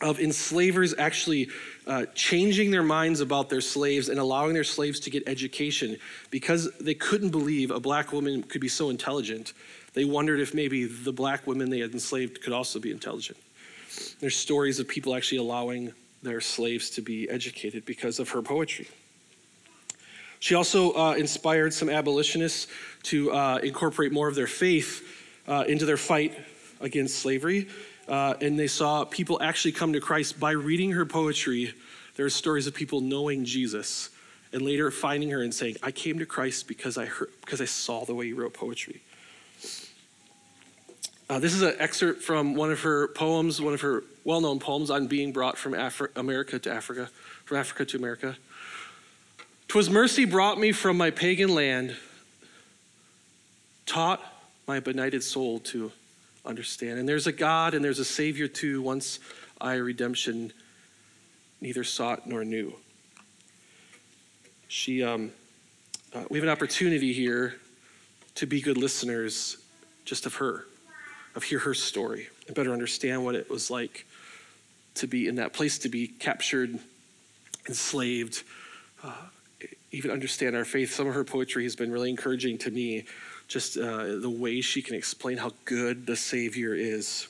of 0.00 0.18
enslavers 0.18 0.94
actually 0.98 1.48
uh, 1.86 2.06
changing 2.14 2.70
their 2.70 2.82
minds 2.82 3.20
about 3.20 3.50
their 3.50 3.60
slaves 3.60 4.08
and 4.08 4.18
allowing 4.18 4.54
their 4.54 4.64
slaves 4.64 5.00
to 5.00 5.10
get 5.10 5.22
education 5.26 5.96
because 6.30 6.70
they 6.78 6.94
couldn't 6.94 7.30
believe 7.30 7.70
a 7.70 7.80
black 7.80 8.12
woman 8.12 8.42
could 8.42 8.60
be 8.60 8.68
so 8.68 8.88
intelligent. 8.90 9.52
They 9.92 10.04
wondered 10.04 10.40
if 10.40 10.54
maybe 10.54 10.84
the 10.84 11.12
black 11.12 11.46
women 11.46 11.68
they 11.68 11.80
had 11.80 11.92
enslaved 11.92 12.42
could 12.42 12.52
also 12.52 12.78
be 12.78 12.90
intelligent. 12.90 13.38
There's 14.20 14.36
stories 14.36 14.78
of 14.78 14.88
people 14.88 15.14
actually 15.14 15.38
allowing 15.38 15.92
their 16.22 16.40
slaves 16.40 16.90
to 16.90 17.02
be 17.02 17.28
educated 17.28 17.84
because 17.84 18.18
of 18.18 18.30
her 18.30 18.42
poetry. 18.42 18.88
She 20.38 20.54
also 20.54 20.92
uh, 20.92 21.14
inspired 21.14 21.74
some 21.74 21.90
abolitionists 21.90 22.68
to 23.04 23.32
uh, 23.32 23.58
incorporate 23.62 24.12
more 24.12 24.28
of 24.28 24.34
their 24.34 24.46
faith 24.46 25.06
uh, 25.46 25.64
into 25.68 25.84
their 25.84 25.98
fight 25.98 26.34
against 26.80 27.16
slavery. 27.18 27.68
Uh, 28.10 28.34
and 28.40 28.58
they 28.58 28.66
saw 28.66 29.04
people 29.04 29.40
actually 29.40 29.70
come 29.70 29.92
to 29.92 30.00
Christ 30.00 30.40
by 30.40 30.50
reading 30.50 30.90
her 30.92 31.06
poetry. 31.06 31.72
There 32.16 32.26
are 32.26 32.30
stories 32.30 32.66
of 32.66 32.74
people 32.74 33.00
knowing 33.00 33.44
Jesus 33.44 34.10
and 34.52 34.62
later 34.62 34.90
finding 34.90 35.30
her 35.30 35.42
and 35.42 35.54
saying, 35.54 35.76
I 35.80 35.92
came 35.92 36.18
to 36.18 36.26
Christ 36.26 36.66
because 36.66 36.98
I, 36.98 37.06
heard, 37.06 37.28
because 37.40 37.60
I 37.60 37.66
saw 37.66 38.04
the 38.04 38.14
way 38.16 38.26
you 38.26 38.34
wrote 38.34 38.52
poetry. 38.52 39.00
Uh, 41.28 41.38
this 41.38 41.54
is 41.54 41.62
an 41.62 41.76
excerpt 41.78 42.22
from 42.22 42.56
one 42.56 42.72
of 42.72 42.80
her 42.80 43.06
poems, 43.06 43.62
one 43.62 43.74
of 43.74 43.80
her 43.82 44.02
well 44.24 44.40
known 44.40 44.58
poems 44.58 44.90
on 44.90 45.06
being 45.06 45.30
brought 45.30 45.56
from 45.56 45.72
Afri- 45.72 46.10
America 46.16 46.58
to 46.58 46.72
Africa, 46.72 47.08
from 47.44 47.58
Africa 47.58 47.84
to 47.84 47.96
America. 47.96 48.36
Twas 49.68 49.88
mercy 49.88 50.24
brought 50.24 50.58
me 50.58 50.72
from 50.72 50.96
my 50.96 51.12
pagan 51.12 51.54
land, 51.54 51.96
taught 53.86 54.20
my 54.66 54.80
benighted 54.80 55.22
soul 55.22 55.60
to 55.60 55.92
understand. 56.44 56.98
And 56.98 57.08
there's 57.08 57.26
a 57.26 57.32
God 57.32 57.74
and 57.74 57.84
there's 57.84 57.98
a 57.98 58.04
Savior 58.04 58.48
too, 58.48 58.82
once 58.82 59.18
I 59.60 59.74
redemption 59.74 60.52
neither 61.60 61.84
sought 61.84 62.26
nor 62.26 62.44
knew. 62.44 62.74
She, 64.68 65.02
um, 65.02 65.32
uh, 66.14 66.24
we 66.30 66.38
have 66.38 66.44
an 66.44 66.50
opportunity 66.50 67.12
here 67.12 67.56
to 68.36 68.46
be 68.46 68.60
good 68.60 68.78
listeners 68.78 69.58
just 70.04 70.26
of 70.26 70.36
her, 70.36 70.64
of 71.34 71.42
hear 71.42 71.58
her 71.58 71.74
story, 71.74 72.28
and 72.46 72.56
better 72.56 72.72
understand 72.72 73.24
what 73.24 73.34
it 73.34 73.50
was 73.50 73.70
like 73.70 74.06
to 74.94 75.06
be 75.06 75.28
in 75.28 75.36
that 75.36 75.52
place, 75.52 75.78
to 75.78 75.88
be 75.88 76.06
captured, 76.06 76.78
enslaved, 77.68 78.42
uh, 79.04 79.12
even 79.92 80.10
understand 80.10 80.56
our 80.56 80.64
faith. 80.64 80.92
Some 80.92 81.06
of 81.06 81.14
her 81.14 81.24
poetry 81.24 81.64
has 81.64 81.76
been 81.76 81.90
really 81.90 82.10
encouraging 82.10 82.58
to 82.58 82.70
me, 82.70 83.04
just 83.50 83.76
uh, 83.76 84.04
the 84.20 84.30
way 84.30 84.60
she 84.60 84.80
can 84.80 84.94
explain 84.94 85.36
how 85.36 85.50
good 85.64 86.06
the 86.06 86.14
Savior 86.14 86.72
is. 86.72 87.26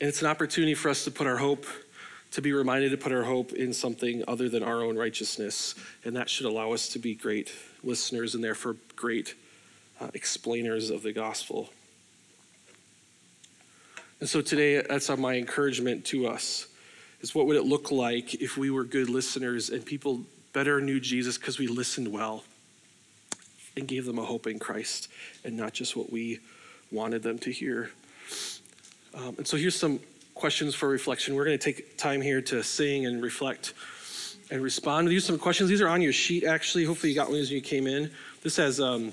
And 0.00 0.08
it's 0.08 0.20
an 0.20 0.26
opportunity 0.26 0.74
for 0.74 0.88
us 0.88 1.04
to 1.04 1.12
put 1.12 1.28
our 1.28 1.36
hope, 1.36 1.64
to 2.32 2.42
be 2.42 2.52
reminded 2.52 2.90
to 2.90 2.96
put 2.96 3.12
our 3.12 3.22
hope 3.22 3.52
in 3.52 3.72
something 3.72 4.24
other 4.26 4.48
than 4.48 4.64
our 4.64 4.82
own 4.82 4.98
righteousness. 4.98 5.76
And 6.04 6.16
that 6.16 6.28
should 6.28 6.46
allow 6.46 6.72
us 6.72 6.88
to 6.88 6.98
be 6.98 7.14
great 7.14 7.52
listeners 7.84 8.34
and 8.34 8.42
therefore 8.42 8.74
great 8.96 9.36
uh, 10.00 10.08
explainers 10.12 10.90
of 10.90 11.04
the 11.04 11.12
gospel. 11.12 11.70
And 14.18 14.28
so 14.28 14.40
today, 14.40 14.82
that's 14.82 15.08
my 15.16 15.36
encouragement 15.36 16.04
to 16.06 16.26
us 16.26 16.66
is 17.20 17.32
what 17.32 17.46
would 17.46 17.56
it 17.56 17.64
look 17.64 17.92
like 17.92 18.34
if 18.34 18.56
we 18.56 18.70
were 18.70 18.82
good 18.82 19.08
listeners 19.08 19.70
and 19.70 19.86
people 19.86 20.22
better 20.52 20.80
knew 20.80 21.00
Jesus 21.00 21.38
because 21.38 21.58
we 21.58 21.66
listened 21.66 22.08
well 22.08 22.44
and 23.76 23.88
gave 23.88 24.04
them 24.04 24.18
a 24.18 24.24
hope 24.24 24.46
in 24.46 24.58
Christ 24.58 25.08
and 25.44 25.56
not 25.56 25.72
just 25.72 25.96
what 25.96 26.12
we 26.12 26.40
wanted 26.90 27.22
them 27.22 27.38
to 27.40 27.50
hear. 27.50 27.90
Um, 29.14 29.34
and 29.38 29.46
so 29.46 29.56
here's 29.56 29.76
some 29.76 30.00
questions 30.34 30.74
for 30.74 30.88
reflection. 30.88 31.34
We're 31.34 31.44
going 31.44 31.58
to 31.58 31.64
take 31.64 31.96
time 31.96 32.20
here 32.20 32.40
to 32.42 32.62
sing 32.62 33.06
and 33.06 33.22
reflect 33.22 33.74
and 34.50 34.62
respond. 34.62 35.08
These 35.08 35.24
some 35.24 35.38
questions. 35.38 35.70
These 35.70 35.80
are 35.80 35.88
on 35.88 36.02
your 36.02 36.12
sheet, 36.12 36.44
actually. 36.44 36.84
Hopefully, 36.84 37.10
you 37.10 37.16
got 37.16 37.30
one 37.30 37.38
as 37.38 37.50
you 37.50 37.60
came 37.60 37.86
in. 37.86 38.10
This 38.42 38.56
has 38.56 38.80
um, 38.80 39.12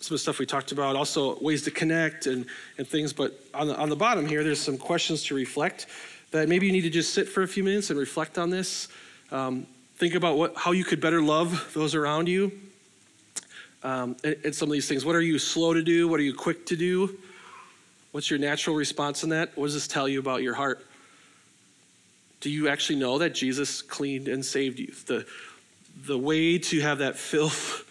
some 0.00 0.06
of 0.06 0.08
the 0.10 0.18
stuff 0.18 0.38
we 0.38 0.46
talked 0.46 0.72
about, 0.72 0.94
also 0.94 1.38
ways 1.40 1.62
to 1.62 1.70
connect 1.70 2.26
and, 2.26 2.46
and 2.78 2.86
things. 2.86 3.12
But 3.12 3.40
on 3.54 3.68
the, 3.68 3.76
on 3.76 3.88
the 3.88 3.96
bottom 3.96 4.26
here, 4.26 4.44
there's 4.44 4.60
some 4.60 4.78
questions 4.78 5.24
to 5.24 5.34
reflect 5.34 5.86
that 6.30 6.48
maybe 6.48 6.66
you 6.66 6.72
need 6.72 6.82
to 6.82 6.90
just 6.90 7.14
sit 7.14 7.28
for 7.28 7.42
a 7.42 7.48
few 7.48 7.64
minutes 7.64 7.90
and 7.90 7.98
reflect 7.98 8.38
on 8.38 8.50
this. 8.50 8.88
Um, 9.32 9.66
think 9.96 10.14
about 10.14 10.36
what, 10.36 10.54
how 10.56 10.72
you 10.72 10.84
could 10.84 11.00
better 11.00 11.22
love 11.22 11.70
those 11.74 11.94
around 11.94 12.28
you. 12.28 12.52
Um, 13.82 14.16
and, 14.24 14.36
and 14.44 14.54
some 14.54 14.68
of 14.68 14.72
these 14.72 14.88
things. 14.88 15.04
What 15.04 15.16
are 15.16 15.22
you 15.22 15.38
slow 15.38 15.74
to 15.74 15.82
do? 15.82 16.08
What 16.08 16.20
are 16.20 16.24
you 16.24 16.34
quick 16.34 16.66
to 16.66 16.76
do? 16.76 17.16
What's 18.12 18.30
your 18.30 18.38
natural 18.38 18.76
response 18.76 19.22
in 19.22 19.30
that? 19.30 19.56
What 19.56 19.66
does 19.66 19.74
this 19.74 19.86
tell 19.86 20.08
you 20.08 20.18
about 20.18 20.42
your 20.42 20.54
heart? 20.54 20.84
Do 22.40 22.50
you 22.50 22.68
actually 22.68 22.98
know 22.98 23.18
that 23.18 23.34
Jesus 23.34 23.82
cleaned 23.82 24.28
and 24.28 24.44
saved 24.44 24.78
you? 24.78 24.92
The, 25.06 25.26
the 26.06 26.18
way 26.18 26.58
to 26.58 26.80
have 26.80 26.98
that 26.98 27.16
filth 27.16 27.84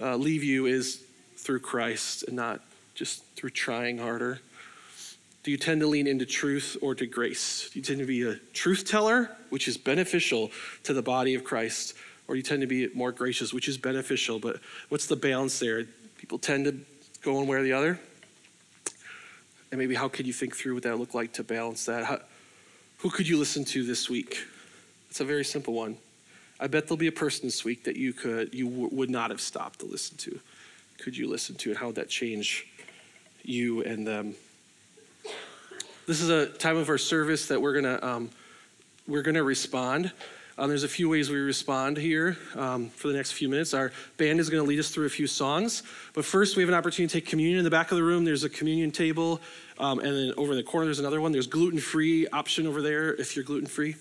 uh, 0.00 0.16
leave 0.16 0.44
you 0.44 0.66
is 0.66 1.02
through 1.36 1.60
Christ 1.60 2.24
and 2.24 2.36
not 2.36 2.60
just 2.94 3.24
through 3.34 3.50
trying 3.50 3.98
harder. 3.98 4.40
Do 5.46 5.52
you 5.52 5.58
tend 5.58 5.80
to 5.82 5.86
lean 5.86 6.08
into 6.08 6.26
truth 6.26 6.76
or 6.82 6.96
to 6.96 7.06
grace? 7.06 7.70
Do 7.72 7.78
you 7.78 7.82
tend 7.84 8.00
to 8.00 8.04
be 8.04 8.22
a 8.22 8.34
truth 8.52 8.84
teller, 8.84 9.30
which 9.50 9.68
is 9.68 9.76
beneficial 9.76 10.50
to 10.82 10.92
the 10.92 11.02
body 11.02 11.36
of 11.36 11.44
Christ, 11.44 11.94
or 12.26 12.34
you 12.34 12.42
tend 12.42 12.62
to 12.62 12.66
be 12.66 12.88
more 12.94 13.12
gracious, 13.12 13.54
which 13.54 13.68
is 13.68 13.78
beneficial? 13.78 14.40
But 14.40 14.58
what's 14.88 15.06
the 15.06 15.14
balance 15.14 15.60
there? 15.60 15.84
People 16.18 16.40
tend 16.40 16.64
to 16.64 16.72
go 17.22 17.34
one 17.34 17.46
way 17.46 17.58
or 17.58 17.62
the 17.62 17.74
other. 17.74 18.00
And 19.70 19.78
maybe 19.78 19.94
how 19.94 20.08
could 20.08 20.26
you 20.26 20.32
think 20.32 20.56
through 20.56 20.74
what 20.74 20.82
that 20.82 20.90
would 20.90 20.98
look 20.98 21.14
like 21.14 21.34
to 21.34 21.44
balance 21.44 21.84
that? 21.84 22.06
How, 22.06 22.18
who 22.98 23.08
could 23.08 23.28
you 23.28 23.38
listen 23.38 23.64
to 23.66 23.84
this 23.84 24.10
week? 24.10 24.38
It's 25.10 25.20
a 25.20 25.24
very 25.24 25.44
simple 25.44 25.74
one. 25.74 25.96
I 26.58 26.66
bet 26.66 26.88
there'll 26.88 26.96
be 26.96 27.06
a 27.06 27.12
person 27.12 27.46
this 27.46 27.64
week 27.64 27.84
that 27.84 27.94
you 27.94 28.12
could 28.12 28.52
you 28.52 28.68
w- 28.68 28.88
would 28.90 29.10
not 29.10 29.30
have 29.30 29.40
stopped 29.40 29.78
to 29.78 29.86
listen 29.86 30.16
to. 30.16 30.40
Could 30.98 31.16
you 31.16 31.28
listen 31.28 31.54
to, 31.54 31.70
and 31.70 31.78
how 31.78 31.86
would 31.86 31.94
that 31.94 32.08
change 32.08 32.66
you 33.44 33.84
and 33.84 34.04
them? 34.04 34.34
This 36.06 36.20
is 36.20 36.28
a 36.28 36.46
time 36.46 36.76
of 36.76 36.88
our 36.88 36.98
service 36.98 37.48
that 37.48 37.60
we're 37.60 37.74
gonna 37.74 37.98
um, 38.00 38.30
we're 39.08 39.22
gonna 39.22 39.42
respond. 39.42 40.12
Um, 40.56 40.68
there's 40.68 40.84
a 40.84 40.88
few 40.88 41.08
ways 41.08 41.30
we 41.30 41.36
respond 41.38 41.96
here 41.96 42.38
um, 42.54 42.90
for 42.90 43.08
the 43.08 43.14
next 43.14 43.32
few 43.32 43.48
minutes. 43.48 43.74
Our 43.74 43.90
band 44.16 44.38
is 44.38 44.48
going 44.48 44.62
to 44.62 44.66
lead 44.66 44.78
us 44.78 44.88
through 44.88 45.04
a 45.04 45.10
few 45.10 45.26
songs. 45.26 45.82
But 46.14 46.24
first, 46.24 46.56
we 46.56 46.62
have 46.62 46.70
an 46.70 46.74
opportunity 46.74 47.12
to 47.12 47.20
take 47.20 47.28
communion 47.28 47.58
in 47.58 47.64
the 47.64 47.70
back 47.70 47.90
of 47.90 47.98
the 47.98 48.02
room. 48.02 48.24
There's 48.24 48.42
a 48.42 48.48
communion 48.48 48.90
table. 48.90 49.42
Um, 49.78 49.98
and 49.98 50.08
then 50.16 50.32
over 50.38 50.52
in 50.52 50.56
the 50.56 50.62
corner, 50.62 50.86
there's 50.86 50.98
another 50.98 51.20
one. 51.20 51.32
There's 51.32 51.46
gluten 51.46 51.78
free 51.78 52.26
option 52.28 52.66
over 52.66 52.80
there 52.80 53.12
if 53.12 53.36
you're 53.36 53.44
gluten 53.44 53.66
free. 53.66 53.96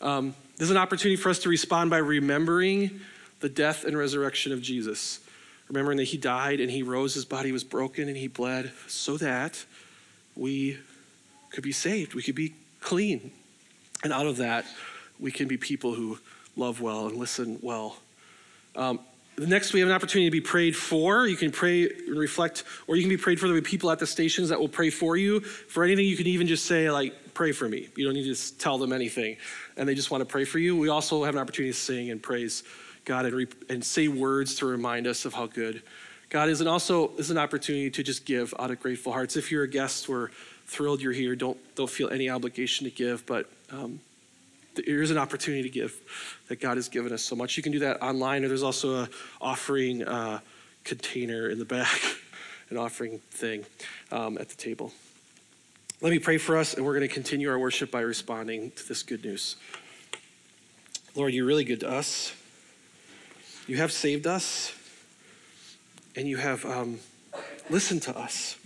Um, 0.00 0.34
there's 0.56 0.70
an 0.70 0.78
opportunity 0.78 1.16
for 1.16 1.28
us 1.28 1.40
to 1.40 1.50
respond 1.50 1.90
by 1.90 1.98
remembering 1.98 3.00
the 3.40 3.50
death 3.50 3.84
and 3.84 3.98
resurrection 3.98 4.52
of 4.52 4.62
Jesus. 4.62 5.20
Remembering 5.68 5.98
that 5.98 6.04
he 6.04 6.16
died 6.16 6.60
and 6.60 6.70
he 6.70 6.82
rose, 6.82 7.12
his 7.12 7.26
body 7.26 7.52
was 7.52 7.64
broken 7.64 8.08
and 8.08 8.16
he 8.16 8.28
bled 8.28 8.72
so 8.86 9.18
that 9.18 9.62
we 10.34 10.78
could 11.50 11.64
be 11.64 11.72
saved. 11.72 12.14
We 12.14 12.22
could 12.22 12.34
be 12.34 12.54
clean. 12.80 13.32
And 14.04 14.12
out 14.12 14.26
of 14.26 14.36
that, 14.36 14.64
we 15.18 15.32
can 15.32 15.48
be 15.48 15.56
people 15.56 15.94
who 15.94 16.18
love 16.56 16.80
well 16.80 17.08
and 17.08 17.16
listen 17.16 17.58
well. 17.62 17.96
Um, 18.76 19.00
Next, 19.38 19.72
we 19.72 19.78
have 19.80 19.88
an 19.88 19.94
opportunity 19.94 20.26
to 20.26 20.32
be 20.32 20.40
prayed 20.40 20.74
for. 20.74 21.26
You 21.28 21.36
can 21.36 21.52
pray 21.52 21.88
and 21.88 22.18
reflect, 22.18 22.64
or 22.88 22.96
you 22.96 23.02
can 23.02 23.08
be 23.08 23.16
prayed 23.16 23.38
for. 23.38 23.46
There 23.46 23.54
will 23.54 23.60
be 23.60 23.68
people 23.68 23.90
at 23.92 24.00
the 24.00 24.06
stations 24.06 24.48
that 24.48 24.58
will 24.58 24.68
pray 24.68 24.90
for 24.90 25.16
you. 25.16 25.40
For 25.40 25.84
anything, 25.84 26.06
you 26.06 26.16
can 26.16 26.26
even 26.26 26.48
just 26.48 26.66
say, 26.66 26.90
like, 26.90 27.34
pray 27.34 27.52
for 27.52 27.68
me. 27.68 27.88
You 27.94 28.04
don't 28.04 28.14
need 28.14 28.34
to 28.34 28.58
tell 28.58 28.78
them 28.78 28.92
anything. 28.92 29.36
And 29.76 29.88
they 29.88 29.94
just 29.94 30.10
want 30.10 30.22
to 30.22 30.24
pray 30.24 30.44
for 30.44 30.58
you. 30.58 30.76
We 30.76 30.88
also 30.88 31.22
have 31.22 31.34
an 31.34 31.40
opportunity 31.40 31.72
to 31.72 31.78
sing 31.78 32.10
and 32.10 32.20
praise 32.20 32.64
God 33.04 33.26
and, 33.26 33.34
re- 33.34 33.46
and 33.68 33.84
say 33.84 34.08
words 34.08 34.56
to 34.56 34.66
remind 34.66 35.06
us 35.06 35.24
of 35.24 35.34
how 35.34 35.46
good 35.46 35.82
God 36.30 36.48
is. 36.48 36.58
And 36.60 36.68
also 36.68 37.12
is 37.16 37.30
an 37.30 37.38
opportunity 37.38 37.90
to 37.90 38.02
just 38.02 38.24
give 38.24 38.52
out 38.58 38.72
of 38.72 38.80
grateful 38.80 39.12
hearts. 39.12 39.36
If 39.36 39.52
you're 39.52 39.62
a 39.62 39.70
guest, 39.70 40.08
we're 40.08 40.30
thrilled 40.68 41.00
you're 41.00 41.12
here. 41.12 41.34
Don't, 41.34 41.58
don't 41.74 41.90
feel 41.90 42.10
any 42.10 42.28
obligation 42.30 42.84
to 42.84 42.90
give, 42.90 43.26
but 43.26 43.50
um, 43.72 44.00
there 44.74 45.02
is 45.02 45.10
an 45.10 45.18
opportunity 45.18 45.62
to 45.62 45.70
give 45.70 45.98
that 46.48 46.60
God 46.60 46.76
has 46.76 46.88
given 46.88 47.12
us 47.12 47.22
so 47.22 47.34
much. 47.34 47.56
You 47.56 47.62
can 47.62 47.72
do 47.72 47.80
that 47.80 48.00
online, 48.02 48.44
or 48.44 48.48
there's 48.48 48.62
also 48.62 49.02
a 49.02 49.08
offering 49.40 50.04
uh, 50.04 50.40
container 50.84 51.48
in 51.48 51.58
the 51.58 51.64
back, 51.64 52.00
an 52.70 52.76
offering 52.76 53.18
thing 53.30 53.64
um, 54.12 54.38
at 54.38 54.50
the 54.50 54.56
table. 54.56 54.92
Let 56.00 56.10
me 56.10 56.18
pray 56.20 56.38
for 56.38 56.56
us, 56.56 56.74
and 56.74 56.84
we're 56.84 56.94
going 56.96 57.08
to 57.08 57.12
continue 57.12 57.50
our 57.50 57.58
worship 57.58 57.90
by 57.90 58.02
responding 58.02 58.70
to 58.72 58.86
this 58.86 59.02
good 59.02 59.24
news. 59.24 59.56
Lord, 61.16 61.32
you're 61.32 61.46
really 61.46 61.64
good 61.64 61.80
to 61.80 61.90
us. 61.90 62.32
You 63.66 63.78
have 63.78 63.90
saved 63.90 64.26
us, 64.26 64.72
and 66.14 66.28
you 66.28 66.36
have 66.36 66.64
um, 66.64 67.00
listened 67.68 68.02
to 68.02 68.16
us 68.16 68.56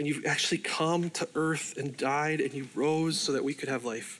and 0.00 0.08
you've 0.08 0.24
actually 0.24 0.56
come 0.56 1.10
to 1.10 1.28
earth 1.34 1.76
and 1.76 1.94
died 1.94 2.40
and 2.40 2.54
you 2.54 2.66
rose 2.74 3.20
so 3.20 3.32
that 3.32 3.44
we 3.44 3.52
could 3.52 3.68
have 3.68 3.84
life. 3.84 4.18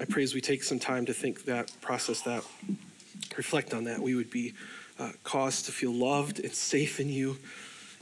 I 0.00 0.04
pray 0.04 0.22
as 0.22 0.34
we 0.34 0.40
take 0.40 0.62
some 0.62 0.78
time 0.78 1.04
to 1.06 1.12
think 1.12 1.46
that, 1.46 1.72
process 1.80 2.20
that, 2.20 2.44
reflect 3.36 3.74
on 3.74 3.82
that, 3.84 3.98
we 3.98 4.14
would 4.14 4.30
be 4.30 4.54
uh, 5.00 5.10
caused 5.24 5.64
to 5.64 5.72
feel 5.72 5.92
loved 5.92 6.38
and 6.38 6.54
safe 6.54 7.00
in 7.00 7.08
you, 7.08 7.38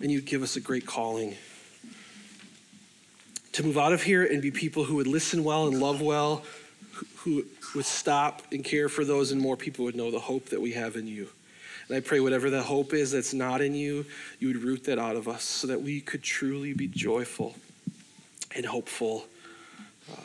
and 0.03 0.11
you'd 0.11 0.27
give 0.27 0.43
us 0.43 0.57
a 0.57 0.61
great 0.61 0.85
calling 0.85 1.35
to 3.53 3.63
move 3.63 3.79
out 3.79 3.95
of 3.95 4.03
here 4.03 4.23
and 4.23 4.43
be 4.43 4.51
people 4.51 4.85
who 4.85 4.97
would 4.97 5.07
listen 5.07 5.45
well 5.45 5.67
and 5.67 5.81
love 5.81 6.03
well, 6.03 6.43
who 7.21 7.47
would 7.75 7.87
stop 7.87 8.43
and 8.53 8.63
care 8.63 8.91
for 8.91 9.07
those, 9.07 9.33
and 9.33 9.41
more 9.41 9.57
people 9.57 9.87
would 9.87 9.97
know 9.97 10.11
the 10.11 10.21
hope 10.21 10.51
that 10.51 10.61
we 10.61 10.73
have 10.73 10.95
in 10.95 11.07
you. 11.07 11.31
And 11.89 11.97
I 11.97 12.01
pray 12.01 12.21
whatever 12.21 12.51
that 12.51 12.63
hope 12.63 12.95
is 12.95 13.13
that's 13.13 13.35
not 13.35 13.61
in 13.61 13.75
you, 13.75 14.07
you 14.39 14.49
would 14.49 14.63
root 14.63 14.85
that 14.85 14.99
out 14.99 15.17
of 15.17 15.29
us 15.29 15.43
so 15.43 15.67
that 15.67 15.83
we 15.83 16.01
could 16.01 16.23
truly 16.23 16.73
be 16.73 16.89
joyful 16.89 17.57
and 18.55 18.65
hopeful 18.65 19.27
uh, 20.11 20.21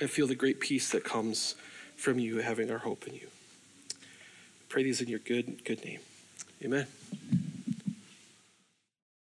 and 0.00 0.08
feel 0.08 0.26
the 0.26 0.34
great 0.34 0.60
peace 0.60 0.90
that 0.90 1.04
comes 1.04 1.56
from 1.96 2.18
you 2.18 2.38
having 2.38 2.70
our 2.70 2.78
hope 2.78 3.06
in 3.06 3.14
you. 3.14 3.28
I 3.92 4.64
pray 4.68 4.82
these 4.82 5.00
in 5.00 5.08
your 5.08 5.20
good, 5.20 5.64
good 5.64 5.84
name. 5.84 6.00
Amen. 6.64 6.86